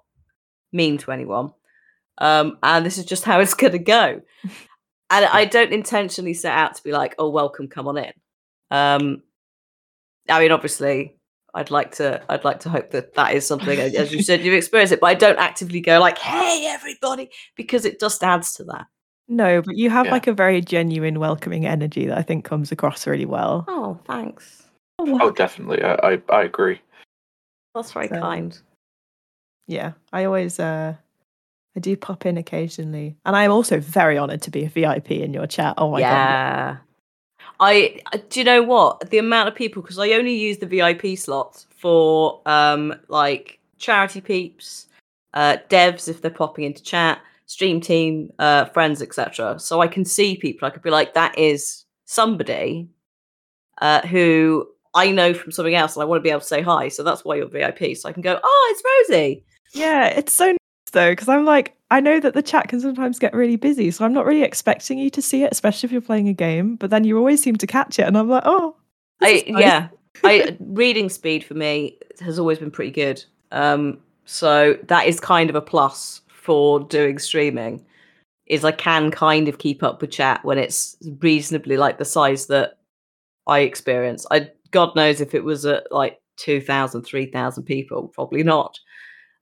mean 0.71 0.97
to 0.99 1.11
anyone. 1.11 1.51
Um, 2.19 2.59
and 2.61 2.85
this 2.85 2.97
is 2.97 3.05
just 3.05 3.23
how 3.23 3.39
it's 3.39 3.53
gonna 3.55 3.79
go. 3.79 4.21
And 5.09 5.25
I 5.25 5.45
don't 5.45 5.71
intentionally 5.71 6.33
set 6.33 6.53
out 6.53 6.75
to 6.75 6.83
be 6.83 6.91
like, 6.91 7.15
oh, 7.19 7.29
welcome, 7.29 7.67
come 7.67 7.87
on 7.87 7.97
in. 7.97 8.13
Um, 8.71 9.23
I 10.29 10.39
mean, 10.39 10.51
obviously, 10.51 11.15
I'd 11.55 11.71
like 11.71 11.95
to 11.95 12.21
I'd 12.29 12.43
like 12.43 12.59
to 12.61 12.69
hope 12.69 12.91
that 12.91 13.13
that 13.13 13.33
is 13.33 13.47
something 13.47 13.79
as 13.79 14.11
you 14.11 14.21
said 14.21 14.41
you've 14.41 14.53
experienced 14.53 14.91
it 14.91 14.99
but 14.99 15.07
I 15.07 15.13
don't 15.13 15.39
actively 15.39 15.79
go 15.79 15.99
like 15.99 16.17
hey 16.17 16.67
everybody 16.67 17.29
because 17.55 17.85
it 17.85 17.99
just 17.99 18.23
adds 18.23 18.53
to 18.55 18.65
that. 18.65 18.87
No 19.29 19.61
but 19.61 19.77
you 19.77 19.89
have 19.89 20.07
yeah. 20.07 20.11
like 20.11 20.27
a 20.27 20.33
very 20.33 20.59
genuine 20.59 21.17
welcoming 21.17 21.65
energy 21.65 22.05
that 22.07 22.17
I 22.17 22.21
think 22.21 22.43
comes 22.43 22.73
across 22.73 23.07
really 23.07 23.25
well. 23.25 23.63
Oh 23.69 23.97
thanks. 24.05 24.63
Oh, 24.99 25.17
oh 25.21 25.31
definitely 25.31 25.81
I, 25.81 25.95
I, 25.95 26.21
I 26.29 26.43
agree. 26.43 26.81
That's 27.73 27.93
very 27.93 28.09
so, 28.09 28.19
kind. 28.19 28.59
Yeah 29.65 29.93
I 30.11 30.25
always 30.25 30.59
uh 30.59 30.95
I 31.75 31.79
do 31.79 31.95
pop 31.97 32.25
in 32.25 32.37
occasionally 32.37 33.17
and 33.25 33.35
I'm 33.35 33.51
also 33.51 33.79
very 33.79 34.17
honored 34.17 34.41
to 34.43 34.51
be 34.51 34.63
a 34.63 34.69
VIP 34.69 35.11
in 35.11 35.33
your 35.33 35.47
chat 35.47 35.75
oh 35.77 35.91
my 35.91 35.99
yeah. 35.99 36.09
god 36.09 36.15
yeah 36.15 36.77
I 37.59 38.01
do 38.29 38.39
you 38.39 38.43
know 38.43 38.63
what 38.63 39.09
the 39.09 39.17
amount 39.17 39.47
of 39.47 39.55
people 39.55 39.81
because 39.81 39.99
I 39.99 40.11
only 40.11 40.35
use 40.35 40.57
the 40.57 40.65
VIP 40.65 41.17
slots 41.17 41.67
for 41.77 42.41
um 42.45 42.95
like 43.07 43.59
charity 43.77 44.21
peeps, 44.21 44.87
uh, 45.33 45.57
devs 45.69 46.07
if 46.07 46.21
they're 46.21 46.31
popping 46.31 46.65
into 46.65 46.83
chat, 46.83 47.19
stream 47.45 47.79
team, 47.79 48.31
uh, 48.39 48.65
friends, 48.65 49.01
etc. 49.01 49.59
So 49.59 49.81
I 49.81 49.87
can 49.87 50.05
see 50.05 50.37
people. 50.37 50.67
I 50.67 50.71
could 50.71 50.81
be 50.81 50.89
like, 50.89 51.13
that 51.13 51.37
is 51.37 51.85
somebody 52.05 52.89
uh, 53.81 54.01
who 54.07 54.67
I 54.93 55.11
know 55.11 55.33
from 55.33 55.51
something 55.51 55.75
else, 55.75 55.95
and 55.95 56.03
I 56.03 56.05
want 56.05 56.19
to 56.19 56.23
be 56.23 56.29
able 56.29 56.41
to 56.41 56.45
say 56.45 56.61
hi. 56.61 56.87
So 56.89 57.03
that's 57.03 57.25
why 57.25 57.35
you're 57.35 57.47
VIP. 57.47 57.95
So 57.95 58.09
I 58.09 58.13
can 58.13 58.21
go, 58.21 58.39
oh, 58.41 58.73
it's 58.73 59.09
Rosie. 59.09 59.43
Yeah, 59.73 60.07
it's 60.07 60.33
so 60.33 60.47
nice 60.47 60.57
though 60.91 61.11
because 61.11 61.29
I'm 61.29 61.45
like, 61.45 61.75
I 61.91 61.99
know 61.99 62.19
that 62.19 62.33
the 62.33 62.41
chat 62.41 62.67
can 62.67 62.81
sometimes 62.81 63.19
get 63.19 63.33
really 63.33 63.55
busy, 63.55 63.91
so 63.91 64.05
I'm 64.05 64.13
not 64.13 64.25
really 64.25 64.43
expecting 64.43 64.97
you 64.97 65.09
to 65.11 65.21
see 65.21 65.43
it, 65.43 65.51
especially 65.51 65.87
if 65.87 65.91
you're 65.91 66.01
playing 66.01 66.27
a 66.27 66.33
game. 66.33 66.75
But 66.75 66.89
then 66.89 67.03
you 67.03 67.17
always 67.17 67.41
seem 67.41 67.55
to 67.57 67.67
catch 67.67 67.99
it, 67.99 68.03
and 68.03 68.17
I'm 68.17 68.29
like, 68.29 68.43
oh, 68.45 68.75
I 69.21 69.43
nice. 69.47 69.61
yeah. 69.61 69.87
I 70.23 70.57
reading 70.59 71.09
speed 71.09 71.43
for 71.43 71.53
me 71.53 71.97
has 72.21 72.39
always 72.39 72.59
been 72.59 72.71
pretty 72.71 72.91
good. 72.91 73.23
Um, 73.51 73.99
so 74.25 74.77
that 74.87 75.07
is 75.07 75.19
kind 75.19 75.49
of 75.49 75.55
a 75.55 75.61
plus 75.61 76.21
for 76.27 76.79
doing 76.79 77.19
streaming. 77.19 77.85
Is 78.47 78.63
I 78.63 78.71
can 78.71 79.09
kind 79.09 79.47
of 79.47 79.57
keep 79.57 79.81
up 79.81 80.01
with 80.01 80.11
chat 80.11 80.43
when 80.45 80.57
it's 80.57 80.97
reasonably 81.19 81.77
like 81.77 81.97
the 81.97 82.05
size 82.05 82.45
that 82.47 82.77
I 83.47 83.59
experience. 83.59 84.25
I 84.31 84.51
God 84.71 84.95
knows 84.95 85.21
if 85.21 85.33
it 85.33 85.43
was 85.43 85.65
at 85.65 85.91
like 85.91 86.19
2,000, 86.37 87.03
3,000 87.03 87.63
people, 87.63 88.07
probably 88.09 88.43
not. 88.43 88.79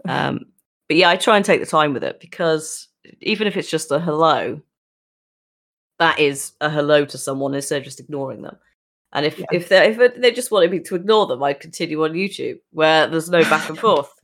Um, 0.06 0.42
but 0.88 0.98
yeah, 0.98 1.10
I 1.10 1.16
try 1.16 1.36
and 1.38 1.46
take 1.46 1.60
the 1.60 1.66
time 1.66 1.94
with 1.94 2.04
it 2.04 2.20
because 2.20 2.88
even 3.22 3.48
if 3.48 3.58
it's 3.58 3.70
just 3.70 3.92
a 3.92 4.00
hello, 4.00 4.62
that 6.00 6.20
is 6.20 6.54
a 6.62 6.70
hello 6.70 7.06
to 7.06 7.18
someone 7.18 7.54
instead 7.54 7.78
of 7.78 7.84
just 7.84 8.00
ignoring 8.00 8.42
them. 8.42 8.58
And 9.14 9.26
if 9.26 9.38
Yeah. 9.40 9.46
if 9.52 9.70
they 9.70 9.92
if 9.96 10.16
they 10.16 10.32
just 10.32 10.52
wanted 10.52 10.72
me 10.72 10.80
to 10.80 10.96
ignore 10.96 11.28
them, 11.28 11.44
I'd 11.44 11.60
continue 11.60 12.04
on 12.04 12.14
YouTube 12.14 12.60
where 12.72 13.08
there's 13.08 13.30
no 13.30 13.42
back 13.44 13.70
and 13.70 13.78
forth. 13.78 14.10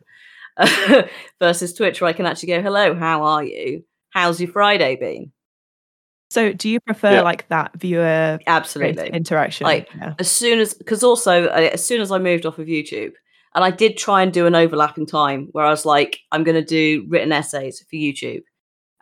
Versus 1.39 1.73
Twitch, 1.73 2.01
where 2.01 2.09
I 2.09 2.13
can 2.13 2.25
actually 2.25 2.47
go, 2.47 2.61
"Hello, 2.61 2.93
how 2.95 3.23
are 3.23 3.43
you? 3.43 3.85
How's 4.09 4.41
your 4.41 4.51
Friday 4.51 4.95
been?" 4.97 5.31
So, 6.31 6.51
do 6.53 6.67
you 6.69 6.79
prefer 6.81 7.13
Yeah. 7.13 7.21
like 7.21 7.47
that 7.47 7.71
viewer 7.75 8.39
Absolutely. 8.45 9.09
interaction? 9.09 9.63
Like, 9.65 9.87
yeah. 9.95 10.15
as 10.19 10.29
soon 10.29 10.59
as 10.59 10.73
because 10.73 11.01
also 11.03 11.45
uh, 11.45 11.69
as 11.73 11.85
soon 11.85 12.01
as 12.01 12.11
I 12.11 12.17
moved 12.17 12.45
off 12.45 12.59
of 12.59 12.67
YouTube, 12.67 13.13
and 13.59 13.65
I 13.65 13.75
did 13.75 13.97
try 13.97 14.21
and 14.21 14.31
do 14.31 14.45
an 14.45 14.55
overlapping 14.55 15.05
time 15.05 15.49
where 15.51 15.65
I 15.65 15.69
was 15.69 15.85
like, 15.85 16.19
I'm 16.31 16.45
going 16.45 16.55
to 16.55 16.63
do 16.63 17.05
written 17.09 17.33
essays 17.33 17.81
for 17.81 17.95
YouTube, 17.97 18.43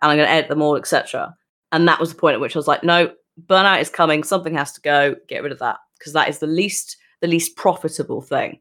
and 0.02 0.12
I'm 0.12 0.18
going 0.18 0.28
to 0.28 0.34
edit 0.34 0.50
them 0.50 0.64
all, 0.64 0.76
etc. 0.76 1.36
And 1.72 1.88
that 1.88 2.00
was 2.00 2.10
the 2.10 2.20
point 2.20 2.34
at 2.34 2.40
which 2.40 2.56
I 2.56 2.60
was 2.60 2.68
like, 2.68 2.84
no, 2.84 3.12
burnout 3.46 3.82
is 3.82 3.92
coming. 3.92 4.24
Something 4.24 4.56
has 4.56 4.72
to 4.74 4.82
go. 4.82 5.16
Get 5.28 5.44
rid 5.44 5.52
of 5.52 5.60
that 5.60 5.78
because 6.00 6.14
that 6.14 6.28
is 6.28 6.40
the 6.40 6.48
least 6.48 6.98
the 7.22 7.28
least 7.28 7.56
profitable 7.56 8.22
thing. 8.22 8.60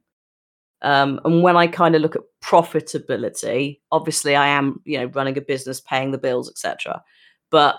Um, 0.82 1.18
and 1.24 1.42
when 1.42 1.56
I 1.56 1.66
kind 1.66 1.96
of 1.96 2.02
look 2.02 2.14
at 2.14 2.22
profitability, 2.44 3.80
obviously 3.90 4.36
I 4.36 4.48
am, 4.48 4.82
you 4.84 4.98
know, 4.98 5.06
running 5.06 5.38
a 5.38 5.40
business, 5.40 5.80
paying 5.80 6.10
the 6.10 6.18
bills, 6.18 6.50
etc. 6.50 7.02
But 7.50 7.76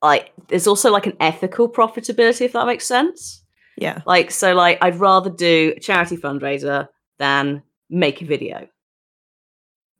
like, 0.00 0.32
there's 0.46 0.68
also 0.68 0.92
like 0.92 1.06
an 1.06 1.16
ethical 1.18 1.68
profitability, 1.68 2.42
if 2.42 2.52
that 2.52 2.66
makes 2.66 2.86
sense. 2.86 3.42
yeah. 3.76 4.00
Like, 4.06 4.30
so 4.30 4.54
like 4.54 4.78
I'd 4.80 5.00
rather 5.00 5.28
do 5.28 5.74
a 5.76 5.80
charity 5.80 6.16
fundraiser 6.16 6.86
than 7.20 7.62
make 7.88 8.20
a 8.20 8.24
video. 8.24 8.66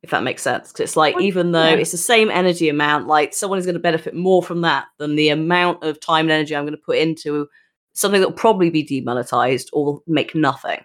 If 0.02 0.10
that 0.10 0.24
makes 0.24 0.42
sense. 0.42 0.68
Because 0.68 0.80
it's 0.80 0.96
like, 0.96 1.20
even 1.20 1.52
though 1.52 1.74
it's 1.74 1.92
the 1.92 1.98
same 1.98 2.30
energy 2.30 2.68
amount, 2.68 3.06
like 3.06 3.34
someone 3.34 3.58
is 3.58 3.66
going 3.66 3.74
to 3.74 3.80
benefit 3.80 4.14
more 4.14 4.42
from 4.42 4.62
that 4.62 4.86
than 4.98 5.14
the 5.14 5.28
amount 5.28 5.84
of 5.84 6.00
time 6.00 6.24
and 6.24 6.32
energy 6.32 6.56
I'm 6.56 6.64
going 6.64 6.72
to 6.72 6.82
put 6.82 6.96
into 6.96 7.46
something 7.92 8.20
that 8.20 8.28
will 8.28 8.34
probably 8.34 8.70
be 8.70 8.82
demonetized 8.82 9.68
or 9.72 10.00
make 10.06 10.34
nothing. 10.34 10.80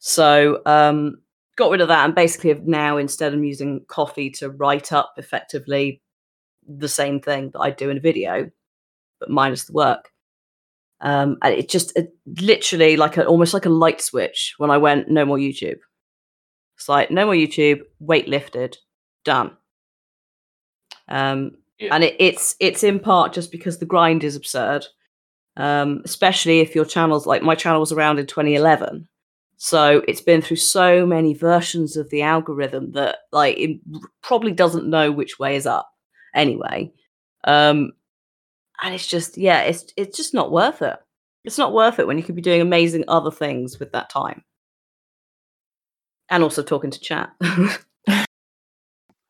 So, 0.00 0.60
um, 0.66 1.18
got 1.56 1.70
rid 1.70 1.80
of 1.80 1.88
that 1.88 2.04
and 2.04 2.14
basically 2.14 2.52
now 2.64 2.96
instead 2.96 3.32
of 3.32 3.44
using 3.44 3.84
Ko-fi 3.86 4.30
to 4.30 4.50
write 4.50 4.92
up 4.92 5.14
effectively 5.16 6.02
the 6.66 6.88
same 6.88 7.20
thing 7.20 7.50
that 7.52 7.60
I 7.60 7.70
do 7.70 7.88
in 7.88 7.98
a 7.98 8.00
video, 8.00 8.50
but 9.20 9.30
minus 9.30 9.64
the 9.64 9.72
work. 9.72 10.10
Um, 11.04 11.36
and 11.42 11.54
it 11.54 11.68
just 11.68 11.96
it 11.96 12.14
literally 12.40 12.96
like 12.96 13.16
a, 13.18 13.26
almost 13.26 13.52
like 13.54 13.66
a 13.66 13.70
light 13.70 14.00
switch 14.00 14.54
when 14.58 14.70
I 14.70 14.78
went 14.78 15.08
no 15.08 15.24
more 15.24 15.36
YouTube. 15.38 15.76
It's 16.76 16.88
like 16.88 17.10
no 17.10 17.26
more 17.26 17.34
YouTube, 17.34 17.82
weight 18.00 18.26
lifted, 18.26 18.78
done. 19.24 19.56
Um, 21.08 21.58
Yeah. 21.78 21.94
and 21.94 22.04
it, 22.04 22.16
it's 22.18 22.56
it's 22.60 22.82
in 22.82 22.98
part 23.00 23.32
just 23.34 23.52
because 23.52 23.78
the 23.78 23.86
grind 23.86 24.24
is 24.24 24.34
absurd, 24.36 24.86
um, 25.56 26.00
especially 26.04 26.60
if 26.60 26.74
your 26.74 26.84
channel's 26.86 27.26
like 27.26 27.42
my 27.42 27.54
channel 27.54 27.80
was 27.80 27.92
around 27.92 28.18
in 28.18 28.26
2011, 28.26 29.06
so 29.56 30.02
it's 30.08 30.22
been 30.22 30.40
through 30.40 30.56
so 30.56 31.04
many 31.06 31.34
versions 31.34 31.96
of 31.96 32.08
the 32.10 32.22
algorithm 32.22 32.92
that 32.92 33.18
like 33.32 33.58
it 33.58 33.78
probably 34.22 34.52
doesn't 34.52 34.88
know 34.88 35.12
which 35.12 35.38
way 35.38 35.56
is 35.56 35.66
up 35.66 35.90
anyway. 36.34 36.90
Um, 37.44 37.92
and 38.82 38.94
it's 38.94 39.06
just 39.06 39.36
yeah, 39.38 39.60
it's 39.62 39.92
it's 39.96 40.16
just 40.16 40.34
not 40.34 40.52
worth 40.52 40.82
it. 40.82 40.96
It's 41.44 41.58
not 41.58 41.74
worth 41.74 41.98
it 41.98 42.06
when 42.06 42.16
you 42.16 42.24
could 42.24 42.36
be 42.36 42.42
doing 42.42 42.60
amazing 42.60 43.04
other 43.08 43.30
things 43.30 43.78
with 43.78 43.92
that 43.92 44.10
time, 44.10 44.42
and 46.30 46.42
also 46.42 46.62
talking 46.62 46.90
to 46.90 47.00
chat. 47.00 47.30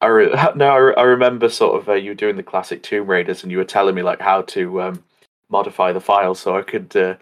I 0.01 0.07
re- 0.09 0.35
no, 0.55 0.69
I, 0.69 0.77
re- 0.77 0.95
I 0.97 1.03
remember 1.03 1.49
sort 1.49 1.81
of 1.81 1.89
uh, 1.89 1.95
you 1.95 2.11
were 2.11 2.15
doing 2.15 2.37
the 2.37 2.43
classic 2.43 2.83
Tomb 2.83 3.07
Raiders, 3.07 3.43
and 3.43 3.51
you 3.51 3.59
were 3.59 3.65
telling 3.65 3.95
me 3.95 4.03
like 4.03 4.21
how 4.21 4.43
to 4.43 4.83
um, 4.83 5.05
modify 5.49 5.93
the 5.93 6.01
file 6.01 6.35
so 6.35 6.59
I 6.59 6.63
could 6.63 6.95
uh, 6.97 7.15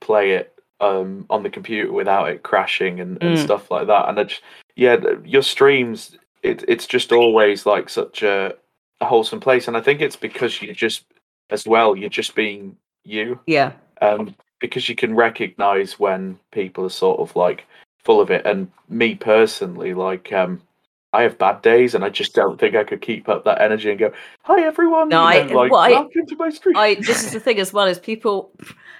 play 0.00 0.32
it 0.32 0.54
um, 0.80 1.26
on 1.30 1.42
the 1.42 1.50
computer 1.50 1.92
without 1.92 2.28
it 2.28 2.42
crashing 2.42 3.00
and, 3.00 3.20
and 3.22 3.36
Mm. 3.36 3.38
stuff 3.38 3.70
like 3.70 3.86
that. 3.86 4.08
And 4.08 4.20
I 4.20 4.24
just, 4.24 4.42
yeah, 4.76 4.96
your 5.24 5.42
streams, 5.42 6.16
it, 6.42 6.64
it's 6.68 6.86
just 6.86 7.12
always 7.12 7.66
like 7.66 7.88
such 7.88 8.22
a, 8.22 8.54
a 9.00 9.04
wholesome 9.04 9.40
place, 9.40 9.66
and 9.68 9.76
I 9.76 9.80
think 9.80 10.00
it's 10.00 10.16
because 10.16 10.60
you 10.62 10.72
just, 10.74 11.04
as 11.52 11.66
well, 11.66 11.94
you're 11.94 12.08
just 12.10 12.34
being 12.34 12.76
you 13.04 13.38
yeah, 13.46 13.72
um, 14.00 14.34
because 14.60 14.88
you 14.88 14.94
can 14.94 15.14
recognize 15.14 15.98
when 15.98 16.38
people 16.50 16.84
are 16.84 16.90
sort 16.90 17.20
of 17.20 17.34
like 17.36 17.66
full 18.04 18.20
of 18.20 18.30
it. 18.30 18.44
And 18.46 18.70
me 18.88 19.14
personally, 19.14 19.94
like, 19.94 20.32
um, 20.32 20.60
I 21.12 21.22
have 21.22 21.36
bad 21.38 21.60
days, 21.62 21.94
and 21.94 22.04
I 22.04 22.08
just 22.08 22.34
don't 22.34 22.58
think 22.58 22.74
I 22.74 22.84
could 22.84 23.02
keep 23.02 23.28
up 23.28 23.44
that 23.44 23.60
energy 23.60 23.90
and 23.90 23.98
go, 23.98 24.12
"Hi 24.42 24.62
everyone, 24.62 25.10
No, 25.10 25.22
I- 25.22 25.42
know, 25.44 25.54
like, 25.56 25.70
well, 25.70 25.80
I- 25.80 25.90
welcome 25.90 26.26
to 26.26 26.36
my 26.36 26.50
stream." 26.50 26.76
I. 26.76 26.94
This 26.94 27.22
is 27.24 27.32
the 27.32 27.40
thing 27.40 27.58
as 27.60 27.72
well 27.72 27.86
as 27.86 27.98
people. 27.98 28.50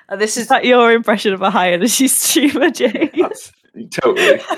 Uh, 0.08 0.16
this 0.22 0.36
Is 0.36 0.42
is 0.44 0.48
that 0.48 0.64
your 0.64 0.92
impression 0.92 1.32
of 1.32 1.40
a 1.42 1.50
high 1.50 1.72
energy 1.72 2.08
streamer, 2.08 2.70
James? 2.70 3.10
That's 3.16 3.52
totally. 3.90 4.40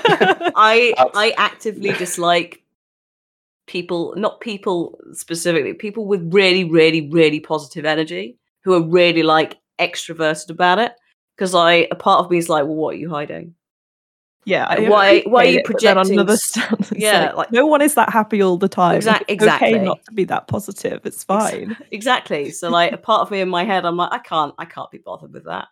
I 0.55 0.93
That's- 0.97 1.15
I 1.15 1.33
actively 1.37 1.91
dislike 1.93 2.61
people, 3.67 4.13
not 4.17 4.39
people 4.41 4.99
specifically, 5.13 5.73
people 5.73 6.05
with 6.05 6.33
really, 6.33 6.63
really, 6.63 7.09
really 7.09 7.39
positive 7.39 7.85
energy 7.85 8.37
who 8.63 8.73
are 8.73 8.81
really 8.87 9.23
like 9.23 9.57
extroverted 9.79 10.49
about 10.49 10.79
it. 10.79 10.93
Because 11.35 11.53
I, 11.53 11.87
a 11.91 11.95
part 11.95 12.23
of 12.23 12.31
me 12.31 12.37
is 12.37 12.47
like, 12.49 12.63
well, 12.63 12.75
what 12.75 12.95
are 12.95 12.97
you 12.97 13.09
hiding? 13.09 13.55
yeah. 14.45 14.67
I 14.69 14.87
Why- 14.87 15.21
why 15.25 15.43
are 15.45 15.49
you 15.49 15.59
it, 15.59 15.65
but 15.67 15.81
then 15.81 15.97
on 15.97 16.05
projecting 16.05 16.13
another 16.19 16.37
stand, 16.37 16.91
yeah, 16.95 17.25
like, 17.25 17.35
like- 17.35 17.51
no 17.51 17.65
one 17.65 17.81
is 17.81 17.95
that 17.95 18.09
happy 18.11 18.41
all 18.43 18.57
the 18.57 18.69
time. 18.69 18.97
It's 18.97 19.07
exactly. 19.27 19.73
Okay, 19.75 19.83
not 19.83 20.05
to 20.05 20.11
be 20.13 20.23
that 20.25 20.47
positive. 20.47 21.01
It's 21.05 21.23
fine. 21.23 21.75
Exactly. 21.91 22.51
So 22.51 22.69
like, 22.69 22.91
a 22.93 22.97
part 22.97 23.21
of 23.21 23.31
me 23.31 23.41
in 23.41 23.49
my 23.49 23.63
head, 23.63 23.85
I'm 23.85 23.97
like, 23.97 24.13
I 24.13 24.19
can't, 24.19 24.53
I 24.59 24.65
can't 24.65 24.91
be 24.91 24.99
bothered 24.99 25.33
with 25.33 25.45
that. 25.45 25.67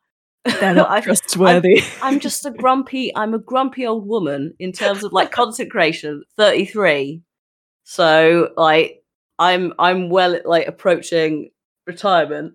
They're 0.46 0.74
not 0.74 0.90
I- 0.96 1.02
trustworthy. 1.02 1.82
I'm 2.02 2.20
just 2.20 2.46
a 2.46 2.52
grumpy. 2.52 3.16
I'm 3.16 3.34
a 3.34 3.40
grumpy 3.40 3.86
old 3.86 4.06
woman 4.08 4.54
in 4.60 4.72
terms 4.74 5.04
of 5.04 5.14
like 5.14 5.32
content 5.40 5.70
creation. 5.72 6.24
Thirty 6.36 6.66
three, 6.66 7.22
so 7.84 8.52
like 8.58 9.04
I'm 9.40 9.74
I'm 9.80 10.10
well 10.10 10.40
like 10.46 10.68
approaching 10.68 11.50
retirement. 11.86 12.54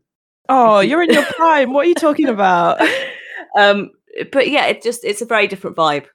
oh, 0.48 0.80
you're 0.80 1.02
in 1.02 1.12
your 1.12 1.24
prime. 1.24 1.72
What 1.72 1.86
are 1.86 1.88
you 1.88 1.94
talking 1.94 2.28
about? 2.28 2.80
um, 3.58 3.90
but 4.32 4.48
yeah, 4.48 4.66
it 4.66 4.82
just 4.82 5.04
it's 5.04 5.22
a 5.22 5.26
very 5.26 5.46
different 5.46 5.76
vibe. 5.76 6.06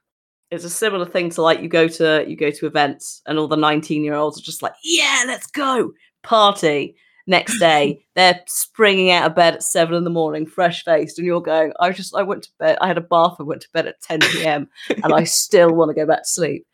It's 0.50 0.64
a 0.64 0.70
similar 0.70 1.06
thing 1.06 1.30
to 1.30 1.42
like 1.42 1.60
you 1.60 1.68
go 1.68 1.88
to 1.88 2.24
you 2.28 2.36
go 2.36 2.50
to 2.50 2.66
events 2.66 3.22
and 3.26 3.38
all 3.38 3.48
the 3.48 3.56
nineteen 3.56 4.04
year 4.04 4.14
olds 4.14 4.38
are 4.38 4.44
just 4.44 4.62
like, 4.62 4.74
yeah, 4.82 5.24
let's 5.26 5.46
go 5.46 5.92
party. 6.22 6.96
Next 7.26 7.58
day, 7.58 8.04
they're 8.14 8.42
springing 8.46 9.10
out 9.10 9.30
of 9.30 9.34
bed 9.34 9.54
at 9.54 9.62
seven 9.62 9.94
in 9.94 10.04
the 10.04 10.10
morning, 10.10 10.44
fresh 10.44 10.84
faced, 10.84 11.18
and 11.18 11.26
you're 11.26 11.40
going. 11.40 11.72
I 11.80 11.90
just 11.90 12.14
I 12.14 12.22
went 12.22 12.42
to 12.42 12.50
bed. 12.58 12.76
I 12.82 12.86
had 12.86 12.98
a 12.98 13.02
bath. 13.02 13.36
I 13.40 13.44
went 13.44 13.62
to 13.62 13.68
bed 13.72 13.86
at 13.86 14.00
ten 14.02 14.20
p.m. 14.20 14.68
and 15.02 15.12
I 15.12 15.24
still 15.24 15.72
want 15.72 15.88
to 15.88 15.94
go 15.94 16.04
back 16.04 16.24
to 16.24 16.28
sleep. 16.28 16.66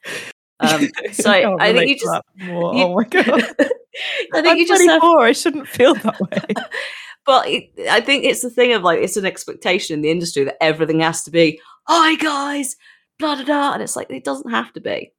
Um, 0.61 0.88
so 1.12 1.31
I, 1.31 1.68
I 1.68 1.73
think 1.73 1.88
you 1.88 1.99
just 1.99 2.23
you- 2.37 2.53
oh 2.53 2.94
my 2.94 3.05
god. 3.11 3.29
I 3.29 4.42
think 4.42 4.46
I'm 4.46 4.57
you 4.57 4.66
just 4.66 4.83
have 4.85 5.01
24. 5.01 5.25
I 5.25 5.33
shouldn't 5.33 5.68
feel 5.68 5.94
that 5.94 6.20
way. 6.20 6.55
but 7.27 7.46
it, 7.49 7.70
I 7.90 8.01
think 8.01 8.25
it's 8.25 8.42
the 8.42 8.51
thing 8.51 8.73
of 8.73 8.83
like 8.83 9.01
it's 9.01 9.16
an 9.16 9.27
expectation 9.27 9.94
in 9.94 10.01
the 10.03 10.11
industry 10.11 10.44
that 10.44 10.62
everything 10.62 11.01
has 11.01 11.23
to 11.25 11.31
be 11.31 11.61
hi 11.87 12.14
guys 12.16 12.77
blah 13.18 13.35
blah 13.37 13.44
blah 13.44 13.73
and 13.75 13.83
it's 13.83 13.96
like 13.96 14.11
it 14.11 14.25
doesn't 14.25 14.51
have 14.51 14.73
to 14.73 14.81
be 14.81 15.12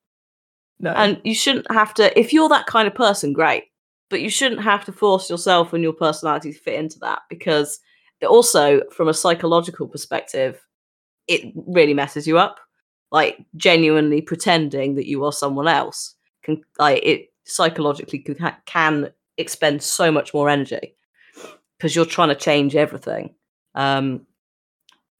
No. 0.80 0.92
and 0.92 1.22
you 1.24 1.36
shouldn't 1.36 1.70
have 1.72 1.94
to 1.96 2.18
if 2.20 2.34
you're 2.34 2.50
that 2.50 2.66
kind 2.66 2.88
of 2.88 2.96
person 2.96 3.34
great 3.34 3.66
but 4.10 4.22
you 4.22 4.30
shouldn't 4.30 4.62
have 4.62 4.84
to 4.86 4.92
force 4.92 5.30
yourself 5.30 5.74
and 5.74 5.84
your 5.84 5.94
personality 5.94 6.52
to 6.54 6.60
fit 6.60 6.80
into 6.80 6.98
that 7.00 7.20
because 7.30 7.80
also 8.28 8.82
from 8.92 9.08
a 9.08 9.14
psychological 9.14 9.88
perspective 9.88 10.60
it 11.28 11.54
really 11.68 11.94
messes 11.94 12.26
you 12.28 12.38
up 12.38 12.60
like 13.12 13.38
genuinely 13.56 14.22
pretending 14.22 14.96
that 14.96 15.08
you 15.08 15.24
are 15.26 15.32
someone 15.32 15.68
else 15.68 16.16
can 16.44 16.62
like 16.80 17.02
it 17.04 17.28
psychologically 17.46 18.20
can, 18.20 18.56
can 18.66 19.10
expend 19.38 19.82
so 19.82 20.12
much 20.12 20.34
more 20.34 20.50
energy 20.50 20.96
because 21.78 21.96
you're 21.96 22.06
trying 22.06 22.30
to 22.30 22.36
change 22.36 22.76
everything 22.76 23.34
um 23.76 24.26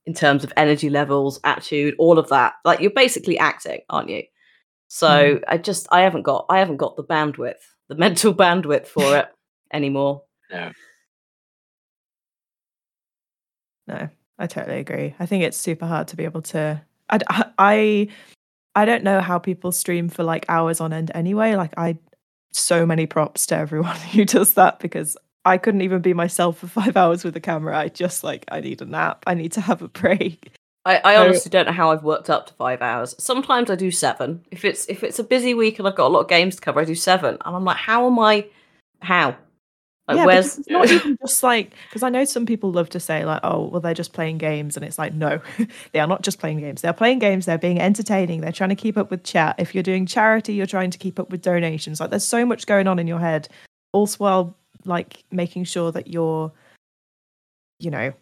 in 0.06 0.14
terms 0.14 0.44
of 0.44 0.54
energy 0.58 0.90
levels 0.90 1.40
attitude 1.44 1.94
all 1.98 2.18
of 2.18 2.30
that 2.30 2.54
like 2.66 2.80
you're 2.80 2.92
basically 2.92 3.38
acting 3.38 3.82
aren't 3.90 4.10
you 4.10 4.24
so 4.88 5.40
i 5.48 5.58
just 5.58 5.88
i 5.92 6.02
haven't 6.02 6.24
got 6.24 6.46
i 6.50 6.60
haven't 6.60 6.78
got 6.78 6.96
the 6.96 7.04
bandwidth 7.04 7.62
the 7.90 7.96
mental 8.06 8.34
bandwidth 8.34 8.88
for 8.88 9.18
it 9.18 9.28
anymore 9.74 10.24
No. 10.52 10.72
No, 13.88 14.10
I 14.38 14.48
totally 14.48 14.80
agree. 14.80 15.16
I 15.20 15.26
think 15.26 15.44
it's 15.44 15.58
super 15.58 15.86
hard 15.86 16.08
to 16.10 16.16
be 16.16 16.24
able 16.24 16.42
to. 16.44 16.82
I, 17.12 17.46
I 17.58 18.08
I 18.76 18.86
don't 18.86 19.04
know 19.04 19.20
how 19.22 19.38
people 19.38 19.72
stream 19.72 20.10
for 20.10 20.24
like 20.24 20.46
hours 20.50 20.80
on 20.80 20.94
end 20.94 21.12
anyway. 21.14 21.56
Like 21.56 21.74
I 21.78 21.98
so 22.54 22.86
many 22.86 23.06
props 23.06 23.46
to 23.48 23.56
everyone 23.56 23.96
who 24.14 24.26
does 24.26 24.54
that 24.56 24.80
because 24.80 25.18
I 25.44 25.58
couldn't 25.58 25.82
even 25.82 26.02
be 26.02 26.14
myself 26.14 26.60
for 26.60 26.68
five 26.68 26.96
hours 26.96 27.24
with 27.24 27.36
a 27.36 27.42
camera. 27.42 27.78
I 27.78 27.90
just 27.90 28.24
like 28.24 28.46
I 28.52 28.62
need 28.62 28.82
a 28.82 28.86
nap. 28.86 29.24
I 29.28 29.34
need 29.34 29.52
to 29.54 29.62
have 29.62 29.82
a 29.82 29.88
break. 29.88 30.54
I, 30.84 30.98
I 30.98 31.16
honestly 31.18 31.52
don't 31.52 31.68
know 31.68 31.74
how 31.74 31.92
I've 31.92 32.04
worked 32.04 32.30
up 32.30 32.48
to 32.48 32.54
five 32.56 32.82
hours. 32.82 33.14
Sometimes 33.20 33.70
I 33.70 33.76
do 33.76 33.92
seven. 33.92 34.44
If 34.50 34.66
it's 34.66 34.88
if 34.88 35.04
it's 35.04 35.20
a 35.20 35.24
busy 35.24 35.54
week 35.54 35.78
and 35.78 35.88
I've 35.88 35.96
got 35.96 36.08
a 36.08 36.14
lot 36.14 36.22
of 36.22 36.28
games 36.28 36.56
to 36.56 36.62
cover, 36.62 36.80
I 36.80 36.86
do 36.86 36.96
seven. 36.96 37.38
And 37.46 37.56
I'm 37.56 37.64
like, 37.64 37.78
how 37.78 38.08
am 38.08 38.18
I 38.18 38.48
how? 39.02 39.36
Like, 40.08 40.18
yeah, 40.18 40.26
where's 40.26 40.58
it's 40.58 40.70
not 40.70 40.90
even 40.92 41.18
just 41.22 41.44
like 41.44 41.74
because 41.90 42.04
I 42.04 42.10
know 42.10 42.26
some 42.26 42.46
people 42.46 42.72
love 42.72 42.90
to 42.90 43.00
say 43.00 43.24
like, 43.24 43.42
oh, 43.44 43.68
well, 43.68 43.82
they're 43.82 43.94
just 43.94 44.14
playing 44.14 44.40
games, 44.40 44.76
and 44.76 44.86
it's 44.86 44.98
like, 44.98 45.14
no, 45.14 45.40
they 45.92 46.00
are 46.00 46.08
not 46.08 46.24
just 46.24 46.40
playing 46.40 46.60
games. 46.60 46.82
They're 46.82 46.94
playing 46.94 47.20
games. 47.20 47.46
They're 47.46 47.58
being 47.58 47.80
entertaining. 47.80 48.42
They're 48.42 48.52
trying 48.52 48.70
to 48.70 48.76
keep 48.76 48.98
up 48.98 49.12
with 49.12 49.24
chat. 49.24 49.56
If 49.58 49.74
you're 49.74 49.84
doing 49.84 50.06
charity, 50.06 50.54
you're 50.54 50.66
trying 50.66 50.92
to 50.92 50.98
keep 50.98 51.20
up 51.20 51.30
with 51.30 51.42
donations. 51.42 52.00
Like, 52.00 52.10
there's 52.10 52.26
so 52.26 52.46
much 52.46 52.66
going 52.66 52.88
on 52.88 53.00
in 53.00 53.08
your 53.08 53.20
head, 53.20 53.48
also 53.94 54.18
while 54.18 54.58
like 54.86 55.24
making 55.32 55.66
sure 55.66 55.92
that 55.92 56.08
you're, 56.08 56.52
you 57.80 57.92
know, 57.92 58.14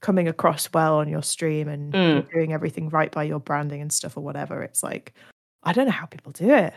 coming 0.00 0.28
across 0.28 0.68
well 0.72 0.96
on 0.96 1.08
your 1.08 1.22
stream 1.22 1.68
and 1.68 1.92
mm. 1.92 2.32
doing 2.32 2.52
everything 2.52 2.88
right 2.88 3.10
by 3.10 3.24
your 3.24 3.40
branding 3.40 3.80
and 3.80 3.92
stuff 3.92 4.16
or 4.16 4.20
whatever. 4.20 4.62
It's 4.62 4.82
like, 4.82 5.14
I 5.62 5.72
don't 5.72 5.86
know 5.86 5.92
how 5.92 6.06
people 6.06 6.32
do 6.32 6.50
it. 6.50 6.74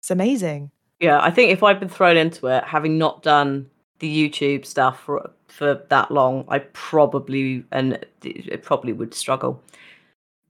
It's 0.00 0.10
amazing. 0.10 0.70
Yeah, 1.00 1.18
I 1.20 1.30
think 1.30 1.50
if 1.50 1.62
I'd 1.62 1.80
been 1.80 1.88
thrown 1.88 2.16
into 2.16 2.46
it, 2.48 2.64
having 2.64 2.98
not 2.98 3.22
done 3.22 3.70
the 4.00 4.28
YouTube 4.30 4.66
stuff 4.66 5.00
for 5.00 5.30
for 5.48 5.82
that 5.88 6.10
long, 6.10 6.44
I 6.48 6.60
probably 6.60 7.64
and 7.72 8.04
it 8.22 8.62
probably 8.62 8.92
would 8.92 9.14
struggle. 9.14 9.62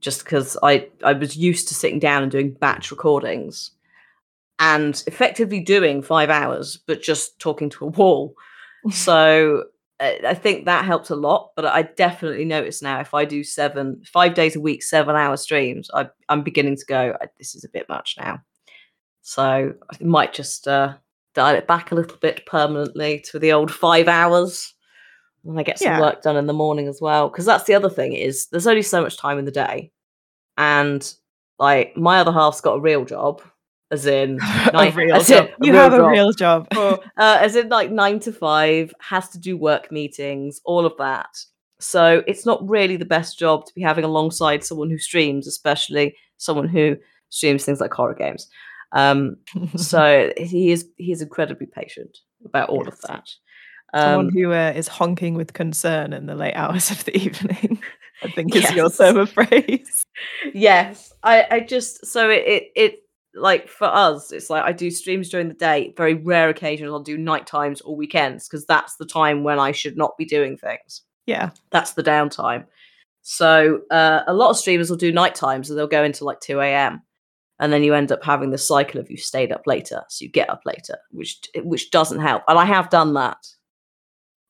Just 0.00 0.24
because 0.24 0.56
I 0.62 0.88
I 1.04 1.12
was 1.14 1.36
used 1.36 1.68
to 1.68 1.74
sitting 1.74 1.98
down 2.00 2.22
and 2.22 2.32
doing 2.32 2.52
batch 2.52 2.90
recordings, 2.90 3.72
and 4.60 5.02
effectively 5.06 5.60
doing 5.60 6.02
five 6.02 6.30
hours, 6.30 6.78
but 6.86 7.02
just 7.02 7.38
talking 7.40 7.70
to 7.70 7.86
a 7.86 7.88
wall. 7.88 8.34
so 8.92 9.64
I 10.00 10.34
think 10.34 10.64
that 10.66 10.84
helped 10.84 11.10
a 11.10 11.16
lot. 11.16 11.52
But 11.56 11.66
I 11.66 11.82
definitely 11.82 12.44
notice 12.46 12.82
now 12.82 13.00
if 13.00 13.14
I 13.14 13.24
do 13.26 13.44
seven 13.44 14.02
five 14.06 14.34
days 14.34 14.56
a 14.56 14.60
week, 14.60 14.82
seven 14.82 15.16
hour 15.16 15.36
streams, 15.36 15.90
I, 15.94 16.08
I'm 16.28 16.42
beginning 16.42 16.76
to 16.76 16.84
go. 16.86 17.16
Uh, 17.20 17.26
this 17.38 17.54
is 17.54 17.64
a 17.64 17.68
bit 17.70 17.88
much 17.88 18.16
now. 18.18 18.42
So 19.22 19.74
I 19.92 20.04
might 20.04 20.32
just 20.32 20.66
uh, 20.66 20.94
dial 21.34 21.54
it 21.54 21.66
back 21.66 21.92
a 21.92 21.94
little 21.94 22.16
bit 22.18 22.46
permanently 22.46 23.20
to 23.30 23.38
the 23.38 23.52
old 23.52 23.72
five 23.72 24.08
hours. 24.08 24.74
And 25.44 25.58
I 25.58 25.62
get 25.62 25.78
some 25.78 25.92
yeah. 25.92 26.00
work 26.00 26.22
done 26.22 26.36
in 26.36 26.46
the 26.46 26.52
morning 26.52 26.88
as 26.88 27.00
well. 27.00 27.28
Because 27.28 27.46
that's 27.46 27.64
the 27.64 27.74
other 27.74 27.90
thing 27.90 28.12
is 28.12 28.46
there's 28.48 28.66
only 28.66 28.82
so 28.82 29.02
much 29.02 29.16
time 29.16 29.38
in 29.38 29.44
the 29.44 29.50
day. 29.50 29.92
And 30.56 31.12
like 31.58 31.96
my 31.96 32.18
other 32.18 32.32
half's 32.32 32.60
got 32.60 32.76
a 32.76 32.80
real 32.80 33.04
job, 33.04 33.42
as 33.90 34.06
in 34.06 34.36
nine, 34.72 34.94
real 34.94 35.16
as 35.16 35.28
job. 35.28 35.48
In, 35.58 35.66
you 35.66 35.74
have 35.74 35.92
job. 35.92 36.00
a 36.00 36.08
real 36.08 36.32
job. 36.32 36.68
uh, 36.72 36.98
as 37.16 37.56
in 37.56 37.68
like 37.68 37.90
nine 37.90 38.20
to 38.20 38.32
five, 38.32 38.92
has 39.00 39.28
to 39.30 39.38
do 39.38 39.56
work 39.56 39.90
meetings, 39.90 40.60
all 40.64 40.84
of 40.84 40.96
that. 40.98 41.38
So 41.78 42.22
it's 42.26 42.44
not 42.44 42.68
really 42.68 42.96
the 42.96 43.06
best 43.06 43.38
job 43.38 43.64
to 43.66 43.74
be 43.74 43.80
having 43.80 44.04
alongside 44.04 44.64
someone 44.64 44.90
who 44.90 44.98
streams, 44.98 45.46
especially 45.46 46.16
someone 46.36 46.68
who 46.68 46.96
streams 47.30 47.64
things 47.64 47.80
like 47.80 47.92
horror 47.92 48.14
games. 48.14 48.48
Um, 48.92 49.36
so 49.76 50.32
he 50.36 50.72
is 50.72 50.88
he 50.96 51.12
is 51.12 51.22
incredibly 51.22 51.66
patient 51.66 52.18
about 52.44 52.68
all 52.68 52.84
yes. 52.84 52.94
of 52.94 53.00
that. 53.02 53.28
Um, 53.92 54.02
Someone 54.02 54.32
who 54.32 54.52
uh, 54.52 54.72
is 54.74 54.88
honking 54.88 55.34
with 55.34 55.52
concern 55.52 56.12
in 56.12 56.26
the 56.26 56.34
late 56.34 56.54
hours 56.54 56.90
of 56.90 57.04
the 57.04 57.16
evening, 57.16 57.80
I 58.22 58.30
think 58.30 58.54
is 58.54 58.62
yes. 58.62 58.74
your 58.74 58.90
term 58.90 59.16
of 59.16 59.30
phrase. 59.30 60.04
yes, 60.54 61.12
I, 61.22 61.46
I 61.50 61.60
just 61.60 62.06
so 62.06 62.30
it, 62.30 62.44
it 62.46 62.62
it 62.76 62.94
like 63.34 63.68
for 63.68 63.86
us, 63.86 64.32
it's 64.32 64.50
like 64.50 64.64
I 64.64 64.72
do 64.72 64.90
streams 64.90 65.28
during 65.28 65.48
the 65.48 65.54
day. 65.54 65.94
Very 65.96 66.14
rare 66.14 66.48
occasions 66.48 66.90
I'll 66.90 67.00
do 67.00 67.18
night 67.18 67.46
times 67.46 67.80
or 67.80 67.96
weekends 67.96 68.48
because 68.48 68.66
that's 68.66 68.96
the 68.96 69.06
time 69.06 69.44
when 69.44 69.58
I 69.58 69.72
should 69.72 69.96
not 69.96 70.16
be 70.16 70.24
doing 70.24 70.56
things. 70.56 71.02
Yeah, 71.26 71.50
that's 71.70 71.92
the 71.92 72.02
downtime. 72.02 72.66
So 73.22 73.82
uh, 73.90 74.22
a 74.26 74.32
lot 74.32 74.50
of 74.50 74.56
streamers 74.56 74.88
will 74.88 74.96
do 74.96 75.12
night 75.12 75.34
times 75.34 75.68
and 75.68 75.78
they'll 75.78 75.86
go 75.86 76.02
into 76.02 76.24
like 76.24 76.40
two 76.40 76.58
a.m 76.60 77.02
and 77.60 77.72
then 77.72 77.84
you 77.84 77.94
end 77.94 78.10
up 78.10 78.24
having 78.24 78.50
the 78.50 78.58
cycle 78.58 78.98
of 78.98 79.10
you 79.10 79.16
stayed 79.16 79.52
up 79.52 79.66
later 79.66 80.02
so 80.08 80.24
you 80.24 80.30
get 80.30 80.50
up 80.50 80.62
later 80.64 80.96
which 81.12 81.38
which 81.62 81.90
doesn't 81.90 82.20
help. 82.20 82.42
And 82.48 82.58
i 82.58 82.64
have 82.64 82.90
done 82.90 83.14
that. 83.14 83.46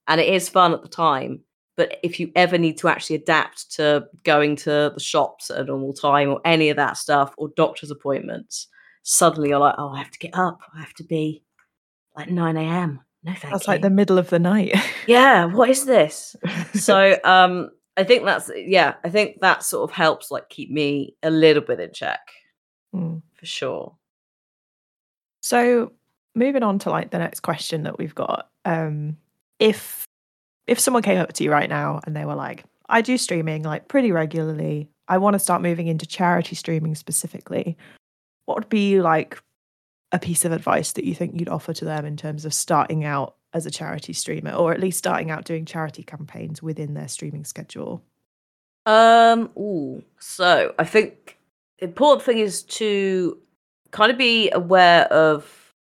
And 0.08 0.20
it 0.20 0.32
is 0.32 0.48
fun 0.48 0.72
at 0.72 0.82
the 0.82 0.88
time 0.88 1.40
but 1.76 1.98
if 2.02 2.18
you 2.20 2.30
ever 2.36 2.58
need 2.58 2.76
to 2.78 2.88
actually 2.88 3.16
adapt 3.16 3.70
to 3.72 4.06
going 4.24 4.56
to 4.56 4.92
the 4.94 5.00
shops 5.00 5.50
at 5.50 5.60
a 5.60 5.64
normal 5.64 5.92
time 5.92 6.30
or 6.30 6.40
any 6.44 6.68
of 6.68 6.76
that 6.76 6.96
stuff 6.96 7.34
or 7.36 7.48
doctor's 7.56 7.90
appointments 7.90 8.68
suddenly 9.02 9.50
you're 9.50 9.58
like 9.58 9.74
oh 9.78 9.90
i 9.90 9.98
have 9.98 10.10
to 10.10 10.18
get 10.18 10.34
up. 10.34 10.60
I 10.74 10.80
have 10.80 10.94
to 10.94 11.04
be 11.04 11.42
like 12.16 12.30
9 12.30 12.56
a.m 12.56 13.00
no 13.22 13.32
thank 13.34 13.52
that's 13.52 13.66
you. 13.66 13.72
like 13.72 13.82
the 13.82 13.90
middle 13.90 14.18
of 14.18 14.30
the 14.30 14.38
night. 14.38 14.74
Yeah 15.06 15.44
what 15.44 15.68
is 15.68 15.84
this? 15.84 16.36
So 16.74 17.18
um 17.24 17.70
i 17.96 18.04
think 18.04 18.24
that's 18.24 18.50
yeah 18.54 18.94
i 19.04 19.08
think 19.10 19.40
that 19.40 19.62
sort 19.62 19.90
of 19.90 19.94
helps 19.94 20.30
like 20.30 20.48
keep 20.48 20.70
me 20.70 21.16
a 21.22 21.30
little 21.30 21.62
bit 21.62 21.80
in 21.80 21.92
check 21.92 22.20
Mm. 22.94 23.22
For 23.34 23.46
sure. 23.46 23.94
So 25.40 25.92
moving 26.34 26.62
on 26.62 26.78
to 26.80 26.90
like 26.90 27.10
the 27.10 27.18
next 27.18 27.40
question 27.40 27.84
that 27.84 27.98
we've 27.98 28.14
got. 28.14 28.50
Um 28.64 29.16
if 29.58 30.06
if 30.66 30.78
someone 30.78 31.02
came 31.02 31.18
up 31.18 31.32
to 31.34 31.44
you 31.44 31.50
right 31.50 31.68
now 31.68 32.00
and 32.04 32.14
they 32.14 32.24
were 32.24 32.34
like, 32.34 32.64
I 32.88 33.00
do 33.02 33.18
streaming 33.18 33.62
like 33.62 33.88
pretty 33.88 34.12
regularly. 34.12 34.88
I 35.08 35.18
want 35.18 35.34
to 35.34 35.40
start 35.40 35.62
moving 35.62 35.88
into 35.88 36.06
charity 36.06 36.54
streaming 36.54 36.94
specifically. 36.94 37.76
What 38.44 38.56
would 38.56 38.68
be 38.68 39.00
like 39.00 39.40
a 40.12 40.18
piece 40.18 40.44
of 40.44 40.52
advice 40.52 40.92
that 40.92 41.04
you 41.04 41.14
think 41.14 41.38
you'd 41.38 41.48
offer 41.48 41.72
to 41.72 41.84
them 41.84 42.04
in 42.04 42.16
terms 42.16 42.44
of 42.44 42.54
starting 42.54 43.04
out 43.04 43.36
as 43.52 43.66
a 43.66 43.70
charity 43.70 44.12
streamer 44.12 44.52
or 44.52 44.72
at 44.72 44.80
least 44.80 44.98
starting 44.98 45.30
out 45.30 45.44
doing 45.44 45.64
charity 45.64 46.02
campaigns 46.02 46.62
within 46.62 46.94
their 46.94 47.08
streaming 47.08 47.44
schedule? 47.44 48.02
Um, 48.86 49.50
ooh, 49.56 50.02
so 50.18 50.74
I 50.78 50.84
think 50.84 51.38
important 51.80 52.24
thing 52.24 52.38
is 52.38 52.62
to 52.64 53.38
kind 53.90 54.12
of 54.12 54.18
be 54.18 54.50
aware 54.50 55.04
of 55.12 55.74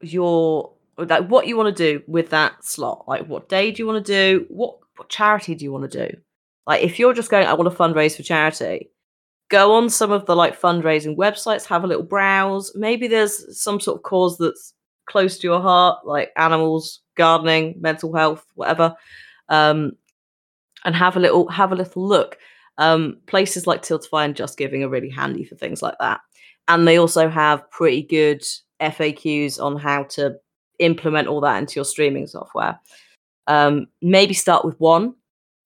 your 0.00 0.72
like 0.98 1.28
what 1.28 1.46
you 1.46 1.56
want 1.56 1.74
to 1.74 1.98
do 1.98 2.02
with 2.06 2.30
that 2.30 2.64
slot. 2.64 3.04
Like 3.08 3.26
what 3.26 3.48
day 3.48 3.70
do 3.70 3.82
you 3.82 3.86
want 3.86 4.04
to 4.04 4.12
do? 4.12 4.46
What 4.48 4.76
what 4.96 5.08
charity 5.08 5.54
do 5.54 5.64
you 5.64 5.72
want 5.72 5.90
to 5.90 6.08
do? 6.08 6.16
Like 6.66 6.82
if 6.82 6.98
you're 6.98 7.14
just 7.14 7.30
going, 7.30 7.46
I 7.46 7.54
want 7.54 7.70
to 7.70 7.76
fundraise 7.76 8.16
for 8.16 8.22
charity, 8.22 8.90
go 9.48 9.72
on 9.72 9.90
some 9.90 10.12
of 10.12 10.26
the 10.26 10.36
like 10.36 10.60
fundraising 10.60 11.16
websites, 11.16 11.66
have 11.66 11.84
a 11.84 11.86
little 11.86 12.02
browse. 12.02 12.72
Maybe 12.74 13.08
there's 13.08 13.60
some 13.60 13.80
sort 13.80 13.98
of 13.98 14.02
cause 14.02 14.38
that's 14.38 14.74
close 15.06 15.38
to 15.38 15.46
your 15.46 15.60
heart, 15.60 16.06
like 16.06 16.30
animals, 16.36 17.00
gardening, 17.16 17.76
mental 17.80 18.14
health, 18.14 18.44
whatever. 18.54 18.94
Um, 19.48 19.92
and 20.84 20.94
have 20.94 21.16
a 21.16 21.20
little 21.20 21.48
have 21.48 21.72
a 21.72 21.76
little 21.76 22.06
look. 22.06 22.38
Um, 22.80 23.18
places 23.26 23.66
like 23.66 23.82
Tiltify 23.82 24.24
and 24.24 24.34
Just 24.34 24.56
Giving 24.56 24.82
are 24.82 24.88
really 24.88 25.10
handy 25.10 25.44
for 25.44 25.54
things 25.54 25.82
like 25.82 25.96
that. 26.00 26.20
And 26.66 26.88
they 26.88 26.98
also 26.98 27.28
have 27.28 27.70
pretty 27.70 28.02
good 28.02 28.42
FAQs 28.80 29.60
on 29.62 29.76
how 29.76 30.04
to 30.04 30.36
implement 30.78 31.28
all 31.28 31.42
that 31.42 31.58
into 31.58 31.74
your 31.76 31.84
streaming 31.84 32.26
software. 32.26 32.80
Um, 33.46 33.86
maybe 34.00 34.32
start 34.32 34.64
with 34.64 34.80
one 34.80 35.14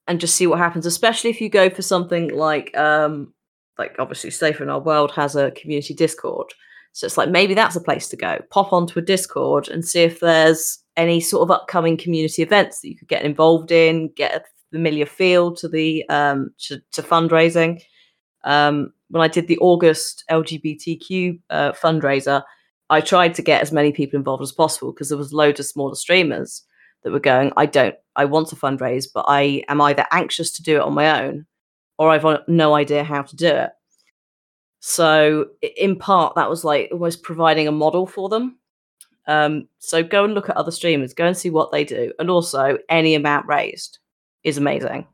and 0.08 0.20
just 0.20 0.34
see 0.34 0.48
what 0.48 0.58
happens, 0.58 0.86
especially 0.86 1.30
if 1.30 1.40
you 1.40 1.48
go 1.48 1.70
for 1.70 1.82
something 1.82 2.34
like, 2.34 2.76
um, 2.76 3.32
like 3.78 3.94
obviously 3.98 4.30
Safer 4.30 4.64
in 4.64 4.70
Our 4.70 4.80
World 4.80 5.12
has 5.12 5.36
a 5.36 5.52
community 5.52 5.94
Discord. 5.94 6.52
So 6.92 7.06
it's 7.06 7.16
like 7.16 7.30
maybe 7.30 7.54
that's 7.54 7.76
a 7.76 7.80
place 7.80 8.08
to 8.08 8.16
go. 8.16 8.38
Pop 8.50 8.72
onto 8.72 8.98
a 8.98 9.02
Discord 9.02 9.68
and 9.68 9.84
see 9.84 10.02
if 10.02 10.20
there's 10.20 10.80
any 10.96 11.20
sort 11.20 11.42
of 11.42 11.50
upcoming 11.50 11.96
community 11.96 12.42
events 12.42 12.80
that 12.80 12.88
you 12.88 12.96
could 12.96 13.08
get 13.08 13.24
involved 13.24 13.70
in, 13.70 14.08
get 14.16 14.34
a 14.34 14.42
familiar 14.72 15.06
feel 15.06 15.54
to 15.56 15.68
the 15.68 16.08
um, 16.08 16.50
to, 16.58 16.80
to 16.92 17.02
fundraising. 17.02 17.82
Um, 18.44 18.92
when 19.08 19.22
I 19.22 19.28
did 19.28 19.46
the 19.46 19.58
August 19.58 20.24
LGBTQ 20.30 21.38
uh, 21.50 21.72
fundraiser, 21.72 22.42
I 22.90 23.00
tried 23.00 23.34
to 23.34 23.42
get 23.42 23.62
as 23.62 23.72
many 23.72 23.92
people 23.92 24.18
involved 24.18 24.42
as 24.42 24.52
possible 24.52 24.92
because 24.92 25.08
there 25.08 25.18
was 25.18 25.32
loads 25.32 25.60
of 25.60 25.66
smaller 25.66 25.94
streamers 25.94 26.62
that 27.02 27.12
were 27.12 27.20
going. 27.20 27.52
I 27.56 27.66
don't. 27.66 27.94
I 28.16 28.24
want 28.24 28.48
to 28.48 28.56
fundraise, 28.56 29.06
but 29.12 29.24
I 29.28 29.64
am 29.68 29.80
either 29.80 30.06
anxious 30.10 30.52
to 30.52 30.62
do 30.62 30.76
it 30.76 30.82
on 30.82 30.94
my 30.94 31.22
own, 31.22 31.46
or 31.98 32.10
I've 32.10 32.26
no 32.48 32.74
idea 32.74 33.04
how 33.04 33.22
to 33.22 33.36
do 33.36 33.48
it. 33.48 33.70
So, 34.80 35.46
in 35.76 35.96
part, 35.96 36.34
that 36.34 36.50
was 36.50 36.64
like 36.64 36.90
almost 36.92 37.22
providing 37.22 37.66
a 37.66 37.72
model 37.72 38.06
for 38.06 38.28
them. 38.28 38.58
Um, 39.26 39.68
so 39.78 40.02
go 40.02 40.24
and 40.24 40.34
look 40.34 40.50
at 40.50 40.56
other 40.56 40.70
streamers, 40.70 41.14
go 41.14 41.26
and 41.26 41.36
see 41.36 41.48
what 41.48 41.72
they 41.72 41.84
do, 41.84 42.12
and 42.18 42.28
also 42.28 42.76
any 42.90 43.14
amount 43.14 43.46
raised 43.46 43.98
is 44.44 44.58
amazing. 44.58 45.06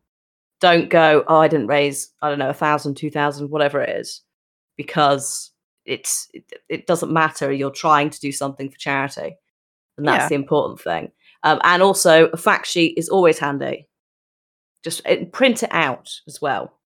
Don't 0.60 0.90
go, 0.90 1.24
oh, 1.26 1.38
I 1.38 1.48
didn't 1.48 1.68
raise, 1.68 2.10
I 2.20 2.28
don't 2.28 2.38
know, 2.38 2.50
a 2.50 2.54
thousand, 2.54 2.96
two 2.96 3.10
thousand, 3.10 3.50
whatever 3.50 3.80
it 3.80 3.96
is, 3.96 4.20
because 4.76 5.50
it's 5.86 6.28
it, 6.34 6.44
it, 6.68 6.86
doesn't 6.86 7.12
matter. 7.12 7.50
You're 7.50 7.70
trying 7.70 8.10
to 8.10 8.20
do 8.20 8.30
something 8.30 8.68
for 8.68 8.76
charity, 8.76 9.36
and 9.96 10.06
that's 10.06 10.24
yeah. 10.24 10.28
the 10.28 10.34
important 10.34 10.80
thing. 10.80 11.12
Um, 11.42 11.60
and 11.64 11.82
also, 11.82 12.26
a 12.26 12.36
fact 12.36 12.66
sheet 12.66 12.98
is 12.98 13.08
always 13.08 13.38
handy. 13.38 13.88
Just 14.84 15.00
it, 15.06 15.32
print 15.32 15.62
it 15.62 15.72
out 15.72 16.10
as 16.26 16.40
well. 16.42 16.78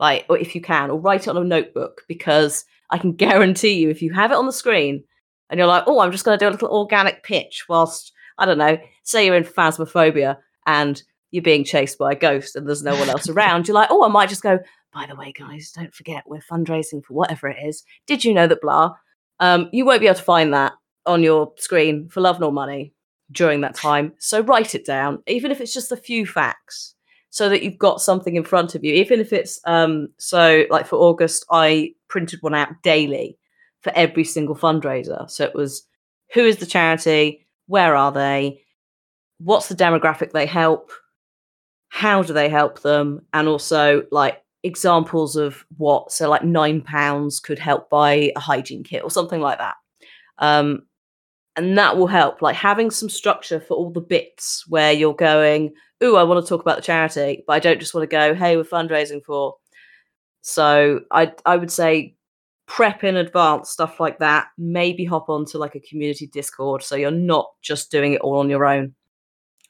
like, 0.00 0.24
or 0.28 0.38
if 0.38 0.54
you 0.54 0.60
can, 0.60 0.90
or 0.90 0.98
write 0.98 1.22
it 1.22 1.30
on 1.30 1.36
a 1.36 1.44
notebook 1.44 2.02
because 2.08 2.64
I 2.90 2.98
can 2.98 3.12
guarantee 3.16 3.74
you, 3.74 3.90
if 3.90 4.00
you 4.00 4.12
have 4.12 4.30
it 4.30 4.36
on 4.36 4.46
the 4.46 4.52
screen 4.52 5.04
and 5.50 5.58
you're 5.58 5.66
like, 5.66 5.84
oh, 5.86 6.00
I'm 6.00 6.12
just 6.12 6.24
going 6.24 6.38
to 6.38 6.44
do 6.44 6.48
a 6.48 6.52
little 6.52 6.70
organic 6.70 7.22
pitch 7.22 7.64
whilst, 7.68 8.12
I 8.38 8.46
don't 8.46 8.58
know, 8.58 8.78
say 9.02 9.26
you're 9.26 9.36
in 9.36 9.44
phasmophobia 9.44 10.36
and 10.66 11.02
you're 11.30 11.42
being 11.42 11.64
chased 11.64 11.98
by 11.98 12.12
a 12.12 12.16
ghost 12.16 12.56
and 12.56 12.66
there's 12.66 12.82
no 12.82 12.96
one 12.96 13.08
else 13.08 13.28
around, 13.28 13.68
you're 13.68 13.74
like, 13.74 13.90
oh, 13.90 14.04
I 14.04 14.08
might 14.08 14.28
just 14.28 14.42
go, 14.42 14.58
by 14.92 15.06
the 15.06 15.16
way, 15.16 15.32
guys, 15.32 15.72
don't 15.72 15.94
forget 15.94 16.24
we're 16.26 16.40
fundraising 16.40 17.04
for 17.04 17.14
whatever 17.14 17.48
it 17.48 17.58
is. 17.62 17.84
Did 18.06 18.24
you 18.24 18.32
know 18.32 18.46
that 18.46 18.62
blah? 18.62 18.94
Um, 19.40 19.68
you 19.72 19.84
won't 19.84 20.00
be 20.00 20.06
able 20.06 20.16
to 20.16 20.22
find 20.22 20.52
that 20.54 20.72
on 21.06 21.22
your 21.22 21.52
screen 21.56 22.08
for 22.08 22.20
love 22.20 22.40
nor 22.40 22.52
money 22.52 22.92
during 23.30 23.60
that 23.60 23.74
time. 23.74 24.12
So 24.18 24.40
write 24.40 24.74
it 24.74 24.86
down, 24.86 25.22
even 25.26 25.50
if 25.50 25.60
it's 25.60 25.74
just 25.74 25.92
a 25.92 25.96
few 25.96 26.26
facts, 26.26 26.94
so 27.30 27.48
that 27.50 27.62
you've 27.62 27.78
got 27.78 28.00
something 28.00 28.36
in 28.36 28.44
front 28.44 28.74
of 28.74 28.82
you. 28.82 28.94
Even 28.94 29.20
if 29.20 29.32
it's 29.32 29.60
um, 29.66 30.08
so 30.16 30.64
like 30.70 30.86
for 30.86 30.96
August, 30.96 31.44
I 31.50 31.92
printed 32.08 32.42
one 32.42 32.54
out 32.54 32.82
daily 32.82 33.38
for 33.82 33.92
every 33.94 34.24
single 34.24 34.56
fundraiser. 34.56 35.30
So 35.30 35.44
it 35.44 35.54
was 35.54 35.86
who 36.32 36.40
is 36.40 36.56
the 36.56 36.66
charity, 36.66 37.46
where 37.66 37.94
are 37.94 38.12
they, 38.12 38.62
what's 39.38 39.68
the 39.68 39.74
demographic 39.74 40.32
they 40.32 40.46
help, 40.46 40.90
how 41.88 42.22
do 42.22 42.32
they 42.32 42.48
help 42.48 42.82
them, 42.82 43.20
and 43.32 43.48
also 43.48 44.04
like 44.10 44.42
examples 44.64 45.36
of 45.36 45.64
what 45.76 46.10
so 46.10 46.28
like 46.28 46.44
nine 46.44 46.80
pounds 46.80 47.40
could 47.40 47.58
help 47.58 47.88
buy 47.88 48.32
a 48.34 48.40
hygiene 48.40 48.82
kit 48.82 49.02
or 49.04 49.10
something 49.10 49.40
like 49.40 49.58
that. 49.58 49.76
Um 50.38 50.82
and 51.56 51.76
that 51.76 51.96
will 51.96 52.06
help 52.06 52.42
like 52.42 52.56
having 52.56 52.90
some 52.90 53.08
structure 53.08 53.60
for 53.60 53.76
all 53.76 53.90
the 53.90 54.00
bits 54.00 54.64
where 54.68 54.92
you're 54.92 55.14
going 55.14 55.72
oh 56.00 56.16
i 56.16 56.22
want 56.22 56.44
to 56.44 56.48
talk 56.48 56.60
about 56.60 56.76
the 56.76 56.82
charity 56.82 57.42
but 57.46 57.54
i 57.54 57.58
don't 57.58 57.80
just 57.80 57.94
want 57.94 58.08
to 58.08 58.16
go 58.16 58.34
hey 58.34 58.56
we're 58.56 58.64
fundraising 58.64 59.22
for. 59.24 59.54
So 60.40 61.00
i 61.10 61.32
i 61.46 61.56
would 61.56 61.70
say 61.70 62.16
prep 62.66 63.02
in 63.02 63.16
advance 63.16 63.70
stuff 63.70 63.98
like 63.98 64.18
that. 64.18 64.48
Maybe 64.58 65.04
hop 65.04 65.28
onto 65.28 65.58
like 65.58 65.74
a 65.74 65.80
community 65.80 66.26
discord 66.26 66.82
so 66.82 66.96
you're 66.96 67.10
not 67.10 67.48
just 67.62 67.90
doing 67.90 68.12
it 68.14 68.20
all 68.20 68.38
on 68.38 68.50
your 68.50 68.66
own. 68.66 68.94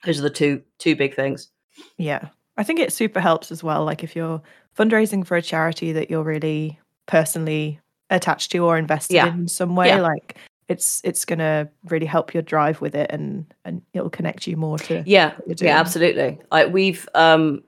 Those 0.04 0.18
are 0.18 0.22
the 0.22 0.30
two 0.30 0.62
two 0.78 0.96
big 0.96 1.14
things 1.14 1.50
yeah 1.96 2.28
I 2.58 2.64
think 2.64 2.80
it 2.80 2.92
super 2.92 3.20
helps 3.20 3.50
as 3.52 3.62
well. 3.62 3.84
Like 3.84 4.02
if 4.02 4.16
you're 4.16 4.42
fundraising 4.76 5.24
for 5.24 5.36
a 5.36 5.42
charity 5.42 5.92
that 5.92 6.10
you're 6.10 6.24
really 6.24 6.78
personally 7.06 7.80
attached 8.10 8.50
to 8.52 8.58
or 8.58 8.76
invested 8.76 9.14
yeah. 9.14 9.28
in 9.28 9.46
some 9.46 9.76
way, 9.76 9.88
yeah. 9.88 10.00
like 10.00 10.36
it's 10.66 11.00
it's 11.04 11.24
gonna 11.24 11.68
really 11.84 12.04
help 12.04 12.34
your 12.34 12.42
drive 12.42 12.80
with 12.80 12.94
it 12.96 13.10
and 13.10 13.46
and 13.64 13.80
it'll 13.94 14.10
connect 14.10 14.46
you 14.46 14.56
more 14.56 14.76
to 14.80 15.02
yeah 15.06 15.34
yeah 15.46 15.78
absolutely. 15.78 16.38
Like 16.50 16.72
we've 16.72 17.08
um 17.14 17.62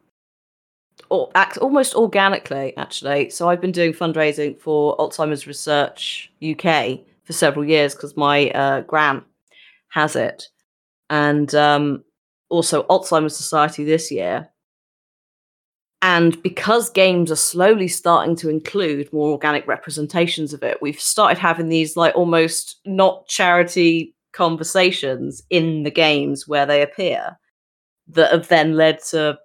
or 1.09 1.31
act 1.37 1.57
almost 1.59 1.95
organically 1.95 2.77
actually. 2.77 3.31
So 3.31 3.49
I've 3.49 3.61
been 3.61 3.73
doing 3.73 3.93
fundraising 3.93 4.61
for 4.61 4.97
Alzheimer's 4.97 5.47
Research 5.47 6.33
UK 6.43 6.99
for 7.23 7.33
several 7.33 7.65
years 7.65 7.95
because 7.95 8.17
my 8.17 8.51
uh, 8.51 8.81
gran 8.83 9.25
has 9.91 10.17
it, 10.17 10.49
and 11.09 11.55
um, 11.55 12.05
also 12.51 12.83
Alzheimer's 12.85 13.37
Society 13.37 13.85
this 13.85 14.11
year 14.11 14.51
and 16.03 16.43
because 16.43 16.89
games 16.89 17.31
are 17.31 17.37
slowly 17.37 17.89
starting 17.89 18.35
to 18.37 18.49
include 18.49 19.13
more 19.13 19.31
organic 19.31 19.67
representations 19.67 20.55
of 20.55 20.63
it, 20.63 20.81
we've 20.81 21.01
started 21.01 21.39
having 21.39 21.69
these 21.69 21.97
like 21.97 22.15
almost 22.15 22.81
not 22.87 23.27
charity 23.27 24.15
conversations 24.33 25.43
in 25.51 25.83
the 25.83 25.91
games 25.91 26.49
where 26.49 26.65
they 26.65 26.81
appear 26.81 27.39
that 28.09 28.33
have 28.33 28.49
then 28.49 28.77
led 28.77 29.03
to 29.11 29.39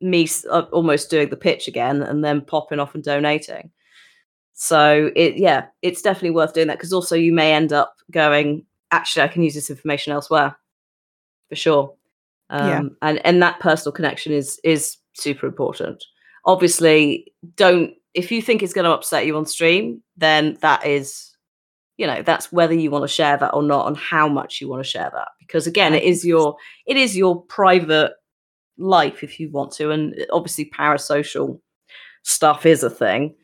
me 0.00 0.28
uh, 0.50 0.62
almost 0.72 1.10
doing 1.10 1.28
the 1.28 1.36
pitch 1.36 1.66
again 1.66 2.02
and 2.02 2.24
then 2.24 2.40
popping 2.40 2.78
off 2.78 2.94
and 2.94 3.02
donating. 3.02 3.70
So 4.52 5.10
it 5.16 5.36
yeah, 5.36 5.66
it's 5.82 6.02
definitely 6.02 6.30
worth 6.30 6.54
doing 6.54 6.68
that 6.68 6.78
because 6.78 6.92
also 6.92 7.16
you 7.16 7.32
may 7.32 7.52
end 7.52 7.72
up 7.72 7.96
going, 8.12 8.64
actually, 8.92 9.22
I 9.22 9.28
can 9.28 9.42
use 9.42 9.54
this 9.54 9.70
information 9.70 10.12
elsewhere, 10.12 10.56
for 11.48 11.56
sure. 11.56 11.94
Um, 12.50 12.68
yeah. 12.68 13.08
and 13.08 13.26
and 13.26 13.42
that 13.42 13.60
personal 13.60 13.92
connection 13.92 14.32
is 14.32 14.60
is 14.64 14.96
super 15.14 15.46
important. 15.46 16.04
Obviously, 16.44 17.32
don't 17.56 17.92
if 18.14 18.30
you 18.30 18.40
think 18.40 18.62
it's 18.62 18.72
going 18.72 18.84
to 18.84 18.92
upset 18.92 19.26
you 19.26 19.36
on 19.36 19.46
stream, 19.46 20.02
then 20.16 20.56
that 20.60 20.86
is 20.86 21.36
you 21.96 22.06
know 22.06 22.22
that's 22.22 22.52
whether 22.52 22.74
you 22.74 22.90
want 22.90 23.02
to 23.04 23.08
share 23.08 23.36
that 23.36 23.54
or 23.54 23.62
not 23.62 23.88
and 23.88 23.96
how 23.96 24.28
much 24.28 24.60
you 24.60 24.68
want 24.68 24.82
to 24.82 24.88
share 24.88 25.10
that. 25.12 25.28
Because 25.40 25.66
again 25.66 25.94
it 25.94 26.02
is 26.02 26.24
your 26.24 26.56
it 26.86 26.96
is 26.96 27.16
your 27.16 27.42
private 27.42 28.12
life 28.78 29.22
if 29.22 29.40
you 29.40 29.50
want 29.50 29.72
to 29.72 29.90
and 29.90 30.14
obviously 30.30 30.70
parasocial 30.70 31.60
stuff 32.22 32.66
is 32.66 32.82
a 32.82 32.90
thing 32.90 33.34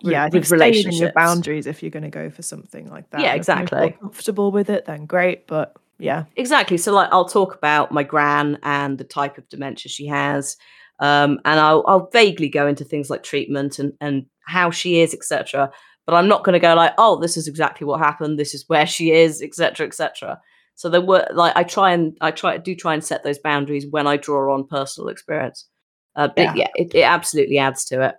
yeah 0.00 0.24
I 0.24 0.30
think 0.30 0.48
relationships 0.50 1.00
your 1.00 1.12
boundaries 1.12 1.66
if 1.66 1.82
you're 1.82 1.90
going 1.90 2.02
to 2.02 2.10
go 2.10 2.30
for 2.30 2.42
something 2.42 2.88
like 2.88 3.08
that. 3.10 3.20
Yeah 3.20 3.34
exactly. 3.34 3.96
comfortable 4.00 4.52
with 4.52 4.68
it 4.68 4.84
then 4.84 5.06
great 5.06 5.46
but 5.46 5.74
yeah 5.98 6.24
exactly 6.36 6.76
so 6.76 6.92
like 6.92 7.08
i'll 7.12 7.28
talk 7.28 7.54
about 7.54 7.92
my 7.92 8.02
gran 8.02 8.58
and 8.62 8.98
the 8.98 9.04
type 9.04 9.38
of 9.38 9.48
dementia 9.48 9.90
she 9.90 10.06
has 10.06 10.56
um, 11.00 11.40
and 11.44 11.60
I'll, 11.60 11.84
I'll 11.86 12.10
vaguely 12.12 12.48
go 12.48 12.66
into 12.66 12.84
things 12.84 13.10
like 13.10 13.22
treatment 13.22 13.78
and, 13.78 13.92
and 14.00 14.26
how 14.46 14.70
she 14.70 15.00
is, 15.00 15.14
etc. 15.14 15.70
But 16.06 16.14
I'm 16.14 16.28
not 16.28 16.44
going 16.44 16.54
to 16.54 16.58
go 16.58 16.74
like, 16.74 16.94
oh, 16.98 17.20
this 17.20 17.36
is 17.36 17.46
exactly 17.46 17.86
what 17.86 18.00
happened. 18.00 18.38
This 18.38 18.54
is 18.54 18.64
where 18.66 18.86
she 18.86 19.12
is, 19.12 19.42
etc., 19.42 19.86
etc. 19.86 20.40
So 20.74 20.88
there 20.88 21.00
were 21.00 21.26
like 21.32 21.56
I 21.56 21.64
try 21.64 21.92
and 21.92 22.16
I 22.20 22.30
try 22.30 22.56
do 22.56 22.74
try 22.74 22.94
and 22.94 23.04
set 23.04 23.24
those 23.24 23.38
boundaries 23.38 23.86
when 23.90 24.06
I 24.06 24.16
draw 24.16 24.54
on 24.54 24.66
personal 24.66 25.08
experience. 25.08 25.68
Uh, 26.14 26.28
but 26.28 26.44
yeah, 26.44 26.54
yeah 26.54 26.68
it, 26.74 26.94
it 26.94 27.02
absolutely 27.02 27.58
adds 27.58 27.84
to 27.86 28.02
it 28.02 28.14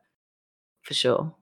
for 0.83 0.93
sure. 0.93 1.33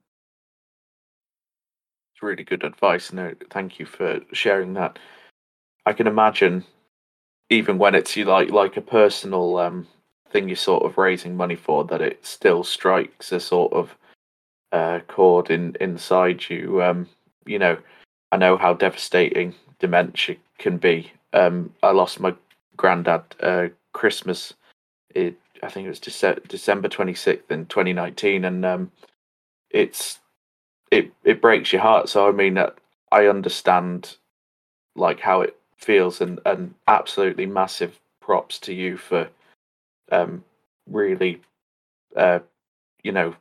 It's 2.14 2.22
really 2.22 2.44
good 2.44 2.64
advice. 2.64 3.12
No, 3.12 3.34
thank 3.50 3.78
you 3.78 3.86
for 3.86 4.20
sharing 4.32 4.74
that. 4.74 4.98
I 5.88 5.94
can 5.94 6.06
imagine, 6.06 6.64
even 7.48 7.78
when 7.78 7.94
it's 7.94 8.14
you 8.14 8.26
like 8.26 8.50
like 8.50 8.76
a 8.76 8.82
personal 8.82 9.56
um, 9.56 9.86
thing 10.30 10.46
you're 10.46 10.56
sort 10.56 10.84
of 10.84 10.98
raising 10.98 11.34
money 11.34 11.56
for 11.56 11.82
that 11.86 12.02
it 12.02 12.26
still 12.26 12.62
strikes 12.62 13.32
a 13.32 13.40
sort 13.40 13.72
of 13.72 13.96
uh, 14.70 15.00
chord 15.08 15.50
in 15.50 15.74
inside 15.80 16.50
you. 16.50 16.82
Um, 16.82 17.08
you 17.46 17.58
know, 17.58 17.78
I 18.32 18.36
know 18.36 18.58
how 18.58 18.74
devastating 18.74 19.54
dementia 19.78 20.36
can 20.58 20.76
be. 20.76 21.10
Um, 21.32 21.72
I 21.82 21.92
lost 21.92 22.20
my 22.20 22.34
granddad 22.76 23.22
uh, 23.40 23.68
Christmas. 23.92 24.52
It, 25.14 25.36
I 25.62 25.70
think 25.70 25.86
it 25.86 25.88
was 25.88 26.00
Dece- 26.00 26.46
December 26.48 26.88
twenty 26.88 27.14
sixth 27.14 27.50
in 27.50 27.64
twenty 27.64 27.94
nineteen, 27.94 28.44
and 28.44 28.62
um, 28.66 28.92
it's 29.70 30.18
it 30.90 31.12
it 31.24 31.40
breaks 31.40 31.72
your 31.72 31.80
heart. 31.80 32.10
So 32.10 32.28
I 32.28 32.32
mean, 32.32 32.58
uh, 32.58 32.72
I 33.10 33.28
understand 33.28 34.18
like 34.94 35.20
how 35.20 35.40
it 35.40 35.57
feels, 35.78 36.20
and 36.20 36.40
and 36.44 36.74
absolutely 36.86 37.46
massive 37.46 37.98
props 38.20 38.58
to 38.60 38.74
you 38.74 38.96
for 38.96 39.28
um, 40.12 40.44
really, 40.86 41.40
uh, 42.16 42.40
you 43.02 43.12
know, 43.12 43.34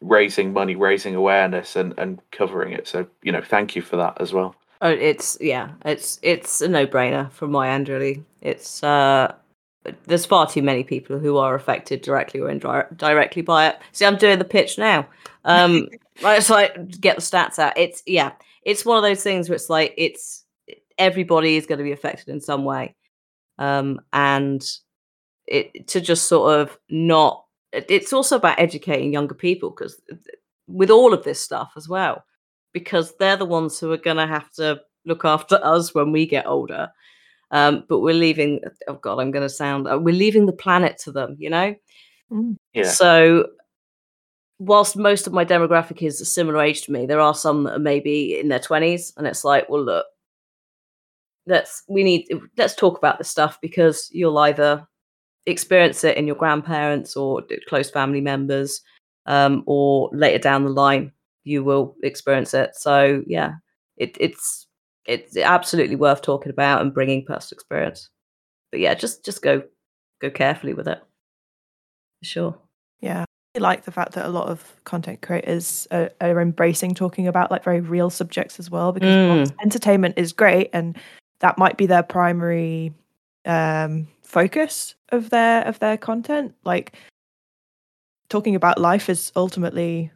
raising 0.00 0.52
money, 0.52 0.76
raising 0.76 1.14
awareness, 1.14 1.76
and 1.76 1.94
and 1.98 2.20
covering 2.30 2.72
it. 2.72 2.86
So 2.86 3.06
you 3.22 3.32
know, 3.32 3.42
thank 3.42 3.74
you 3.74 3.82
for 3.82 3.96
that 3.96 4.20
as 4.20 4.32
well. 4.32 4.54
Oh, 4.82 4.90
it's 4.90 5.38
yeah, 5.40 5.72
it's 5.84 6.18
it's 6.22 6.60
a 6.60 6.68
no 6.68 6.86
brainer 6.86 7.30
from 7.32 7.50
my 7.50 7.70
end. 7.70 7.88
Really, 7.88 8.22
it's 8.42 8.82
uh, 8.82 9.34
there's 10.04 10.26
far 10.26 10.46
too 10.46 10.62
many 10.62 10.84
people 10.84 11.18
who 11.18 11.38
are 11.38 11.54
affected 11.54 12.02
directly 12.02 12.40
or 12.40 12.50
indirectly 12.50 13.42
by 13.42 13.68
it. 13.68 13.78
See, 13.92 14.04
I'm 14.04 14.16
doing 14.16 14.38
the 14.38 14.44
pitch 14.44 14.78
now. 14.78 15.06
Um, 15.44 15.88
right, 16.22 16.42
so 16.42 16.54
I 16.56 16.68
get 16.68 17.16
the 17.16 17.22
stats 17.22 17.58
out. 17.58 17.76
It's 17.76 18.02
yeah, 18.06 18.32
it's 18.62 18.84
one 18.84 18.98
of 18.98 19.02
those 19.02 19.22
things 19.22 19.48
where 19.48 19.56
it's 19.56 19.70
like 19.70 19.94
it's 19.96 20.44
everybody 20.98 21.56
is 21.56 21.66
going 21.66 21.78
to 21.78 21.84
be 21.84 21.92
affected 21.92 22.28
in 22.28 22.40
some 22.40 22.64
way, 22.64 22.94
um, 23.58 24.00
and 24.12 24.62
it 25.46 25.86
to 25.88 26.00
just 26.00 26.26
sort 26.26 26.58
of 26.58 26.78
not 26.90 27.44
it's 27.72 28.12
also 28.12 28.36
about 28.36 28.58
educating 28.58 29.12
younger 29.12 29.34
people 29.34 29.70
because 29.70 30.00
with 30.66 30.90
all 30.90 31.12
of 31.12 31.24
this 31.24 31.40
stuff 31.40 31.72
as 31.76 31.88
well 31.88 32.24
because 32.72 33.14
they're 33.18 33.36
the 33.36 33.44
ones 33.44 33.78
who 33.78 33.92
are 33.92 33.96
going 33.96 34.16
to 34.16 34.26
have 34.26 34.50
to 34.52 34.80
look 35.04 35.24
after 35.24 35.58
us 35.62 35.94
when 35.94 36.12
we 36.12 36.26
get 36.26 36.46
older. 36.46 36.90
Um, 37.52 37.84
but 37.88 38.00
we're 38.00 38.12
leaving 38.12 38.60
oh 38.88 38.94
god 38.94 39.20
i'm 39.20 39.30
going 39.30 39.44
to 39.44 39.48
sound 39.48 39.86
uh, 39.86 39.96
we're 39.96 40.12
leaving 40.12 40.46
the 40.46 40.52
planet 40.52 40.98
to 41.04 41.12
them 41.12 41.36
you 41.38 41.48
know? 41.48 41.76
Mm. 42.32 42.56
yeah. 42.72 42.90
So 42.90 43.50
whilst 44.58 44.96
most 44.96 45.28
of 45.28 45.32
my 45.32 45.44
demographic 45.44 46.02
is 46.02 46.20
a 46.20 46.24
similar 46.24 46.60
age 46.60 46.82
to 46.82 46.92
me 46.92 47.06
there 47.06 47.20
are 47.20 47.36
some 47.36 47.62
that 47.62 47.74
are 47.74 47.78
maybe 47.78 48.36
in 48.36 48.48
their 48.48 48.58
20s 48.58 49.12
and 49.16 49.28
it's 49.28 49.44
like 49.44 49.68
well 49.68 49.84
look 49.84 50.06
let's 51.46 51.82
we 51.88 52.02
need 52.02 52.26
let's 52.56 52.74
talk 52.74 52.98
about 52.98 53.18
this 53.18 53.30
stuff 53.30 53.58
because 53.60 54.08
you'll 54.12 54.38
either 54.38 54.86
experience 55.46 56.02
it 56.04 56.16
in 56.16 56.26
your 56.26 56.36
grandparents 56.36 57.16
or 57.16 57.42
close 57.68 57.90
family 57.90 58.20
members, 58.20 58.80
um, 59.26 59.62
or 59.66 60.10
later 60.12 60.38
down 60.38 60.64
the 60.64 60.70
line 60.70 61.12
you 61.44 61.62
will 61.62 61.94
experience 62.02 62.52
it. 62.52 62.74
So 62.74 63.22
yeah, 63.26 63.54
it, 63.96 64.16
it's 64.20 64.66
it's 65.06 65.36
absolutely 65.36 65.96
worth 65.96 66.20
talking 66.20 66.50
about 66.50 66.82
and 66.82 66.92
bringing 66.92 67.24
personal 67.24 67.56
experience. 67.56 68.10
But 68.72 68.80
yeah, 68.80 68.94
just 68.94 69.24
just 69.24 69.42
go 69.42 69.62
go 70.20 70.28
carefully 70.28 70.74
with 70.74 70.88
it. 70.88 70.98
For 72.20 72.26
sure. 72.26 72.58
Yeah. 73.00 73.24
I 73.54 73.58
like 73.58 73.84
the 73.84 73.92
fact 73.92 74.12
that 74.12 74.26
a 74.26 74.28
lot 74.28 74.48
of 74.48 74.74
content 74.84 75.22
creators 75.22 75.86
are, 75.90 76.10
are 76.20 76.40
embracing 76.42 76.94
talking 76.94 77.26
about 77.26 77.50
like 77.50 77.64
very 77.64 77.80
real 77.80 78.10
subjects 78.10 78.58
as 78.58 78.70
well 78.70 78.92
because 78.92 79.14
Mm. 79.14 79.50
entertainment 79.62 80.18
is 80.18 80.32
great 80.32 80.68
and 80.74 80.98
that 81.40 81.58
might 81.58 81.76
be 81.76 81.86
their 81.86 82.02
primary 82.02 82.92
um 83.44 84.08
focus 84.22 84.94
of 85.10 85.30
their 85.30 85.62
of 85.66 85.78
their 85.78 85.96
content 85.96 86.54
like 86.64 86.92
talking 88.28 88.54
about 88.54 88.80
life 88.80 89.08
is 89.08 89.30
ultimately 89.36 90.10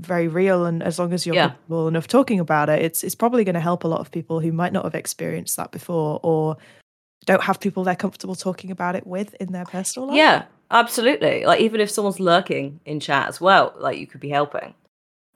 very 0.00 0.28
real 0.28 0.64
and 0.66 0.82
as 0.82 0.98
long 0.98 1.12
as 1.12 1.26
you're 1.26 1.34
Yeah. 1.34 1.48
comfortable 1.48 1.88
enough 1.88 2.06
talking 2.06 2.38
about 2.40 2.68
it 2.68 2.82
it's 2.82 3.02
it's 3.02 3.14
probably 3.14 3.42
going 3.44 3.54
to 3.54 3.60
help 3.60 3.84
a 3.84 3.88
lot 3.88 4.00
of 4.00 4.10
people 4.10 4.38
who 4.40 4.52
might 4.52 4.72
not 4.72 4.84
have 4.84 4.94
experienced 4.94 5.56
that 5.56 5.72
before 5.72 6.20
or 6.22 6.56
don't 7.24 7.42
have 7.42 7.58
people 7.58 7.82
they're 7.84 7.96
comfortable 7.96 8.34
talking 8.36 8.70
about 8.70 8.94
it 8.94 9.06
with 9.06 9.34
in 9.40 9.50
their 9.52 9.64
personal 9.64 10.08
life 10.08 10.16
Yeah, 10.16 10.44
absolutely. 10.70 11.44
Like 11.46 11.60
even 11.60 11.80
if 11.80 11.90
someone's 11.90 12.20
lurking 12.20 12.80
in 12.84 13.00
chat 13.00 13.28
as 13.28 13.40
well, 13.40 13.74
like 13.78 13.98
you 13.98 14.06
could 14.06 14.20
be 14.20 14.28
helping. 14.28 14.74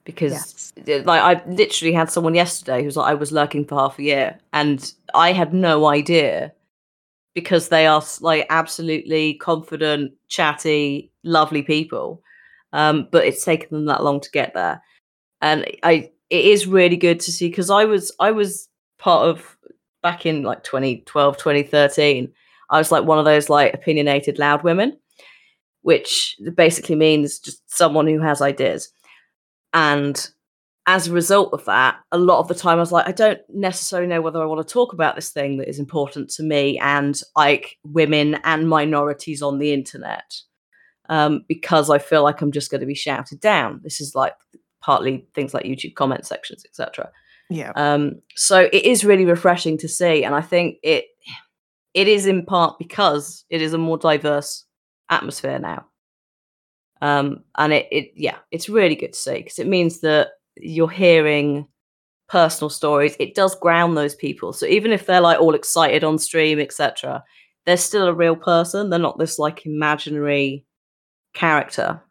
Because 0.05 0.73
like 0.85 1.07
I 1.07 1.41
literally 1.47 1.93
had 1.93 2.11
someone 2.11 2.35
yesterday 2.35 2.83
who's 2.83 2.97
like 2.97 3.09
I 3.09 3.13
was 3.13 3.31
lurking 3.31 3.65
for 3.65 3.79
half 3.79 3.99
a 3.99 4.03
year 4.03 4.37
and 4.51 4.93
I 5.13 5.31
had 5.31 5.53
no 5.53 5.85
idea 5.87 6.51
because 7.33 7.69
they 7.69 7.87
are 7.87 8.03
like 8.19 8.45
absolutely 8.49 9.35
confident, 9.35 10.11
chatty, 10.27 11.11
lovely 11.23 11.63
people. 11.63 12.21
Um, 12.73 13.07
but 13.11 13.25
it's 13.25 13.45
taken 13.45 13.69
them 13.71 13.85
that 13.85 14.03
long 14.03 14.19
to 14.19 14.31
get 14.31 14.53
there. 14.53 14.81
And 15.41 15.65
I 15.83 16.11
it 16.29 16.45
is 16.45 16.67
really 16.67 16.97
good 16.97 17.19
to 17.21 17.31
see 17.31 17.49
because 17.49 17.69
I 17.69 17.85
was 17.85 18.11
I 18.19 18.31
was 18.31 18.67
part 18.97 19.27
of 19.27 19.57
back 20.01 20.25
in 20.25 20.43
like 20.43 20.63
2012, 20.63 21.37
2013. 21.37 22.31
I 22.69 22.77
was 22.77 22.91
like 22.91 23.03
one 23.03 23.19
of 23.19 23.25
those 23.25 23.49
like 23.49 23.73
opinionated 23.73 24.39
loud 24.39 24.63
women, 24.63 24.97
which 25.81 26.35
basically 26.55 26.95
means 26.95 27.39
just 27.39 27.61
someone 27.71 28.07
who 28.07 28.19
has 28.19 28.41
ideas. 28.41 28.89
And 29.73 30.29
as 30.85 31.07
a 31.07 31.13
result 31.13 31.53
of 31.53 31.65
that, 31.65 31.97
a 32.11 32.17
lot 32.17 32.39
of 32.39 32.47
the 32.47 32.55
time 32.55 32.77
I 32.77 32.81
was 32.81 32.91
like, 32.91 33.07
I 33.07 33.13
don't 33.13 33.39
necessarily 33.49 34.07
know 34.07 34.21
whether 34.21 34.41
I 34.41 34.45
want 34.45 34.65
to 34.65 34.73
talk 34.73 34.93
about 34.93 35.15
this 35.15 35.31
thing 35.31 35.57
that 35.57 35.69
is 35.69 35.79
important 35.79 36.29
to 36.31 36.43
me 36.43 36.77
and 36.79 37.19
like 37.35 37.77
women 37.83 38.35
and 38.43 38.67
minorities 38.67 39.41
on 39.41 39.59
the 39.59 39.73
internet. 39.73 40.33
Um, 41.09 41.43
because 41.47 41.89
I 41.89 41.99
feel 41.99 42.23
like 42.23 42.41
I'm 42.41 42.51
just 42.51 42.71
going 42.71 42.81
to 42.81 42.87
be 42.87 42.95
shouted 42.95 43.41
down. 43.41 43.81
This 43.83 43.99
is 43.99 44.15
like 44.15 44.33
partly 44.81 45.25
things 45.33 45.53
like 45.53 45.65
YouTube 45.65 45.95
comment 45.95 46.25
sections, 46.25 46.63
etc. 46.65 47.09
yeah 47.49 47.71
Um, 47.75 48.21
so 48.35 48.69
it 48.71 48.85
is 48.85 49.03
really 49.03 49.25
refreshing 49.25 49.77
to 49.79 49.87
see, 49.87 50.23
and 50.23 50.35
I 50.35 50.41
think 50.41 50.77
it 50.83 51.05
it 51.93 52.07
is 52.07 52.25
in 52.25 52.45
part 52.45 52.79
because 52.79 53.45
it 53.49 53.61
is 53.61 53.73
a 53.73 53.77
more 53.77 53.97
diverse 53.97 54.65
atmosphere 55.09 55.59
now. 55.59 55.85
Um, 57.03 57.43
and 57.57 57.73
it, 57.73 57.87
it 57.91 58.13
yeah, 58.15 58.37
it's 58.51 58.69
really 58.69 58.95
good 58.95 59.11
to 59.11 59.19
see 59.19 59.39
because 59.39 59.59
it 59.59 59.67
means 59.67 59.99
that 59.99 60.29
you're 60.55 60.89
hearing 60.89 61.67
personal 62.29 62.69
stories. 62.69 63.17
It 63.19 63.35
does 63.35 63.55
ground 63.55 63.97
those 63.97 64.15
people. 64.15 64.53
So 64.53 64.65
even 64.65 64.93
if 64.93 65.05
they're 65.05 65.19
like 65.19 65.37
all 65.37 65.53
excited 65.53 66.05
on 66.05 66.17
stream, 66.17 66.59
etc., 66.59 67.21
they're 67.65 67.75
still 67.75 68.07
a 68.07 68.13
real 68.13 68.37
person. 68.37 68.89
They're 68.89 68.99
not 68.99 69.19
this 69.19 69.37
like 69.37 69.65
imaginary 69.65 70.65
character. 71.33 72.01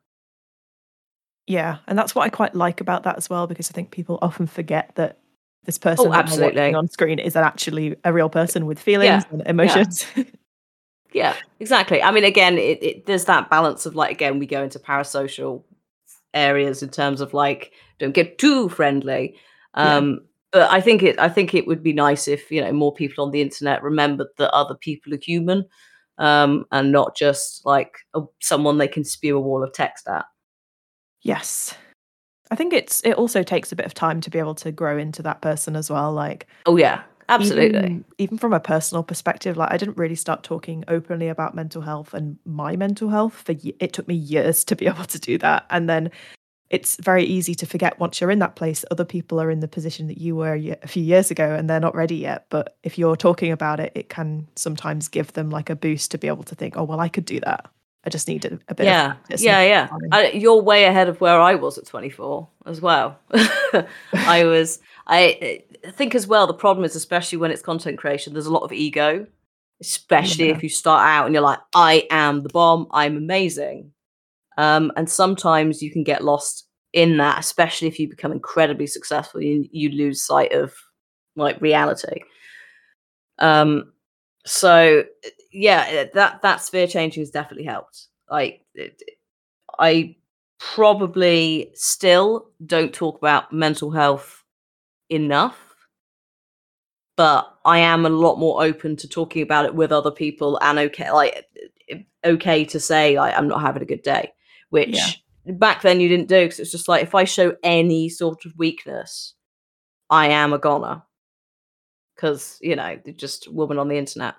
Yeah, 1.46 1.78
and 1.86 1.98
that's 1.98 2.14
what 2.14 2.24
I 2.24 2.28
quite 2.28 2.54
like 2.54 2.82
about 2.82 3.04
that 3.04 3.16
as 3.16 3.30
well, 3.30 3.46
because 3.46 3.70
I 3.70 3.72
think 3.72 3.92
people 3.92 4.18
often 4.20 4.46
forget 4.46 4.92
that 4.96 5.20
this 5.64 5.78
person 5.78 6.08
Oh, 6.08 6.12
absolutely. 6.12 6.74
on 6.74 6.88
screen 6.88 7.18
is 7.18 7.34
actually 7.34 7.96
a 8.04 8.12
real 8.12 8.28
person 8.28 8.66
with 8.66 8.78
feelings 8.78 9.24
and 9.30 9.42
emotions. 9.46 10.04
Yeah, 10.14 10.24
exactly. 11.60 12.02
I 12.02 12.10
mean, 12.10 12.24
again, 12.24 12.58
it, 12.58 12.82
it 12.82 13.06
there's 13.06 13.26
that 13.26 13.50
balance 13.50 13.86
of 13.86 13.94
like 13.94 14.12
again, 14.12 14.38
we 14.38 14.46
go 14.46 14.62
into 14.62 14.78
parasocial 14.78 15.64
areas 16.34 16.82
in 16.82 16.88
terms 16.88 17.20
of 17.20 17.34
like 17.34 17.72
don't 17.98 18.14
get 18.14 18.38
too 18.38 18.68
friendly. 18.68 19.36
Yeah. 19.76 19.96
Um, 19.96 20.20
but 20.52 20.70
I 20.70 20.80
think 20.80 21.02
it 21.02 21.18
I 21.18 21.28
think 21.28 21.54
it 21.54 21.66
would 21.66 21.82
be 21.82 21.92
nice 21.92 22.28
if 22.28 22.50
you 22.50 22.60
know 22.60 22.72
more 22.72 22.92
people 22.92 23.24
on 23.24 23.30
the 23.30 23.40
internet 23.40 23.82
remembered 23.82 24.28
that 24.38 24.52
other 24.52 24.74
people 24.74 25.14
are 25.14 25.20
human, 25.20 25.64
um, 26.18 26.66
and 26.70 26.92
not 26.92 27.16
just 27.16 27.64
like 27.64 27.96
a, 28.14 28.20
someone 28.40 28.78
they 28.78 28.88
can 28.88 29.04
spew 29.04 29.36
a 29.36 29.40
wall 29.40 29.62
of 29.62 29.72
text 29.72 30.06
at. 30.08 30.26
yes. 31.22 31.74
I 32.50 32.54
think 32.54 32.74
it's 32.74 33.00
it 33.02 33.14
also 33.14 33.42
takes 33.42 33.72
a 33.72 33.76
bit 33.76 33.86
of 33.86 33.94
time 33.94 34.20
to 34.20 34.28
be 34.28 34.38
able 34.38 34.54
to 34.56 34.70
grow 34.70 34.98
into 34.98 35.22
that 35.22 35.40
person 35.40 35.74
as 35.74 35.90
well. 35.90 36.12
Like 36.12 36.46
Oh 36.66 36.76
yeah, 36.76 37.02
absolutely. 37.34 37.78
Even, 37.78 38.04
even 38.18 38.38
from 38.38 38.52
a 38.52 38.60
personal 38.60 39.02
perspective, 39.02 39.56
like 39.56 39.72
I 39.72 39.76
didn't 39.76 39.96
really 39.96 40.14
start 40.14 40.42
talking 40.42 40.84
openly 40.88 41.28
about 41.28 41.54
mental 41.54 41.82
health 41.82 42.14
and 42.14 42.38
my 42.44 42.76
mental 42.76 43.08
health 43.08 43.34
for 43.34 43.54
it 43.78 43.92
took 43.92 44.08
me 44.08 44.14
years 44.14 44.64
to 44.64 44.76
be 44.76 44.86
able 44.92 45.04
to 45.04 45.18
do 45.18 45.38
that. 45.38 45.66
And 45.70 45.88
then 45.88 46.10
it's 46.70 46.96
very 46.96 47.24
easy 47.24 47.54
to 47.54 47.66
forget 47.66 48.00
once 48.00 48.20
you're 48.20 48.30
in 48.30 48.38
that 48.38 48.56
place, 48.56 48.82
other 48.90 49.04
people 49.04 49.38
are 49.38 49.50
in 49.50 49.60
the 49.60 49.68
position 49.68 50.06
that 50.08 50.18
you 50.18 50.34
were 50.34 50.54
a 50.54 50.88
few 50.88 51.02
years 51.02 51.30
ago 51.30 51.54
and 51.54 51.68
they're 51.68 51.78
not 51.78 51.94
ready 51.94 52.16
yet. 52.16 52.46
But 52.48 52.78
if 52.82 52.98
you're 52.98 53.14
talking 53.14 53.52
about 53.52 53.78
it, 53.78 53.92
it 53.94 54.08
can 54.08 54.48
sometimes 54.56 55.08
give 55.08 55.34
them 55.34 55.50
like 55.50 55.68
a 55.68 55.76
boost 55.76 56.10
to 56.12 56.18
be 56.18 56.28
able 56.28 56.44
to 56.44 56.54
think, 56.54 56.76
oh, 56.78 56.84
well, 56.84 56.98
I 56.98 57.08
could 57.08 57.26
do 57.26 57.40
that. 57.40 57.70
I 58.04 58.10
just 58.10 58.26
need 58.26 58.44
a, 58.44 58.58
a 58.68 58.74
bit 58.74 58.86
yeah, 58.86 59.04
of 59.04 59.16
practice 59.18 59.40
and 59.42 59.46
yeah, 59.46 59.62
yeah. 59.62 59.88
I, 60.10 60.30
you're 60.30 60.60
way 60.60 60.84
ahead 60.84 61.08
of 61.08 61.20
where 61.20 61.40
I 61.40 61.54
was 61.54 61.78
at 61.78 61.86
24 61.86 62.48
as 62.66 62.80
well. 62.80 63.18
I 64.12 64.44
was. 64.44 64.80
I 65.06 65.64
think 65.92 66.14
as 66.14 66.26
well. 66.26 66.46
The 66.46 66.54
problem 66.54 66.84
is, 66.84 66.96
especially 66.96 67.38
when 67.38 67.50
it's 67.50 67.62
content 67.62 67.98
creation, 67.98 68.32
there's 68.32 68.46
a 68.46 68.52
lot 68.52 68.62
of 68.62 68.72
ego, 68.72 69.26
especially 69.80 70.48
Yeah. 70.48 70.54
if 70.56 70.62
you 70.62 70.68
start 70.68 71.06
out 71.06 71.26
and 71.26 71.34
you're 71.34 71.42
like, 71.42 71.60
"I 71.74 72.06
am 72.10 72.42
the 72.42 72.48
bomb. 72.50 72.86
I'm 72.92 73.16
amazing," 73.16 73.92
um, 74.58 74.92
and 74.96 75.08
sometimes 75.10 75.82
you 75.82 75.90
can 75.90 76.04
get 76.04 76.24
lost 76.24 76.68
in 76.92 77.16
that, 77.18 77.38
especially 77.40 77.88
if 77.88 77.98
you 78.00 78.08
become 78.08 78.32
incredibly 78.32 78.86
successful. 78.86 79.42
You 79.42 79.68
you 79.72 79.90
lose 79.90 80.22
sight 80.24 80.52
of 80.52 80.74
like 81.36 81.60
reality. 81.60 82.22
Um, 83.38 83.92
so 84.44 85.04
yeah, 85.52 86.04
that 86.14 86.42
that 86.42 86.62
sphere 86.62 86.86
changing 86.86 87.22
has 87.22 87.30
definitely 87.30 87.64
helped. 87.64 88.06
Like, 88.30 88.64
it, 88.74 89.00
I 89.78 90.16
probably 90.58 91.70
still 91.74 92.50
don't 92.64 92.92
talk 92.94 93.18
about 93.18 93.52
mental 93.52 93.90
health 93.90 94.41
enough, 95.12 95.58
but 97.16 97.56
I 97.64 97.78
am 97.78 98.06
a 98.06 98.10
lot 98.10 98.38
more 98.38 98.62
open 98.64 98.96
to 98.96 99.08
talking 99.08 99.42
about 99.42 99.66
it 99.66 99.74
with 99.74 99.92
other 99.92 100.10
people 100.10 100.58
and 100.62 100.78
okay, 100.78 101.10
like 101.10 101.46
eh, 101.88 102.02
okay 102.24 102.64
to 102.66 102.80
say 102.80 103.18
like, 103.18 103.36
I'm 103.36 103.48
not 103.48 103.60
having 103.60 103.82
a 103.82 103.86
good 103.86 104.02
day, 104.02 104.32
which 104.70 105.22
Yeah. 105.44 105.52
back 105.54 105.82
then 105.82 106.00
you 106.00 106.08
didn't 106.08 106.28
do 106.28 106.44
because 106.44 106.58
it's 106.58 106.72
just 106.72 106.88
like 106.88 107.02
if 107.02 107.14
I 107.14 107.24
show 107.24 107.54
any 107.62 108.08
sort 108.08 108.44
of 108.44 108.56
weakness, 108.56 109.34
I 110.10 110.28
am 110.28 110.52
a 110.52 110.58
goner 110.58 111.02
because 112.14 112.58
you 112.60 112.76
know 112.76 112.98
just 113.16 113.48
woman 113.52 113.78
on 113.78 113.88
the 113.88 113.96
internet. 113.98 114.34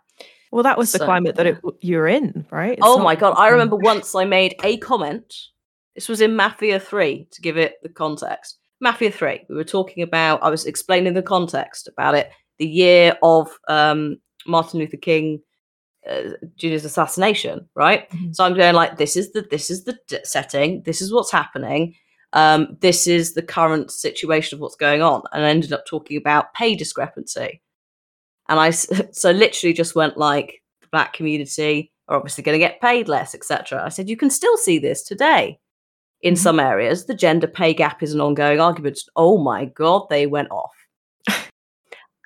Well, 0.51 0.63
that 0.63 0.77
was 0.77 0.91
the 0.91 0.99
climate 0.99 1.35
that 1.35 1.47
it, 1.47 1.57
you're 1.81 2.07
in, 2.07 2.45
right? 2.51 2.73
It's 2.73 2.81
oh 2.81 2.97
not 2.97 3.03
my 3.03 3.15
god! 3.15 3.33
I 3.37 3.47
um, 3.47 3.53
remember 3.53 3.75
once 3.75 4.13
I 4.13 4.25
made 4.25 4.55
a 4.63 4.77
comment. 4.77 5.33
This 5.95 6.09
was 6.09 6.21
in 6.21 6.35
Mafia 6.35 6.79
Three 6.79 7.27
to 7.31 7.41
give 7.41 7.57
it 7.57 7.75
the 7.83 7.89
context. 7.89 8.59
Mafia 8.81 9.11
Three. 9.11 9.41
We 9.49 9.55
were 9.55 9.63
talking 9.63 10.03
about. 10.03 10.43
I 10.43 10.49
was 10.49 10.65
explaining 10.65 11.13
the 11.13 11.21
context 11.21 11.87
about 11.87 12.15
it. 12.15 12.29
The 12.59 12.67
year 12.67 13.17
of 13.23 13.49
um, 13.67 14.17
Martin 14.45 14.79
Luther 14.79 14.97
King 14.97 15.41
uh, 16.09 16.31
Jr.'s 16.57 16.85
assassination. 16.85 17.67
Right. 17.75 18.09
Mhm. 18.11 18.35
So 18.35 18.43
I'm 18.43 18.55
going 18.55 18.75
like, 18.75 18.97
this 18.97 19.15
is 19.15 19.31
the 19.31 19.41
this 19.49 19.69
is 19.69 19.83
the 19.85 19.97
d- 20.07 20.19
setting. 20.23 20.81
This 20.83 21.01
is 21.01 21.13
what's 21.13 21.31
happening. 21.31 21.95
Um, 22.33 22.77
this 22.81 23.05
is 23.07 23.33
the 23.33 23.43
current 23.43 23.91
situation 23.91 24.55
of 24.57 24.59
what's 24.61 24.75
going 24.75 25.01
on, 25.01 25.21
and 25.31 25.45
I 25.45 25.49
ended 25.49 25.71
up 25.71 25.85
talking 25.85 26.17
about 26.17 26.53
pay 26.53 26.75
discrepancy. 26.75 27.61
And 28.49 28.59
I 28.59 28.69
so 29.11 29.31
literally 29.31 29.73
just 29.73 29.95
went 29.95 30.17
like 30.17 30.61
the 30.81 30.87
black 30.91 31.13
community 31.13 31.91
are 32.09 32.17
obviously 32.17 32.43
going 32.43 32.55
to 32.55 32.59
get 32.59 32.81
paid 32.81 33.07
less, 33.07 33.33
etc. 33.33 33.81
I 33.85 33.89
said 33.89 34.09
you 34.09 34.17
can 34.17 34.29
still 34.29 34.57
see 34.57 34.77
this 34.79 35.03
today 35.03 35.59
in 36.23 36.33
Mhm. 36.33 36.37
some 36.39 36.59
areas. 36.59 37.05
The 37.05 37.13
gender 37.15 37.47
pay 37.47 37.73
gap 37.73 38.01
is 38.01 38.13
an 38.13 38.21
ongoing 38.21 38.59
argument. 38.59 38.97
Oh 39.15 39.37
my 39.37 39.65
god, 39.65 40.07
they 40.09 40.25
went 40.25 40.49
off. 40.51 40.73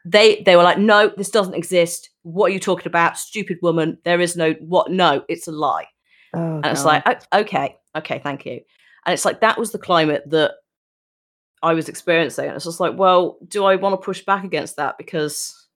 they 0.05 0.41
they 0.45 0.55
were 0.55 0.63
like, 0.63 0.77
no, 0.77 1.11
this 1.17 1.29
doesn't 1.29 1.53
exist. 1.55 2.09
What 2.23 2.51
are 2.51 2.53
you 2.53 2.59
talking 2.59 2.87
about, 2.87 3.17
stupid 3.17 3.57
woman? 3.61 3.97
There 4.05 4.21
is 4.21 4.37
no 4.37 4.53
what? 4.59 4.89
No, 4.91 5.23
it's 5.27 5.47
a 5.47 5.51
lie. 5.51 5.87
Oh, 6.33 6.39
And 6.57 6.65
it's 6.67 6.83
God. 6.83 7.03
like, 7.05 7.25
"O- 7.33 7.39
okay, 7.41 7.75
okay, 7.95 8.19
thank 8.23 8.45
you. 8.45 8.61
And 9.05 9.13
it's 9.13 9.25
like 9.25 9.41
that 9.41 9.57
was 9.57 9.71
the 9.71 9.79
climate 9.79 10.23
that 10.29 10.51
I 11.63 11.73
was 11.73 11.89
experiencing. 11.89 12.45
And 12.45 12.55
it's 12.55 12.65
just 12.65 12.79
like, 12.79 12.95
well, 12.97 13.37
do 13.47 13.65
I 13.65 13.75
want 13.77 13.93
to 13.99 14.05
push 14.05 14.23
back 14.23 14.43
against 14.43 14.75
that? 14.77 14.97
Because 14.97 15.67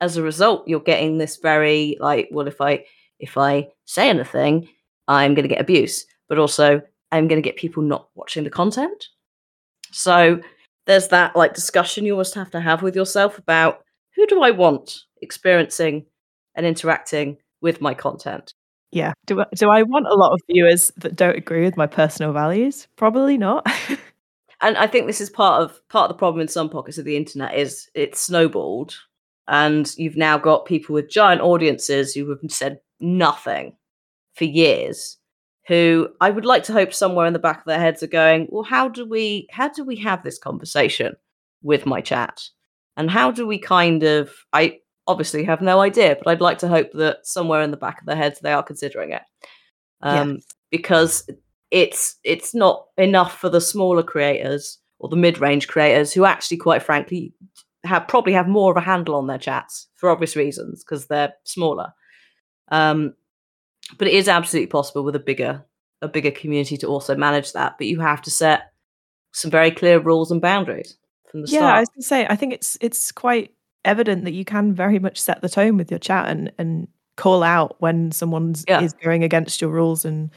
as 0.00 0.16
a 0.16 0.22
result, 0.22 0.68
you're 0.68 0.80
getting 0.80 1.18
this 1.18 1.36
very 1.38 1.96
like, 2.00 2.28
well, 2.30 2.46
if 2.46 2.60
I 2.60 2.84
if 3.18 3.36
I 3.36 3.68
say 3.84 4.08
anything, 4.08 4.68
I'm 5.08 5.34
going 5.34 5.48
to 5.48 5.54
get 5.54 5.60
abuse, 5.60 6.06
but 6.28 6.38
also 6.38 6.80
I'm 7.12 7.28
going 7.28 7.40
to 7.40 7.46
get 7.46 7.56
people 7.56 7.82
not 7.82 8.08
watching 8.14 8.44
the 8.44 8.50
content. 8.50 9.06
So 9.90 10.40
there's 10.86 11.08
that 11.08 11.36
like 11.36 11.54
discussion 11.54 12.04
you 12.04 12.12
almost 12.12 12.34
have 12.34 12.50
to 12.50 12.60
have 12.60 12.82
with 12.82 12.96
yourself 12.96 13.38
about 13.38 13.84
who 14.14 14.26
do 14.26 14.42
I 14.42 14.50
want 14.50 15.04
experiencing 15.22 16.06
and 16.54 16.66
interacting 16.66 17.38
with 17.60 17.80
my 17.80 17.94
content. 17.94 18.52
Yeah. 18.90 19.12
Do 19.26 19.44
do 19.54 19.68
I 19.68 19.82
want 19.82 20.06
a 20.06 20.14
lot 20.14 20.32
of 20.32 20.40
viewers 20.50 20.90
that 20.96 21.14
don't 21.14 21.36
agree 21.36 21.64
with 21.64 21.76
my 21.76 21.86
personal 21.86 22.32
values? 22.32 22.88
Probably 22.96 23.36
not. 23.36 23.66
and 24.60 24.76
I 24.76 24.86
think 24.86 25.06
this 25.06 25.20
is 25.20 25.30
part 25.30 25.62
of 25.62 25.88
part 25.88 26.10
of 26.10 26.16
the 26.16 26.18
problem 26.18 26.40
in 26.40 26.48
some 26.48 26.70
pockets 26.70 26.98
of 26.98 27.04
the 27.04 27.16
internet 27.16 27.54
is 27.54 27.90
it's 27.94 28.20
snowballed, 28.20 28.96
and 29.46 29.92
you've 29.98 30.16
now 30.16 30.38
got 30.38 30.64
people 30.64 30.94
with 30.94 31.10
giant 31.10 31.42
audiences 31.42 32.14
who 32.14 32.28
have 32.30 32.38
said 32.48 32.80
nothing 32.98 33.76
for 34.34 34.44
years. 34.44 35.17
Who 35.68 36.08
I 36.20 36.30
would 36.30 36.46
like 36.46 36.64
to 36.64 36.72
hope 36.72 36.92
somewhere 36.94 37.26
in 37.26 37.34
the 37.34 37.38
back 37.38 37.58
of 37.58 37.64
their 37.66 37.78
heads 37.78 38.02
are 38.02 38.08
going, 38.08 38.48
well, 38.50 38.64
how 38.64 38.88
do 38.88 39.06
we 39.06 39.46
how 39.50 39.68
do 39.68 39.84
we 39.84 39.96
have 39.96 40.22
this 40.22 40.38
conversation 40.38 41.14
with 41.62 41.86
my 41.86 42.00
chat, 42.00 42.42
and 42.96 43.10
how 43.10 43.30
do 43.30 43.46
we 43.46 43.58
kind 43.58 44.02
of 44.02 44.32
I 44.52 44.78
obviously 45.06 45.44
have 45.44 45.60
no 45.60 45.80
idea, 45.80 46.16
but 46.16 46.30
I'd 46.30 46.40
like 46.40 46.58
to 46.58 46.68
hope 46.68 46.92
that 46.94 47.26
somewhere 47.26 47.62
in 47.62 47.70
the 47.70 47.76
back 47.76 48.00
of 48.00 48.06
their 48.06 48.16
heads 48.16 48.40
they 48.40 48.52
are 48.52 48.62
considering 48.62 49.12
it. 49.12 49.22
Um, 50.00 50.34
yes. 50.34 50.44
Because 50.70 51.30
it's 51.70 52.16
it's 52.24 52.54
not 52.54 52.86
enough 52.96 53.38
for 53.38 53.50
the 53.50 53.60
smaller 53.60 54.02
creators 54.02 54.78
or 55.00 55.08
the 55.08 55.16
mid-range 55.16 55.68
creators 55.68 56.12
who 56.12 56.24
actually, 56.24 56.56
quite 56.56 56.82
frankly, 56.82 57.32
have 57.84 58.08
probably 58.08 58.32
have 58.32 58.48
more 58.48 58.70
of 58.70 58.76
a 58.76 58.80
handle 58.86 59.14
on 59.14 59.26
their 59.26 59.38
chats 59.38 59.88
for 59.96 60.08
obvious 60.08 60.34
reasons 60.34 60.82
because 60.82 61.06
they're 61.06 61.34
smaller. 61.44 61.92
Um, 62.70 63.14
but 63.96 64.08
it 64.08 64.14
is 64.14 64.28
absolutely 64.28 64.66
possible 64.66 65.02
with 65.02 65.16
a 65.16 65.20
bigger 65.20 65.64
a 66.02 66.08
bigger 66.08 66.30
community 66.30 66.76
to 66.76 66.86
also 66.86 67.16
manage 67.16 67.52
that. 67.52 67.76
But 67.78 67.86
you 67.86 68.00
have 68.00 68.22
to 68.22 68.30
set 68.30 68.72
some 69.32 69.50
very 69.50 69.70
clear 69.70 69.98
rules 69.98 70.30
and 70.30 70.40
boundaries 70.40 70.96
from 71.30 71.42
the 71.42 71.48
yeah, 71.48 71.58
start. 71.58 71.70
Yeah, 71.70 71.76
I 71.76 71.80
was 71.80 71.88
going 71.88 72.00
to 72.00 72.06
say, 72.06 72.26
I 72.28 72.36
think 72.36 72.52
it's 72.52 72.78
it's 72.80 73.12
quite 73.12 73.52
evident 73.84 74.24
that 74.24 74.32
you 74.32 74.44
can 74.44 74.74
very 74.74 74.98
much 74.98 75.20
set 75.20 75.40
the 75.40 75.48
tone 75.48 75.76
with 75.76 75.90
your 75.90 76.00
chat 76.00 76.28
and 76.28 76.52
and 76.58 76.88
call 77.16 77.42
out 77.42 77.76
when 77.80 78.12
someone's 78.12 78.64
yeah. 78.68 78.80
is 78.80 78.92
going 78.92 79.24
against 79.24 79.60
your 79.60 79.70
rules 79.70 80.04
and 80.04 80.30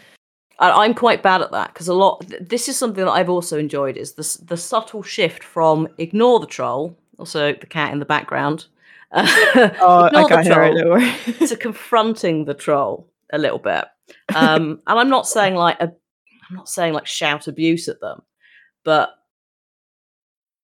I'm 0.61 0.93
quite 0.93 1.23
bad 1.23 1.41
at 1.41 1.51
that 1.51 1.73
because 1.73 1.87
a 1.87 1.93
lot. 1.93 2.23
This 2.39 2.69
is 2.69 2.77
something 2.77 3.03
that 3.03 3.11
I've 3.11 3.29
also 3.29 3.57
enjoyed 3.57 3.97
is 3.97 4.13
the 4.13 4.45
the 4.45 4.57
subtle 4.57 5.01
shift 5.01 5.43
from 5.43 5.87
ignore 5.97 6.39
the 6.39 6.45
troll, 6.45 6.95
also 7.17 7.53
the 7.53 7.65
cat 7.65 7.91
in 7.91 7.97
the 7.97 8.05
background, 8.05 8.67
uh, 9.11 9.25
oh, 9.81 10.05
ignore 10.05 10.29
the 10.29 10.43
troll 10.43 11.01
it, 11.01 11.47
to 11.47 11.57
confronting 11.57 12.45
the 12.45 12.53
troll 12.53 13.10
a 13.31 13.37
little 13.37 13.59
bit. 13.59 13.85
Um, 14.35 14.81
and 14.87 14.99
I'm 14.99 15.09
not 15.09 15.27
saying 15.27 15.55
like 15.55 15.79
a, 15.79 15.91
I'm 16.49 16.55
not 16.55 16.69
saying 16.69 16.93
like 16.93 17.07
shout 17.07 17.47
abuse 17.47 17.87
at 17.87 18.01
them, 18.01 18.21
but 18.83 19.11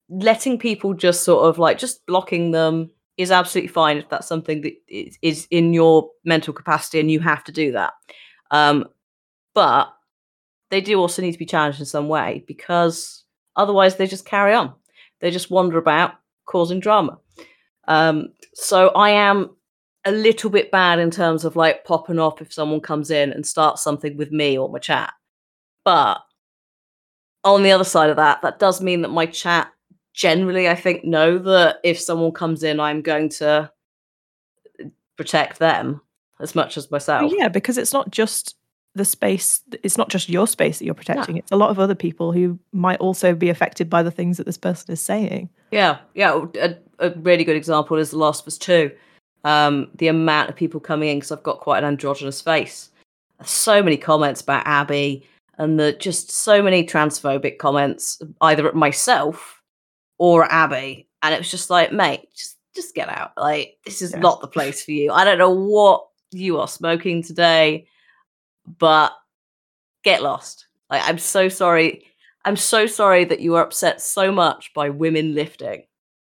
letting 0.10 0.58
people 0.58 0.94
just 0.94 1.24
sort 1.24 1.46
of 1.48 1.58
like 1.58 1.78
just 1.78 2.06
blocking 2.06 2.52
them 2.52 2.90
is 3.18 3.32
absolutely 3.32 3.68
fine 3.68 3.98
if 3.98 4.10
that's 4.10 4.28
something 4.28 4.62
that 4.62 4.74
is 4.88 5.48
in 5.50 5.74
your 5.74 6.10
mental 6.24 6.54
capacity 6.54 7.00
and 7.00 7.12
you 7.12 7.20
have 7.20 7.44
to 7.44 7.52
do 7.52 7.72
that. 7.72 7.94
Um, 8.52 8.86
but 9.54 9.92
they 10.70 10.82
do 10.82 11.00
also 11.00 11.22
need 11.22 11.32
to 11.32 11.40
be 11.40 11.46
challenged 11.46 11.80
in 11.80 11.86
some 11.86 12.08
way 12.08 12.44
because 12.48 13.24
otherwise 13.56 13.96
they 13.96 14.08
just 14.08 14.26
carry 14.26 14.54
on. 14.54 14.74
They 15.20 15.32
just 15.32 15.50
wander 15.50 15.78
about 15.78 16.14
causing 16.46 16.80
drama. 16.80 17.18
Um, 17.88 18.28
so 18.54 18.90
I 18.90 19.12
am 19.12 19.50
a 20.08 20.12
little 20.12 20.50
bit 20.50 20.72
bad 20.72 21.00
in 21.00 21.12
terms 21.12 21.44
of 21.44 21.58
like 21.58 21.84
popping 21.84 22.18
off 22.18 22.42
if 22.42 22.54
someone 22.54 22.80
comes 22.80 23.12
in 23.12 23.34
and 23.34 23.46
starts 23.46 23.84
something 23.84 24.16
with 24.16 24.32
me 24.32 24.58
or 24.58 24.70
my 24.70 24.80
chat. 24.80 25.14
But 25.84 26.20
on 27.44 27.62
the 27.62 27.72
other 27.72 27.84
side 27.84 28.10
of 28.10 28.16
that, 28.16 28.42
that 28.42 28.58
does 28.58 28.82
mean 28.82 29.02
that 29.02 29.10
my 29.10 29.26
chat 29.26 29.70
generally, 30.14 30.70
I 30.70 30.76
think, 30.76 31.04
know 31.04 31.38
that 31.38 31.80
if 31.84 32.00
someone 32.00 32.32
comes 32.32 32.64
in, 32.64 32.80
I'm 32.80 33.02
going 33.02 33.28
to 33.30 33.70
protect 35.18 35.60
them 35.60 36.00
as 36.40 36.56
much 36.56 36.78
as 36.78 36.90
myself. 36.90 37.34
yeah, 37.36 37.50
because 37.50 37.78
it's 37.78 37.94
not 37.94 38.10
just 38.10 38.56
the 38.96 39.06
space 39.06 39.62
it's 39.84 39.98
not 39.98 40.10
just 40.10 40.28
your 40.28 40.48
space 40.48 40.80
that 40.80 40.86
you're 40.86 40.96
protecting 40.96 41.38
it's 41.38 41.52
a 41.52 41.56
lot 41.56 41.70
of 41.70 41.78
other 41.78 41.94
people 41.94 42.32
who 42.32 42.58
might 42.72 43.00
also 43.00 43.36
be 43.36 43.48
affected 43.48 43.92
by 43.92 44.02
the 44.02 44.10
things 44.10 44.38
that 44.38 44.48
this 44.48 44.58
person 44.58 44.92
is 44.92 45.00
saying 45.00 45.48
yeah 45.70 46.00
yeah 46.16 46.46
a, 46.60 46.76
a 46.98 47.12
really 47.20 47.44
good 47.44 47.56
example 47.56 47.98
is 47.98 48.10
the 48.10 48.18
last 48.18 48.42
of 48.42 48.48
us 48.48 48.58
2 48.58 48.90
um, 49.44 49.90
the 49.96 50.08
amount 50.08 50.50
of 50.50 50.56
people 50.56 50.80
coming 50.80 51.10
in 51.10 51.18
because 51.18 51.32
i've 51.32 51.44
got 51.44 51.60
quite 51.60 51.80
an 51.80 51.86
androgynous 51.86 52.42
face 52.42 52.90
so 53.44 53.82
many 53.82 53.98
comments 53.98 54.42
about 54.42 54.66
abby 54.66 55.26
and 55.58 55.80
the 55.80 55.94
just 55.94 56.32
so 56.32 56.62
many 56.62 56.86
transphobic 56.86 57.58
comments 57.58 58.22
either 58.42 58.68
at 58.68 58.76
myself 58.76 59.58
or 60.18 60.52
Abby. 60.52 61.08
And 61.22 61.34
it 61.34 61.40
was 61.40 61.52
just 61.52 61.70
like, 61.70 61.92
mate, 61.92 62.28
just 62.36 62.58
just 62.76 62.94
get 62.94 63.10
out. 63.10 63.32
Like, 63.38 63.78
this 63.86 64.02
is 64.02 64.16
not 64.16 64.40
the 64.40 64.48
place 64.48 64.84
for 64.84 64.92
you. 64.92 65.12
I 65.12 65.24
don't 65.24 65.40
know 65.40 65.50
what 65.50 66.08
you 66.32 66.60
are 66.60 66.68
smoking 66.68 67.24
today, 67.24 67.88
but 68.78 69.14
get 70.04 70.22
lost. 70.22 70.68
Like, 70.90 71.02
I'm 71.04 71.18
so 71.18 71.50
sorry. 71.50 72.06
I'm 72.46 72.56
so 72.56 72.86
sorry 72.86 73.26
that 73.26 73.40
you 73.40 73.56
are 73.56 73.64
upset 73.64 74.00
so 74.00 74.32
much 74.32 74.74
by 74.76 74.90
women 74.90 75.34
lifting 75.34 75.84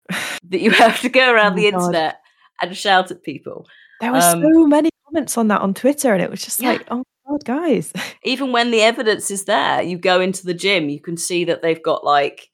that 0.09 0.59
you 0.59 0.71
have 0.71 0.99
to 1.01 1.09
go 1.09 1.31
around 1.31 1.53
oh 1.53 1.55
the 1.57 1.71
God. 1.71 1.81
internet 1.81 2.20
and 2.61 2.75
shout 2.75 3.11
at 3.11 3.23
people. 3.23 3.67
There 3.99 4.11
were 4.11 4.17
um, 4.17 4.41
so 4.41 4.67
many 4.67 4.89
comments 5.05 5.37
on 5.37 5.47
that 5.49 5.61
on 5.61 5.73
Twitter, 5.73 6.13
and 6.13 6.21
it 6.21 6.29
was 6.29 6.43
just 6.43 6.61
yeah. 6.61 6.73
like, 6.73 6.87
oh 6.89 7.03
God, 7.27 7.45
guys. 7.45 7.93
Even 8.23 8.51
when 8.51 8.71
the 8.71 8.81
evidence 8.81 9.31
is 9.31 9.45
there, 9.45 9.81
you 9.81 9.97
go 9.97 10.21
into 10.21 10.45
the 10.45 10.53
gym, 10.53 10.89
you 10.89 10.99
can 10.99 11.17
see 11.17 11.45
that 11.45 11.61
they've 11.61 11.81
got 11.81 12.03
like 12.03 12.49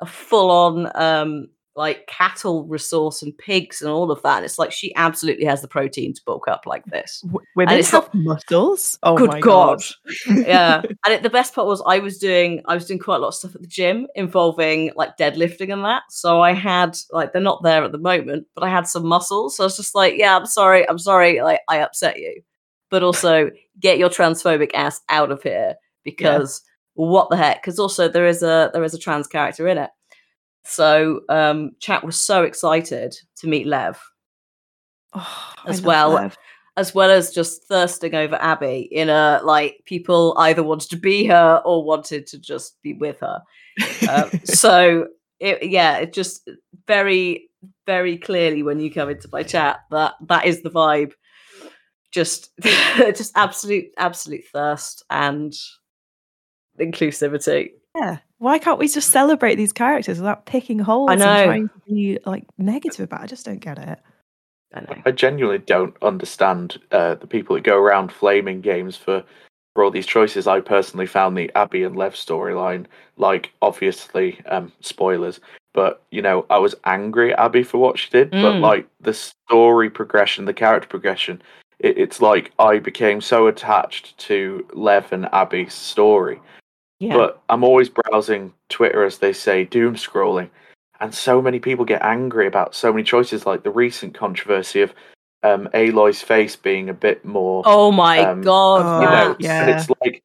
a 0.00 0.06
full 0.06 0.50
on 0.50 0.90
um 0.94 1.48
like 1.74 2.06
cattle 2.06 2.64
resource 2.64 3.22
and 3.22 3.36
pigs 3.38 3.80
and 3.80 3.90
all 3.90 4.10
of 4.10 4.22
that. 4.22 4.36
And 4.36 4.44
it's 4.44 4.58
like 4.58 4.72
she 4.72 4.94
absolutely 4.94 5.44
has 5.46 5.62
the 5.62 5.68
protein 5.68 6.12
to 6.12 6.20
bulk 6.26 6.48
up 6.48 6.66
like 6.66 6.84
this. 6.86 7.24
Women 7.56 7.74
and 7.74 7.86
have 7.86 8.12
muscles. 8.14 8.98
Oh 9.02 9.16
good 9.16 9.30
my 9.30 9.40
god! 9.40 9.82
god. 10.26 10.38
yeah, 10.46 10.82
and 11.04 11.14
it, 11.14 11.22
the 11.22 11.30
best 11.30 11.54
part 11.54 11.66
was 11.66 11.82
I 11.86 11.98
was 11.98 12.18
doing 12.18 12.62
I 12.66 12.74
was 12.74 12.86
doing 12.86 12.98
quite 12.98 13.16
a 13.16 13.18
lot 13.20 13.28
of 13.28 13.34
stuff 13.34 13.54
at 13.54 13.62
the 13.62 13.66
gym 13.66 14.06
involving 14.14 14.92
like 14.96 15.16
deadlifting 15.16 15.72
and 15.72 15.84
that. 15.84 16.02
So 16.10 16.40
I 16.40 16.52
had 16.52 16.96
like 17.10 17.32
they're 17.32 17.42
not 17.42 17.62
there 17.62 17.84
at 17.84 17.92
the 17.92 17.98
moment, 17.98 18.46
but 18.54 18.64
I 18.64 18.68
had 18.68 18.86
some 18.86 19.06
muscles. 19.06 19.56
So 19.56 19.64
I 19.64 19.66
was 19.66 19.76
just 19.76 19.94
like, 19.94 20.14
yeah, 20.16 20.36
I'm 20.36 20.46
sorry, 20.46 20.88
I'm 20.88 20.98
sorry, 20.98 21.40
like 21.40 21.60
I 21.68 21.78
upset 21.78 22.18
you, 22.18 22.42
but 22.90 23.02
also 23.02 23.50
get 23.80 23.98
your 23.98 24.10
transphobic 24.10 24.72
ass 24.74 25.00
out 25.08 25.30
of 25.30 25.42
here 25.42 25.76
because. 26.04 26.62
Yeah 26.64 26.68
what 26.94 27.30
the 27.30 27.36
heck? 27.36 27.62
Because 27.62 27.78
also 27.78 28.08
there 28.08 28.26
is 28.26 28.42
a 28.42 28.70
there 28.72 28.84
is 28.84 28.94
a 28.94 28.98
trans 28.98 29.26
character 29.26 29.66
in 29.68 29.78
it. 29.78 29.90
So 30.64 31.22
um, 31.28 31.72
chat 31.80 32.04
was 32.04 32.20
so 32.20 32.42
excited 32.44 33.16
to 33.36 33.46
meet 33.46 33.66
Lev 33.66 34.00
oh, 35.14 35.52
as 35.66 35.82
well. 35.82 36.10
Lev. 36.12 36.38
As 36.78 36.94
well 36.94 37.10
as 37.10 37.34
just 37.34 37.64
thirsting 37.64 38.14
over 38.14 38.36
Abby 38.36 38.88
in 38.90 39.10
a 39.10 39.40
like 39.44 39.82
people 39.84 40.34
either 40.38 40.62
wanted 40.62 40.88
to 40.88 40.96
be 40.96 41.26
her 41.26 41.60
or 41.66 41.84
wanted 41.84 42.26
to 42.28 42.38
just 42.38 42.80
be 42.82 42.94
with 42.94 43.20
her. 43.20 43.42
Um, 44.08 44.30
so 44.44 45.08
it, 45.38 45.68
yeah, 45.70 45.98
it 45.98 46.14
just 46.14 46.48
very 46.86 47.50
very 47.86 48.16
clearly 48.16 48.62
when 48.62 48.80
you 48.80 48.90
come 48.90 49.10
into 49.10 49.28
my 49.30 49.42
chat 49.42 49.80
that 49.90 50.14
that 50.28 50.46
is 50.46 50.62
the 50.62 50.70
vibe. 50.70 51.12
Just 52.10 52.50
just 52.62 53.32
absolute 53.36 53.86
absolute 53.98 54.44
thirst 54.50 55.04
and 55.10 55.52
inclusivity. 56.80 57.70
Yeah. 57.94 58.18
Why 58.42 58.58
can't 58.58 58.80
we 58.80 58.88
just 58.88 59.10
celebrate 59.10 59.54
these 59.54 59.72
characters 59.72 60.18
without 60.18 60.46
picking 60.46 60.80
holes 60.80 61.12
I 61.12 61.14
know. 61.14 61.26
and 61.26 61.44
trying 61.44 61.68
to 61.68 61.80
be 61.86 62.18
like 62.26 62.44
negative 62.58 63.04
about 63.04 63.20
it? 63.20 63.22
I 63.22 63.26
just 63.28 63.46
don't 63.46 63.60
get 63.60 63.78
it. 63.78 64.00
I, 64.74 65.02
I 65.06 65.10
genuinely 65.12 65.58
don't 65.58 65.94
understand 66.02 66.80
uh, 66.90 67.14
the 67.14 67.28
people 67.28 67.54
that 67.54 67.62
go 67.62 67.78
around 67.78 68.10
flaming 68.10 68.60
games 68.60 68.96
for 68.96 69.22
for 69.74 69.84
all 69.84 69.92
these 69.92 70.06
choices. 70.06 70.48
I 70.48 70.58
personally 70.58 71.06
found 71.06 71.38
the 71.38 71.52
Abby 71.54 71.84
and 71.84 71.94
Lev 71.94 72.14
storyline, 72.14 72.86
like 73.16 73.52
obviously 73.62 74.40
um, 74.46 74.72
spoilers, 74.80 75.38
but 75.72 76.02
you 76.10 76.20
know 76.20 76.44
I 76.50 76.58
was 76.58 76.74
angry 76.84 77.32
at 77.32 77.38
Abby 77.38 77.62
for 77.62 77.78
what 77.78 77.96
she 77.96 78.10
did, 78.10 78.32
mm. 78.32 78.42
but 78.42 78.56
like 78.56 78.88
the 79.00 79.14
story 79.14 79.88
progression, 79.88 80.46
the 80.46 80.52
character 80.52 80.88
progression, 80.88 81.40
it, 81.78 81.96
it's 81.96 82.20
like 82.20 82.50
I 82.58 82.80
became 82.80 83.20
so 83.20 83.46
attached 83.46 84.18
to 84.18 84.66
Lev 84.72 85.12
and 85.12 85.32
Abby's 85.32 85.74
story. 85.74 86.40
Yeah. 87.02 87.16
But 87.16 87.42
I'm 87.48 87.64
always 87.64 87.88
browsing 87.88 88.54
Twitter, 88.68 89.02
as 89.02 89.18
they 89.18 89.32
say, 89.32 89.64
doom 89.64 89.96
scrolling, 89.96 90.48
and 91.00 91.12
so 91.12 91.42
many 91.42 91.58
people 91.58 91.84
get 91.84 92.00
angry 92.00 92.46
about 92.46 92.76
so 92.76 92.92
many 92.92 93.02
choices, 93.02 93.44
like 93.44 93.64
the 93.64 93.72
recent 93.72 94.14
controversy 94.14 94.82
of 94.82 94.94
um, 95.42 95.68
Aloy's 95.74 96.22
face 96.22 96.54
being 96.54 96.88
a 96.88 96.94
bit 96.94 97.24
more. 97.24 97.64
Oh 97.66 97.90
my 97.90 98.20
um, 98.20 98.42
god! 98.42 99.02
You 99.02 99.10
know, 99.10 99.36
yeah. 99.40 99.62
and 99.62 99.70
it's 99.70 99.90
like. 100.00 100.22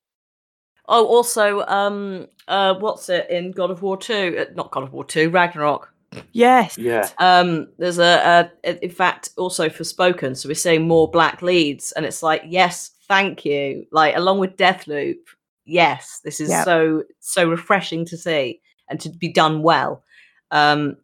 Oh, 0.87 1.07
also, 1.07 1.65
um, 1.65 2.27
uh, 2.47 2.75
what's 2.75 3.09
it 3.09 3.27
in 3.31 3.53
God 3.53 3.71
of 3.71 3.81
War 3.81 3.97
Two? 3.97 4.37
Uh, 4.37 4.53
not 4.53 4.69
God 4.69 4.83
of 4.83 4.93
War 4.93 5.03
Two, 5.03 5.31
Ragnarok. 5.31 5.91
Yes. 6.31 6.77
Yeah. 6.77 7.09
Um, 7.17 7.69
there's 7.79 7.97
a, 7.97 8.51
a, 8.63 8.83
in 8.83 8.91
fact, 8.91 9.31
also 9.35 9.67
Forspoken, 9.67 10.37
So 10.37 10.47
we're 10.47 10.53
seeing 10.53 10.87
more 10.87 11.09
black 11.09 11.41
leads, 11.41 11.91
and 11.93 12.05
it's 12.05 12.21
like, 12.21 12.43
yes, 12.45 12.91
thank 13.07 13.45
you. 13.45 13.87
Like, 13.91 14.15
along 14.15 14.37
with 14.37 14.57
Deathloop, 14.57 15.17
yes, 15.67 16.21
this 16.23 16.39
is 16.39 16.49
yep. 16.49 16.65
so 16.65 17.03
so 17.19 17.47
refreshing 17.49 18.05
to 18.05 18.17
see 18.17 18.61
and 18.89 18.99
to 19.01 19.09
be 19.09 19.31
done 19.31 19.61
well. 19.61 20.03
Um, 20.51 20.97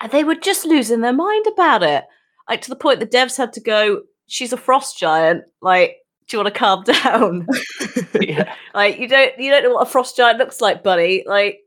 and 0.00 0.12
they 0.12 0.24
were 0.24 0.34
just 0.34 0.64
losing 0.66 1.00
their 1.00 1.12
mind 1.12 1.46
about 1.52 1.82
it, 1.82 2.04
like 2.48 2.60
to 2.62 2.70
the 2.70 2.76
point 2.76 3.00
the 3.00 3.06
devs 3.06 3.36
had 3.36 3.52
to 3.54 3.60
go. 3.60 4.02
She's 4.26 4.52
a 4.52 4.56
frost 4.56 4.98
giant. 4.98 5.44
Like 5.60 5.96
Do 6.28 6.36
you 6.36 6.42
want 6.42 6.54
to 6.54 6.58
calm 6.58 6.84
down? 7.02 7.46
yeah. 8.20 8.54
Like 8.74 8.98
you 8.98 9.08
don't 9.08 9.38
you 9.38 9.50
don't 9.50 9.64
know 9.64 9.74
what 9.74 9.88
a 9.88 9.90
frost 9.90 10.16
giant 10.16 10.38
looks 10.38 10.60
like, 10.60 10.82
buddy. 10.84 11.24
Like 11.26 11.60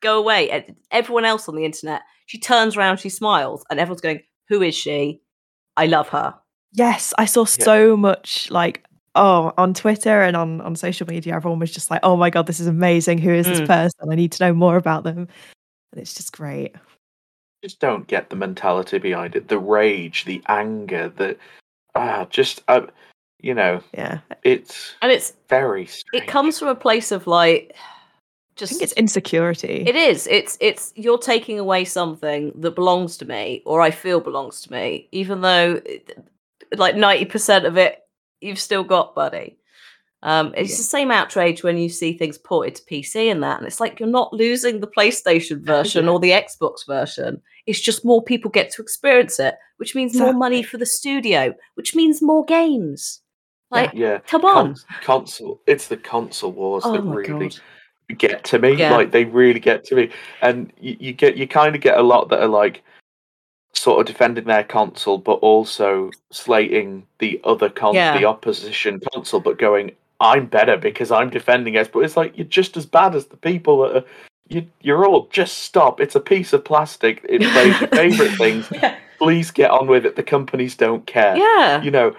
go 0.00 0.18
away. 0.18 0.74
Everyone 0.90 1.24
else 1.24 1.48
on 1.48 1.56
the 1.56 1.64
internet, 1.64 2.02
she 2.26 2.38
turns 2.38 2.76
around, 2.76 2.98
she 2.98 3.10
smiles, 3.10 3.64
and 3.70 3.78
everyone's 3.78 4.00
going, 4.00 4.22
"Who 4.48 4.62
is 4.62 4.74
she? 4.74 5.20
I 5.76 5.86
love 5.86 6.08
her." 6.08 6.34
Yes, 6.72 7.14
I 7.16 7.24
saw 7.24 7.44
so 7.44 7.96
much 7.96 8.50
like 8.50 8.84
oh 9.18 9.52
on 9.58 9.74
Twitter 9.74 10.22
and 10.22 10.36
on 10.36 10.60
on 10.62 10.76
social 10.76 11.06
media. 11.06 11.34
Everyone 11.34 11.58
was 11.58 11.72
just 11.72 11.90
like, 11.90 12.00
"Oh 12.02 12.16
my 12.16 12.30
god, 12.30 12.46
this 12.46 12.60
is 12.60 12.66
amazing! 12.66 13.18
Who 13.18 13.30
is 13.32 13.46
this 13.46 13.60
Mm. 13.60 13.66
person? 13.66 14.10
I 14.10 14.14
need 14.14 14.32
to 14.32 14.44
know 14.46 14.54
more 14.54 14.76
about 14.76 15.04
them." 15.04 15.28
And 15.92 16.00
it's 16.00 16.14
just 16.14 16.32
great. 16.32 16.74
Just 17.62 17.80
don't 17.80 18.06
get 18.06 18.30
the 18.30 18.36
mentality 18.36 18.98
behind 18.98 19.34
it. 19.36 19.48
The 19.48 19.58
rage, 19.58 20.24
the 20.24 20.42
anger, 20.48 21.08
the 21.08 21.36
ah, 21.94 22.26
just 22.30 22.62
uh, 22.68 22.86
you 23.40 23.54
know, 23.54 23.82
Yeah, 23.92 24.20
it's 24.44 24.94
And 25.02 25.12
it's 25.12 25.34
very. 25.48 25.86
Strange. 25.86 26.24
it 26.24 26.28
comes 26.28 26.58
from 26.58 26.68
a 26.68 26.74
place 26.74 27.10
of 27.12 27.26
like 27.26 27.74
just, 28.56 28.72
I 28.72 28.74
think 28.74 28.82
it's 28.82 28.92
insecurity. 28.94 29.84
It 29.86 29.94
is. 29.94 30.26
It's 30.26 30.58
it's 30.60 30.92
you're 30.96 31.18
taking 31.18 31.58
away 31.58 31.84
something 31.84 32.52
that 32.56 32.74
belongs 32.74 33.16
to 33.18 33.24
me, 33.24 33.62
or 33.64 33.80
I 33.80 33.90
feel 33.90 34.20
belongs 34.20 34.62
to 34.62 34.72
me, 34.72 35.08
even 35.12 35.40
though 35.42 35.80
like 36.76 36.96
ninety 36.96 37.24
percent 37.24 37.66
of 37.66 37.76
it 37.76 38.00
you've 38.40 38.58
still 38.60 38.84
got, 38.84 39.14
buddy. 39.14 39.58
Um, 40.22 40.52
it's 40.56 40.70
Yeah. 40.72 40.76
the 40.78 40.82
same 40.82 41.10
outrage 41.12 41.62
when 41.62 41.78
you 41.78 41.88
see 41.88 42.12
things 42.18 42.38
ported 42.38 42.74
to 42.74 42.82
PC 42.82 43.30
and 43.30 43.42
that, 43.44 43.58
and 43.58 43.66
it's 43.66 43.78
like 43.80 44.00
you're 44.00 44.08
not 44.08 44.32
losing 44.32 44.80
the 44.80 44.88
PlayStation 44.88 45.60
version 45.64 46.06
Yeah. 46.06 46.10
or 46.10 46.18
the 46.18 46.30
Xbox 46.32 46.84
version. 46.86 47.40
It's 47.66 47.80
just 47.80 48.04
more 48.04 48.22
people 48.22 48.50
get 48.50 48.70
to 48.72 48.82
experience 48.82 49.38
it, 49.38 49.54
which 49.76 49.94
means 49.94 50.18
more 50.18 50.32
money 50.32 50.62
for 50.62 50.76
the 50.78 50.86
studio, 50.86 51.54
which 51.74 51.94
means 51.94 52.20
more 52.20 52.44
games. 52.44 53.20
Like, 53.70 53.92
Yeah, 53.94 54.18
come 54.26 54.44
on! 54.44 54.68
Cons- 54.68 54.86
console. 55.02 55.60
It's 55.66 55.88
the 55.88 55.96
console 55.98 56.52
wars 56.52 56.82
oh 56.86 56.92
that 56.92 57.02
really 57.02 57.48
god! 57.48 57.60
get 58.16 58.42
to 58.44 58.58
me. 58.58 58.76
Like 58.76 59.12
they 59.12 59.24
really 59.26 59.60
get 59.60 59.84
to 59.84 59.94
me, 59.94 60.10
and 60.40 60.72
you, 60.80 60.96
you 60.98 61.12
get 61.12 61.36
you 61.36 61.46
kind 61.46 61.76
of 61.76 61.80
get 61.82 61.98
a 61.98 62.02
lot 62.02 62.28
that 62.30 62.40
are 62.40 62.48
like 62.48 62.82
sort 63.78 64.00
of 64.00 64.06
defending 64.06 64.44
their 64.44 64.64
council, 64.64 65.18
but 65.18 65.34
also 65.34 66.10
slating 66.30 67.06
the 67.18 67.40
other 67.44 67.68
con 67.70 67.94
Yeah. 67.94 68.18
the 68.18 68.24
opposition 68.24 69.00
council, 69.14 69.40
but 69.40 69.58
going, 69.58 69.92
"I'm 70.20 70.46
better 70.46 70.76
because 70.76 71.10
I'm 71.10 71.30
defending 71.30 71.76
us." 71.76 71.88
But 71.88 72.00
it's 72.00 72.16
like 72.16 72.36
you're 72.36 72.46
just 72.46 72.76
as 72.76 72.86
bad 72.86 73.14
as 73.14 73.26
the 73.26 73.36
people 73.36 73.82
that 73.82 73.96
are. 73.96 74.04
You, 74.50 74.66
you're 74.80 75.04
all 75.06 75.28
just 75.30 75.58
stop. 75.58 76.00
It's 76.00 76.14
a 76.14 76.20
piece 76.20 76.54
of 76.54 76.64
plastic. 76.64 77.20
It 77.28 77.42
plays 77.52 77.78
your 77.80 77.88
favorite 78.02 78.34
things. 78.36 78.66
Yeah, 78.72 78.96
Please 79.18 79.50
get 79.50 79.70
on 79.70 79.86
with 79.88 80.06
it. 80.06 80.16
The 80.16 80.22
companies 80.22 80.74
don't 80.74 81.04
care. 81.06 81.36
yeah. 81.36 81.82
You 81.82 81.90
know, 81.90 82.14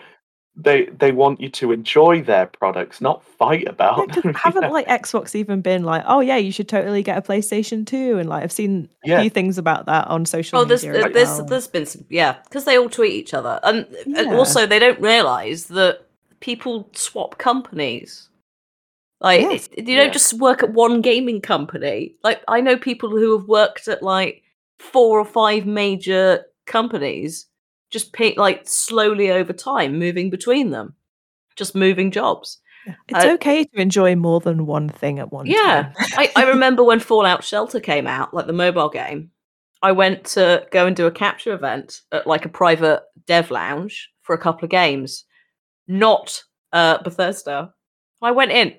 they 0.62 0.86
they 0.86 1.12
want 1.12 1.40
you 1.40 1.50
to 1.50 1.72
enjoy 1.72 2.22
their 2.22 2.46
products, 2.48 3.00
not 3.02 3.24
fight 3.24 3.64
Yeah, 3.64 3.70
about 3.70 4.10
'cause 4.10 4.24
them. 4.24 4.34
haven't 4.46 4.64
know? 4.64 4.72
like 4.72 4.88
Xbox 4.88 5.34
even 5.36 5.62
been 5.62 5.84
like, 5.84 6.04
oh 6.08 6.20
yeah, 6.20 6.38
you 6.38 6.52
should 6.52 6.68
totally 6.68 7.02
get 7.04 7.18
a 7.18 7.22
PlayStation 7.22 7.86
2 7.86 8.18
and 8.20 8.28
like 8.28 8.44
I've 8.44 8.52
seen 8.52 8.90
a 9.06 9.10
Yeah. 9.10 9.22
few 9.22 9.30
things 9.30 9.58
about 9.58 9.86
that 9.86 10.08
on 10.08 10.26
social 10.26 10.60
Oh, 10.60 10.66
there's 10.66 10.84
media. 10.84 11.00
as 11.00 11.04
there- 11.06 11.14
there's 11.14 11.38
well. 11.38 11.46
there's 11.46 11.68
been 11.68 11.86
some 11.86 12.04
yeah 12.10 12.36
because 12.44 12.66
they 12.66 12.78
all 12.78 12.90
tweet 12.90 13.14
each 13.14 13.34
other 13.34 13.60
and, 13.64 13.86
and 14.18 14.34
also 14.36 14.66
they 14.66 14.80
don't 14.80 15.00
realize 15.00 15.66
that 15.68 16.02
people 16.42 16.90
swap 16.94 17.38
companies. 17.38 18.30
Like 19.22 19.42
Yes. 19.42 19.70
you 19.78 19.84
don't 19.84 20.08
Yeah. 20.08 20.10
just 20.10 20.34
work 20.34 20.64
at 20.64 20.74
one 20.74 21.02
gaming 21.02 21.42
company. 21.42 22.16
Like 22.24 22.42
I 22.48 22.62
know 22.62 22.78
people 22.78 23.10
who 23.10 23.38
have 23.38 23.48
worked 23.48 23.88
at 23.88 24.02
like 24.04 24.44
four 24.80 25.20
or 25.20 25.26
five 25.26 25.66
major 25.66 26.46
companies, 26.66 27.48
just 27.90 28.14
pay, 28.14 28.34
like 28.36 28.68
slowly 28.68 29.32
over 29.32 29.54
time, 29.54 29.98
moving 30.00 30.30
between 30.30 30.70
them, 30.72 30.96
just 31.56 31.76
moving 31.76 32.12
jobs. 32.12 32.60
It's 33.08 33.26
uh, 33.26 33.32
okay 33.34 33.66
to 33.66 33.82
enjoy 33.82 34.16
more 34.16 34.40
than 34.40 34.66
one 34.66 34.90
thing 34.90 35.20
at 35.20 35.32
one 35.32 35.46
Yeah. 35.46 35.92
time. 35.94 36.08
I, 36.18 36.32
I 36.36 36.44
remember 36.50 36.84
when 36.84 37.00
Fallout 37.00 37.44
Shelter 37.44 37.80
came 37.80 38.08
out, 38.08 38.34
like 38.34 38.48
the 38.48 38.54
mobile 38.54 38.90
game. 38.90 39.32
I 39.82 39.92
went 39.94 40.26
to 40.28 40.66
go 40.72 40.86
and 40.88 40.96
do 40.96 41.06
a 41.08 41.12
capture 41.12 41.54
event 41.54 42.02
at 42.12 42.28
like 42.28 42.46
a 42.46 42.50
private 42.50 43.02
dev 43.28 43.50
lounge 43.52 44.10
for 44.22 44.34
a 44.34 44.38
couple 44.40 44.66
of 44.66 44.72
games, 44.72 45.26
not 45.88 46.44
uh, 46.74 47.02
Bethesda. 47.04 47.74
I 48.22 48.32
went 48.32 48.52
in, 48.52 48.76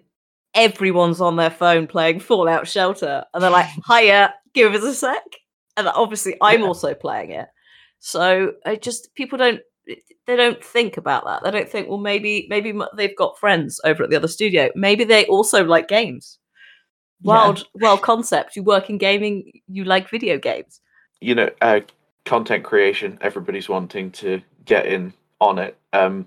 everyone's 0.55 1.21
on 1.21 1.37
their 1.37 1.51
phone 1.51 1.87
playing 1.87 2.21
Fallout 2.21 2.69
Shelter, 2.69 3.25
and 3.33 3.43
they're 3.43 3.51
like, 3.51 3.69
"Hiya, 3.89 4.35
give 4.55 4.75
us 4.75 4.83
a 4.83 4.95
sec." 4.95 5.23
And 5.77 5.89
obviously, 5.89 6.37
I'm 6.41 6.61
Yeah. 6.61 6.67
also 6.67 6.95
playing 6.95 7.31
it. 7.31 7.49
So 8.01 8.55
I 8.67 8.77
just 8.77 9.15
people 9.15 9.39
don't 9.39 9.61
they 10.27 10.37
don't 10.37 10.63
think 10.63 10.97
about 10.97 11.25
that. 11.25 11.43
They 11.43 11.51
don't 11.51 11.69
think, 11.69 11.89
well, 11.89 11.99
maybe 11.99 12.47
maybe 12.51 12.79
they've 12.97 13.17
got 13.17 13.39
friends 13.39 13.81
over 13.85 14.05
at 14.05 14.11
the 14.11 14.17
other 14.17 14.29
studio. 14.29 14.71
Maybe 14.75 15.05
they 15.05 15.27
also 15.27 15.65
like 15.65 15.89
games 15.89 16.39
Yeah. 17.23 17.35
wild 17.35 17.65
wild 17.75 18.03
concept 18.03 18.57
you 18.57 18.63
work 18.63 18.89
in 18.91 18.99
gaming 18.99 19.53
you 19.69 19.85
like 19.85 20.09
video 20.09 20.39
games 20.39 20.81
you 21.21 21.35
know, 21.35 21.51
uh, 21.61 21.81
content 22.25 22.65
creation. 22.65 23.19
Everybody's 23.21 23.69
wanting 23.69 24.11
to 24.13 24.41
get 24.65 24.87
in 24.87 25.13
on 25.41 25.59
it, 25.59 25.77
um, 25.93 26.27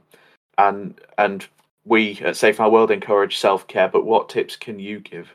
and 0.58 1.00
and 1.18 1.48
we 1.86 2.20
at 2.20 2.38
Safe 2.38 2.60
Our 2.60 2.70
World 2.70 2.92
encourage 2.92 3.38
self 3.38 3.68
care. 3.68 3.90
But 3.90 4.06
what 4.06 4.30
tips 4.30 4.56
can 4.56 4.80
you 4.80 5.00
give? 5.00 5.34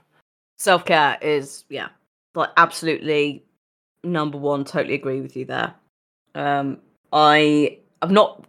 self-care 0.61 1.16
is 1.22 1.64
yeah 1.68 1.89
like 2.34 2.51
absolutely 2.57 3.45
number 4.03 4.36
one 4.36 4.64
totally 4.64 4.95
agree 4.95 5.20
with 5.20 5.36
you 5.36 5.45
there 5.45 5.72
um 6.35 6.79
i 7.12 7.79
i've 8.03 8.11
not 8.11 8.45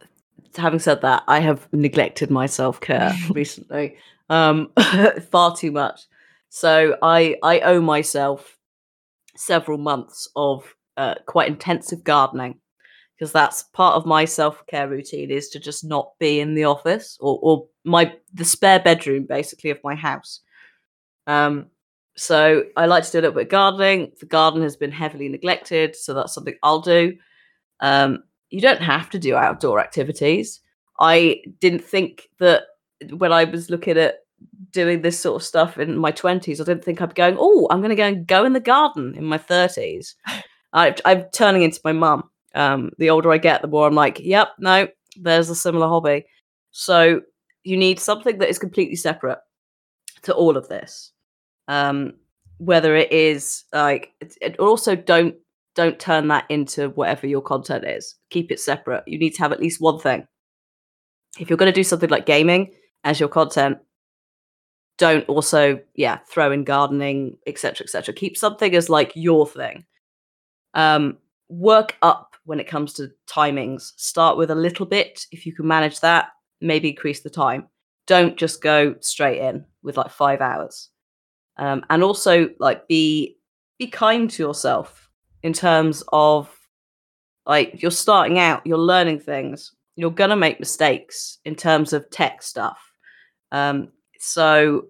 having 0.57 0.79
said 0.79 1.01
that 1.01 1.23
i 1.27 1.39
have 1.39 1.67
neglected 1.71 2.29
my 2.29 2.45
self-care 2.45 3.13
recently 3.31 3.95
um 4.29 4.71
far 5.31 5.55
too 5.55 5.71
much. 5.71 6.01
So 6.49 6.97
i 7.01 7.35
i 7.43 7.59
owe 7.61 7.81
myself 7.81 8.57
several 9.35 9.77
months 9.77 10.27
of 10.35 10.75
uh, 10.97 11.15
quite 11.25 11.47
intensive 11.47 12.03
gardening 12.03 12.59
because 13.15 13.31
that's 13.31 13.63
part 13.73 13.95
of 13.95 14.05
my 14.05 14.25
self-care 14.25 14.89
routine 14.89 15.31
is 15.31 15.49
to 15.49 15.59
just 15.59 15.83
not 15.85 16.11
be 16.19 16.39
in 16.39 16.55
the 16.55 16.65
office 16.65 17.17
or, 17.21 17.39
or 17.41 17.67
my 17.85 18.13
the 18.33 18.43
spare 18.43 18.79
bedroom 18.79 19.25
basically 19.25 19.69
of 19.69 19.79
my 19.83 19.95
house. 19.95 20.41
Um 21.27 21.67
so 22.15 22.65
i 22.75 22.85
like 22.85 23.03
to 23.05 23.11
do 23.11 23.19
a 23.19 23.21
little 23.21 23.35
bit 23.35 23.43
of 23.43 23.49
gardening. 23.49 24.11
The 24.19 24.25
garden 24.25 24.61
has 24.61 24.75
been 24.75 24.91
heavily 24.91 25.29
neglected 25.29 25.95
so 25.95 26.13
that's 26.13 26.33
something 26.33 26.55
i'll 26.63 26.81
do 26.81 27.15
um 27.81 28.23
you 28.49 28.61
don't 28.61 28.81
have 28.81 29.09
to 29.11 29.19
do 29.19 29.35
outdoor 29.35 29.79
activities. 29.79 30.59
I 30.99 31.41
didn't 31.59 31.83
think 31.83 32.29
that 32.39 32.63
when 33.11 33.31
i 33.31 33.45
was 33.45 33.69
looking 33.69 33.97
at 33.97 34.19
doing 34.71 35.01
this 35.01 35.17
sort 35.17 35.41
of 35.41 35.45
stuff 35.45 35.77
in 35.77 35.97
my 35.97 36.11
20s 36.11 36.59
i 36.59 36.63
didn't 36.65 36.83
think 36.83 37.01
i'd 37.01 37.09
be 37.09 37.13
going 37.13 37.37
oh 37.39 37.65
i'm 37.71 37.79
going 37.79 37.89
to 37.89 37.95
go 37.95 38.05
and 38.05 38.27
go 38.27 38.43
in 38.43 38.51
the 38.51 38.59
garden 38.59 39.15
in 39.15 39.23
my 39.23 39.37
30s 39.37 40.15
I, 40.73 40.93
i'm 41.05 41.23
turning 41.33 41.63
into 41.63 41.79
my 41.83 41.93
mum. 41.93 42.29
Um 42.53 42.91
the 42.97 43.09
older 43.09 43.31
i 43.31 43.37
get 43.37 43.61
the 43.61 43.67
more 43.67 43.87
i'm 43.87 43.95
like 43.95 44.19
yep 44.19 44.49
no 44.59 44.87
there's 45.15 45.49
a 45.49 45.55
similar 45.55 45.87
hobby. 45.87 46.25
So 46.71 47.21
you 47.63 47.77
need 47.77 47.99
something 47.99 48.37
that 48.37 48.49
is 48.49 48.59
completely 48.59 48.95
separate 48.95 49.39
to 50.23 50.33
all 50.33 50.57
of 50.57 50.67
this. 50.67 51.11
Um 51.67 52.13
whether 52.57 52.95
it 52.95 53.11
is 53.11 53.63
like 53.71 54.13
it, 54.19 54.37
it 54.41 54.59
also 54.59 54.95
don't 54.95 55.35
don't 55.79 55.97
turn 55.97 56.27
that 56.27 56.43
into 56.49 56.89
whatever 56.89 57.25
your 57.25 57.41
content 57.41 57.85
is. 57.85 58.15
Keep 58.31 58.51
it 58.51 58.59
separate. 58.59 59.01
You 59.07 59.17
need 59.17 59.29
to 59.35 59.41
have 59.41 59.53
at 59.53 59.61
least 59.61 59.79
one 59.79 59.97
thing. 59.97 60.27
If 61.39 61.49
you're 61.49 61.55
going 61.55 61.71
to 61.71 61.79
do 61.79 61.85
something 61.85 62.09
like 62.09 62.25
gaming 62.25 62.73
as 63.05 63.17
your 63.17 63.29
content 63.29 63.77
don't 64.97 65.23
also 65.29 65.79
yeah 65.95 66.17
throw 66.29 66.51
in 66.51 66.65
gardening 66.65 67.37
etc 67.47 67.85
etc 67.85 68.13
keep 68.13 68.35
something 68.35 68.75
as 68.75 68.89
like 68.89 69.13
your 69.15 69.47
thing. 69.47 69.85
Um 70.73 71.17
work 71.47 71.95
up 72.01 72.35
when 72.43 72.59
it 72.59 72.67
comes 72.67 72.91
to 72.95 73.09
timings. 73.25 73.93
Start 73.95 74.35
with 74.35 74.51
a 74.51 74.55
little 74.55 74.85
bit. 74.85 75.25
If 75.31 75.45
you 75.45 75.53
can 75.53 75.65
manage 75.65 76.01
that 76.01 76.31
maybe 76.59 76.89
increase 76.89 77.21
the 77.21 77.29
time. 77.29 77.69
Don't 78.05 78.35
just 78.35 78.61
go 78.61 78.95
straight 78.99 79.39
in 79.39 79.63
with 79.81 79.95
like 79.95 80.11
five 80.11 80.41
hours. 80.41 80.89
Um, 81.55 81.85
and 81.89 82.03
also 82.03 82.49
like 82.59 82.85
be 82.89 83.37
be 83.77 83.87
kind 83.87 84.29
to 84.31 84.43
yourself 84.43 85.08
in 85.43 85.53
terms 85.53 86.03
of 86.11 86.49
like 87.45 87.81
you're 87.81 87.91
starting 87.91 88.37
out 88.37 88.65
you're 88.65 88.77
learning 88.77 89.19
things 89.19 89.73
you're 89.99 90.09
gonna 90.11 90.35
make 90.37 90.61
mistakes 90.61 91.39
in 91.43 91.55
terms 91.55 91.91
of 91.91 92.09
tech 92.09 92.41
stuff. 92.41 92.79
Um, 93.51 93.89
so 94.17 94.85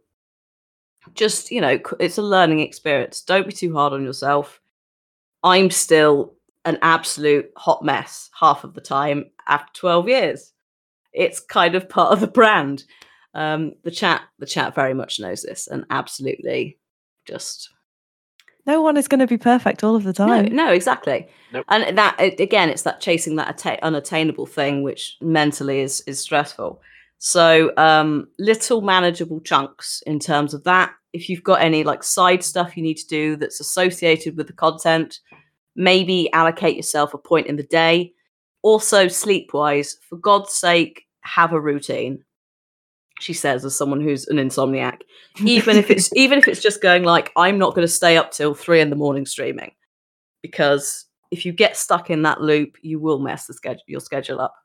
just 1.16 1.50
you 1.50 1.60
know 1.62 1.80
it's 2.00 2.20
a 2.20 2.22
learning 2.22 2.60
experience. 2.60 3.24
Don't 3.24 3.48
be 3.48 3.52
too 3.52 3.74
hard 3.74 3.92
on 3.92 4.04
yourself. 4.04 4.62
I'm 5.44 5.72
still 5.72 6.36
an 6.64 6.78
absolute 6.84 7.50
hot 7.58 7.84
mess 7.84 8.30
half 8.40 8.64
of 8.64 8.76
the 8.76 8.82
time 8.82 9.32
after 9.48 9.72
12 9.80 10.10
years. 10.10 10.54
It's 11.12 11.40
kind 11.40 11.74
of 11.74 11.90
part 11.90 12.14
of 12.14 12.20
the 12.20 12.28
brand. 12.28 12.84
Um 13.34 13.74
the 13.84 13.92
chat 13.92 14.22
the 14.38 14.46
chat 14.46 14.76
very 14.76 14.94
much 14.94 15.20
knows 15.20 15.42
this 15.42 15.68
and 15.68 15.86
absolutely 15.90 16.78
just 17.26 17.68
No 18.70 18.82
one 18.88 18.98
is 18.98 19.08
going 19.08 19.20
to 19.28 19.28
be 19.36 19.38
perfect 19.52 19.84
all 19.84 19.96
of 20.00 20.04
the 20.04 20.14
time. 20.14 20.46
no 20.64 20.68
exactly 20.80 21.20
Nope. 21.54 21.66
and 21.74 21.98
that 21.98 22.16
again 22.48 22.70
it's 22.74 22.84
that 22.88 23.02
chasing 23.02 23.36
that 23.38 23.50
atta- 23.54 23.84
unattainable 23.90 24.46
thing 24.58 24.74
which 24.88 25.02
mentally 25.22 25.78
is 25.88 25.94
is 26.12 26.18
stressful 26.28 26.72
So 27.36 27.46
um, 27.88 28.10
little 28.52 28.82
manageable 28.94 29.42
chunks 29.42 29.88
in 30.12 30.18
terms 30.20 30.54
of 30.54 30.62
that. 30.64 30.90
If 31.12 31.28
you've 31.28 31.44
got 31.52 31.62
any 31.70 31.82
like 31.92 32.04
side 32.18 32.42
stuff 32.52 32.78
you 32.78 32.84
need 32.84 33.00
to 33.04 33.08
do 33.20 33.26
that's 33.40 33.60
associated 33.60 34.38
with 34.38 34.48
the 34.48 34.54
content, 34.66 35.20
maybe 35.76 36.32
allocate 36.32 36.76
yourself 36.82 37.14
a 37.14 37.18
point 37.32 37.48
in 37.48 37.58
the 37.58 37.68
day. 37.84 38.14
Also, 38.62 39.00
sleep 39.10 39.48
wise, 39.54 39.98
for 40.08 40.18
God's 40.30 40.54
sake, 40.54 40.96
have 41.38 41.52
a 41.54 41.60
routine. 41.72 42.24
She 43.20 43.34
says, 43.34 43.66
as 43.66 43.76
someone 43.76 44.02
who's 44.02 44.28
an 44.28 44.38
insomniac, 44.38 45.02
even 45.46 45.78
if 45.78 45.90
it's 45.90 46.10
even 46.16 46.40
if 46.40 46.48
it's 46.48 46.62
just 46.62 46.82
going 46.82 47.04
like, 47.04 47.32
I'm 47.36 47.58
not 47.58 47.76
going 47.76 47.88
to 47.88 47.94
stay 47.94 48.18
up 48.18 48.32
till 48.32 48.54
three 48.54 48.82
in 48.82 48.90
the 48.90 48.96
morning 48.96 49.26
streaming, 49.26 49.72
because 50.42 51.06
if 51.32 51.46
you 51.46 51.54
get 51.54 51.78
stuck 51.78 52.10
in 52.10 52.24
that 52.24 52.42
loop, 52.42 52.78
you 52.82 53.00
will 53.00 53.20
mess 53.20 53.46
the 53.46 53.54
schedule 53.54 53.84
your 53.88 54.00
schedule 54.00 54.40
up. 54.40 54.56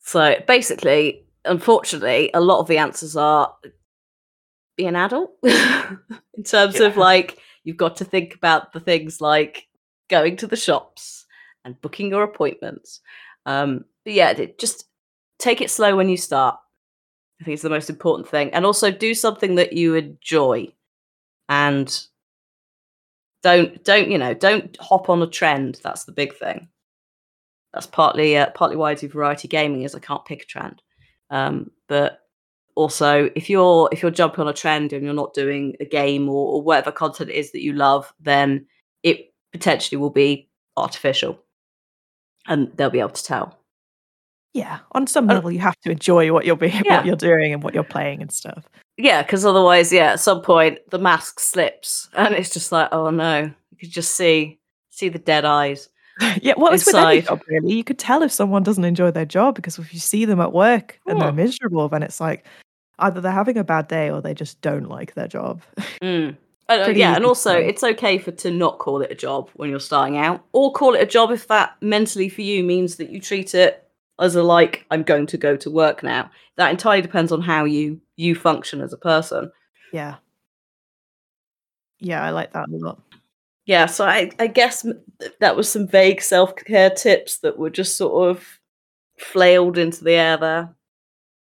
So 0.00 0.36
basically, 0.46 1.26
unfortunately, 1.44 2.30
a 2.32 2.40
lot 2.40 2.60
of 2.60 2.66
the 2.66 2.78
answers 2.78 3.16
are 3.16 3.54
be 4.76 4.86
an 4.86 4.96
adult 4.96 5.32
in 5.42 6.44
terms 6.44 6.80
yeah. 6.80 6.86
of 6.86 6.96
like 6.96 7.38
you've 7.64 7.76
got 7.76 7.96
to 7.96 8.04
think 8.04 8.34
about 8.34 8.72
the 8.72 8.80
things 8.80 9.20
like 9.20 9.66
going 10.08 10.36
to 10.36 10.46
the 10.46 10.56
shops 10.56 11.26
and 11.64 11.80
booking 11.82 12.08
your 12.08 12.22
appointments. 12.22 13.00
Um, 13.44 13.84
but 14.04 14.14
yeah, 14.14 14.30
it 14.30 14.58
just 14.58 14.84
take 15.38 15.60
it 15.60 15.70
slow 15.70 15.96
when 15.96 16.08
you 16.08 16.16
start. 16.16 16.56
I 17.40 17.44
think 17.44 17.54
it's 17.54 17.62
the 17.62 17.70
most 17.70 17.90
important 17.90 18.28
thing, 18.28 18.52
and 18.52 18.66
also 18.66 18.90
do 18.90 19.14
something 19.14 19.54
that 19.56 19.72
you 19.72 19.94
enjoy, 19.94 20.72
and 21.48 22.00
don't 23.42 23.82
don't 23.84 24.10
you 24.10 24.18
know 24.18 24.34
don't 24.34 24.76
hop 24.80 25.08
on 25.08 25.22
a 25.22 25.26
trend. 25.26 25.80
That's 25.82 26.04
the 26.04 26.12
big 26.12 26.36
thing. 26.36 26.68
That's 27.72 27.86
partly 27.86 28.36
uh, 28.36 28.50
partly 28.50 28.76
why 28.76 28.90
I 28.90 28.94
do 28.94 29.08
variety 29.08 29.46
gaming 29.46 29.82
is 29.82 29.94
I 29.94 30.00
can't 30.00 30.24
pick 30.24 30.42
a 30.42 30.46
trend, 30.46 30.82
um, 31.30 31.70
but 31.86 32.20
also 32.74 33.30
if 33.36 33.48
you're 33.50 33.88
if 33.92 34.02
you're 34.02 34.10
jumping 34.10 34.40
on 34.40 34.48
a 34.48 34.52
trend 34.52 34.92
and 34.92 35.04
you're 35.04 35.14
not 35.14 35.34
doing 35.34 35.76
a 35.80 35.84
game 35.84 36.28
or, 36.28 36.54
or 36.54 36.62
whatever 36.62 36.90
content 36.90 37.30
is 37.30 37.52
that 37.52 37.62
you 37.62 37.72
love, 37.72 38.12
then 38.20 38.66
it 39.02 39.32
potentially 39.52 39.98
will 39.98 40.10
be 40.10 40.48
artificial, 40.76 41.38
and 42.48 42.72
they'll 42.76 42.90
be 42.90 43.00
able 43.00 43.10
to 43.10 43.22
tell. 43.22 43.57
Yeah, 44.54 44.78
on 44.92 45.06
some 45.06 45.28
uh, 45.28 45.34
level, 45.34 45.52
you 45.52 45.58
have 45.60 45.78
to 45.80 45.90
enjoy 45.90 46.32
what 46.32 46.44
you're 46.44 46.56
being, 46.56 46.82
yeah. 46.84 46.98
what 46.98 47.06
you're 47.06 47.16
doing, 47.16 47.52
and 47.52 47.62
what 47.62 47.74
you're 47.74 47.84
playing 47.84 48.22
and 48.22 48.32
stuff. 48.32 48.64
Yeah, 48.96 49.22
because 49.22 49.44
otherwise, 49.44 49.92
yeah, 49.92 50.12
at 50.12 50.20
some 50.20 50.42
point 50.42 50.78
the 50.90 50.98
mask 50.98 51.40
slips, 51.40 52.08
and 52.14 52.34
it's 52.34 52.50
just 52.50 52.72
like, 52.72 52.88
oh 52.92 53.10
no, 53.10 53.42
you 53.42 53.76
could 53.78 53.90
just 53.90 54.14
see 54.14 54.58
see 54.90 55.08
the 55.08 55.18
dead 55.18 55.44
eyes. 55.44 55.88
yeah, 56.42 56.54
what 56.56 56.72
was 56.72 56.84
with 56.84 56.96
any 56.96 57.22
job 57.22 57.40
really? 57.46 57.72
You 57.74 57.84
could 57.84 57.98
tell 57.98 58.22
if 58.22 58.32
someone 58.32 58.64
doesn't 58.64 58.84
enjoy 58.84 59.12
their 59.12 59.24
job 59.24 59.54
because 59.54 59.78
if 59.78 59.94
you 59.94 60.00
see 60.00 60.24
them 60.24 60.40
at 60.40 60.52
work 60.52 60.98
and 61.06 61.20
they're 61.20 61.30
miserable, 61.30 61.88
then 61.88 62.02
it's 62.02 62.20
like 62.20 62.44
either 62.98 63.20
they're 63.20 63.30
having 63.30 63.56
a 63.56 63.62
bad 63.62 63.86
day 63.86 64.10
or 64.10 64.20
they 64.20 64.34
just 64.34 64.60
don't 64.60 64.88
like 64.88 65.14
their 65.14 65.28
job. 65.28 65.62
Mm. 66.02 66.36
Uh, 66.70 66.92
yeah, 66.94 67.16
and 67.16 67.24
also 67.24 67.56
it's 67.56 67.82
okay 67.82 68.18
for 68.18 68.30
to 68.30 68.50
not 68.50 68.76
call 68.76 69.00
it 69.00 69.10
a 69.10 69.14
job 69.14 69.48
when 69.54 69.70
you're 69.70 69.80
starting 69.80 70.18
out, 70.18 70.44
or 70.52 70.70
call 70.70 70.94
it 70.94 71.00
a 71.00 71.06
job 71.06 71.30
if 71.30 71.46
that 71.46 71.74
mentally 71.80 72.28
for 72.28 72.42
you 72.42 72.62
means 72.62 72.96
that 72.96 73.08
you 73.08 73.22
treat 73.22 73.54
it 73.54 73.87
as 74.20 74.34
a 74.34 74.42
like 74.42 74.84
i'm 74.90 75.02
going 75.02 75.26
to 75.26 75.36
go 75.36 75.56
to 75.56 75.70
work 75.70 76.02
now. 76.02 76.30
That 76.56 76.70
entirely 76.70 77.02
depends 77.02 77.32
on 77.32 77.40
how 77.40 77.64
you 77.64 78.00
you 78.16 78.34
function 78.34 78.80
as 78.80 78.92
a 78.92 78.98
person. 78.98 79.50
Yeah. 79.92 80.16
Yeah 82.00 82.22
i 82.22 82.30
like 82.30 82.52
that 82.52 82.68
a 82.68 82.76
lot. 82.76 83.00
Yeah 83.64 83.86
so 83.86 84.04
i 84.04 84.30
i 84.38 84.46
guess 84.46 84.86
that 85.40 85.56
was 85.56 85.68
some 85.68 85.86
vague 85.86 86.22
self-care 86.22 86.90
tips 86.90 87.38
that 87.38 87.58
were 87.58 87.70
just 87.70 87.96
sort 87.96 88.30
of 88.30 88.60
flailed 89.18 89.78
into 89.78 90.04
the 90.04 90.12
air 90.12 90.36
there. 90.36 90.74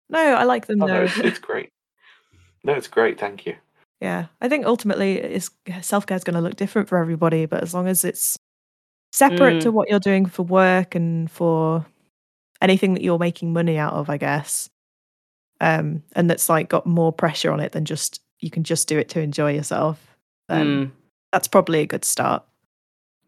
No 0.10 0.20
i 0.20 0.44
like 0.44 0.68
them 0.68 0.82
oh, 0.82 0.88
no, 0.88 1.04
it's, 1.04 1.18
it's 1.18 1.40
great. 1.40 1.70
No 2.64 2.74
it's 2.74 2.88
great 2.88 3.20
thank 3.20 3.46
you. 3.46 3.56
Yeah 4.00 4.28
i 4.40 4.50
think 4.50 4.66
ultimately 4.66 5.18
is 5.18 5.52
self-care 5.82 6.18
is 6.18 6.24
going 6.24 6.36
to 6.36 6.42
look 6.42 6.56
different 6.56 6.90
for 6.90 6.98
everybody 6.98 7.46
but 7.46 7.64
as 7.64 7.74
long 7.74 7.88
as 7.88 8.06
it's 8.06 8.38
separate 9.12 9.56
mm. 9.58 9.62
to 9.62 9.72
what 9.72 9.90
you're 9.90 10.00
doing 10.00 10.26
for 10.26 10.44
work 10.44 10.96
and 10.96 11.30
for 11.30 11.86
anything 12.62 12.93
that 12.93 13.03
you're 13.03 13.20
making 13.20 13.53
money 13.53 13.78
out 13.78 13.93
of, 13.93 14.09
I 14.09 14.18
guess. 14.18 14.70
Um, 15.59 16.03
and 16.14 16.30
that's 16.30 16.49
like 16.49 16.70
got 16.70 16.86
more 16.86 17.14
pressure 17.14 17.51
on 17.51 17.59
it 17.59 17.72
than 17.72 17.86
just 17.86 18.22
you 18.39 18.49
can 18.49 18.64
just 18.64 18.88
do 18.88 18.97
it 18.97 19.09
to 19.09 19.22
enjoy 19.22 19.53
yourself. 19.53 20.16
Then 20.47 20.66
mm. 20.66 20.91
that's 21.32 21.47
probably 21.47 21.82
a 21.82 21.86
good 21.86 22.03
start. 22.03 22.43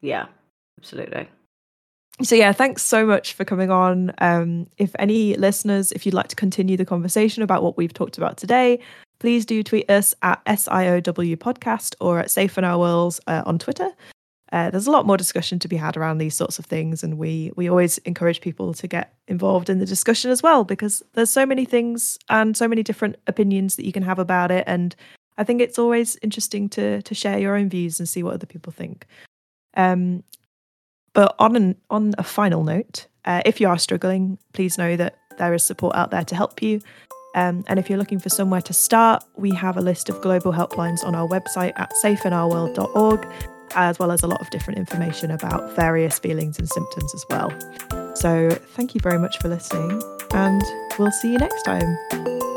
Yeah, 0.01 0.25
absolutely. 0.79 1.29
So 2.21 2.35
yeah, 2.35 2.51
thanks 2.51 2.83
so 2.83 3.05
much 3.05 3.33
for 3.33 3.45
coming 3.45 3.71
on. 3.71 4.13
Um, 4.19 4.67
if 4.77 4.91
any 4.99 5.35
listeners, 5.35 5.91
if 5.91 6.05
you'd 6.05 6.13
like 6.13 6.27
to 6.27 6.35
continue 6.35 6.77
the 6.77 6.85
conversation 6.85 7.43
about 7.43 7.63
what 7.63 7.77
we've 7.77 7.93
talked 7.93 8.17
about 8.17 8.37
today, 8.37 8.79
please 9.19 9.45
do 9.45 9.63
tweet 9.63 9.89
us 9.89 10.13
at 10.21 10.43
SIOW 10.45 11.37
podcast 11.37 11.95
or 11.99 12.19
at 12.19 12.29
Safe 12.29 12.57
in 12.57 12.63
Our 12.63 12.77
Worlds 12.77 13.19
uh, 13.27 13.43
on 13.45 13.57
Twitter 13.57 13.89
uh, 14.53 14.69
there's 14.69 14.85
a 14.85 14.91
lot 14.91 15.07
more 15.07 15.17
discussion 15.17 15.57
to 15.57 15.67
be 15.67 15.75
had 15.75 15.97
around 15.97 16.19
these 16.19 16.35
sorts 16.35 16.59
of 16.59 16.65
things, 16.67 17.03
and 17.03 17.17
we 17.17 17.51
we 17.55 17.67
always 17.67 17.97
encourage 17.99 18.39
people 18.39 18.71
to 18.75 18.87
get 18.87 19.11
involved 19.27 19.67
in 19.67 19.79
the 19.79 19.85
discussion 19.85 20.29
as 20.29 20.43
well 20.43 20.63
because 20.63 21.01
there's 21.13 21.31
so 21.31 21.43
many 21.43 21.65
things 21.65 22.19
and 22.29 22.55
so 22.55 22.67
many 22.67 22.83
different 22.83 23.15
opinions 23.25 23.75
that 23.75 23.85
you 23.85 23.91
can 23.91 24.03
have 24.03 24.19
about 24.19 24.51
it, 24.51 24.63
and 24.67 24.95
I 25.39 25.43
think 25.43 25.59
it's 25.59 25.79
always 25.79 26.17
interesting 26.21 26.69
to 26.69 27.01
to 27.01 27.15
share 27.15 27.39
your 27.39 27.55
own 27.55 27.67
views 27.67 27.99
and 27.99 28.07
see 28.07 28.21
what 28.21 28.35
other 28.35 28.45
people 28.45 28.71
think. 28.71 29.07
Um, 29.75 30.23
but 31.13 31.35
on 31.39 31.55
an, 31.55 31.75
on 31.89 32.13
a 32.19 32.23
final 32.23 32.63
note, 32.63 33.07
uh, 33.25 33.41
if 33.45 33.59
you 33.59 33.67
are 33.67 33.79
struggling, 33.79 34.37
please 34.53 34.77
know 34.77 34.95
that 34.97 35.17
there 35.39 35.55
is 35.55 35.65
support 35.65 35.95
out 35.95 36.11
there 36.11 36.23
to 36.25 36.35
help 36.35 36.61
you. 36.61 36.79
Um, 37.35 37.63
and 37.67 37.79
if 37.79 37.89
you're 37.89 37.97
looking 37.97 38.19
for 38.19 38.29
somewhere 38.29 38.61
to 38.61 38.73
start, 38.73 39.23
we 39.35 39.51
have 39.55 39.77
a 39.77 39.81
list 39.81 40.09
of 40.09 40.21
global 40.21 40.53
helplines 40.53 41.03
on 41.03 41.15
our 41.15 41.27
website 41.27 41.73
at 41.75 41.91
safeinourworld.org 42.03 43.27
as 43.75 43.99
well 43.99 44.11
as 44.11 44.23
a 44.23 44.27
lot 44.27 44.41
of 44.41 44.49
different 44.49 44.79
information 44.79 45.31
about 45.31 45.75
various 45.75 46.19
feelings 46.19 46.59
and 46.59 46.69
symptoms 46.69 47.13
as 47.13 47.25
well. 47.29 47.51
So, 48.15 48.49
thank 48.75 48.93
you 48.93 49.01
very 49.01 49.19
much 49.19 49.37
for 49.39 49.49
listening, 49.49 50.01
and 50.33 50.61
we'll 50.97 51.11
see 51.11 51.31
you 51.31 51.39
next 51.39 51.63
time. 51.63 52.52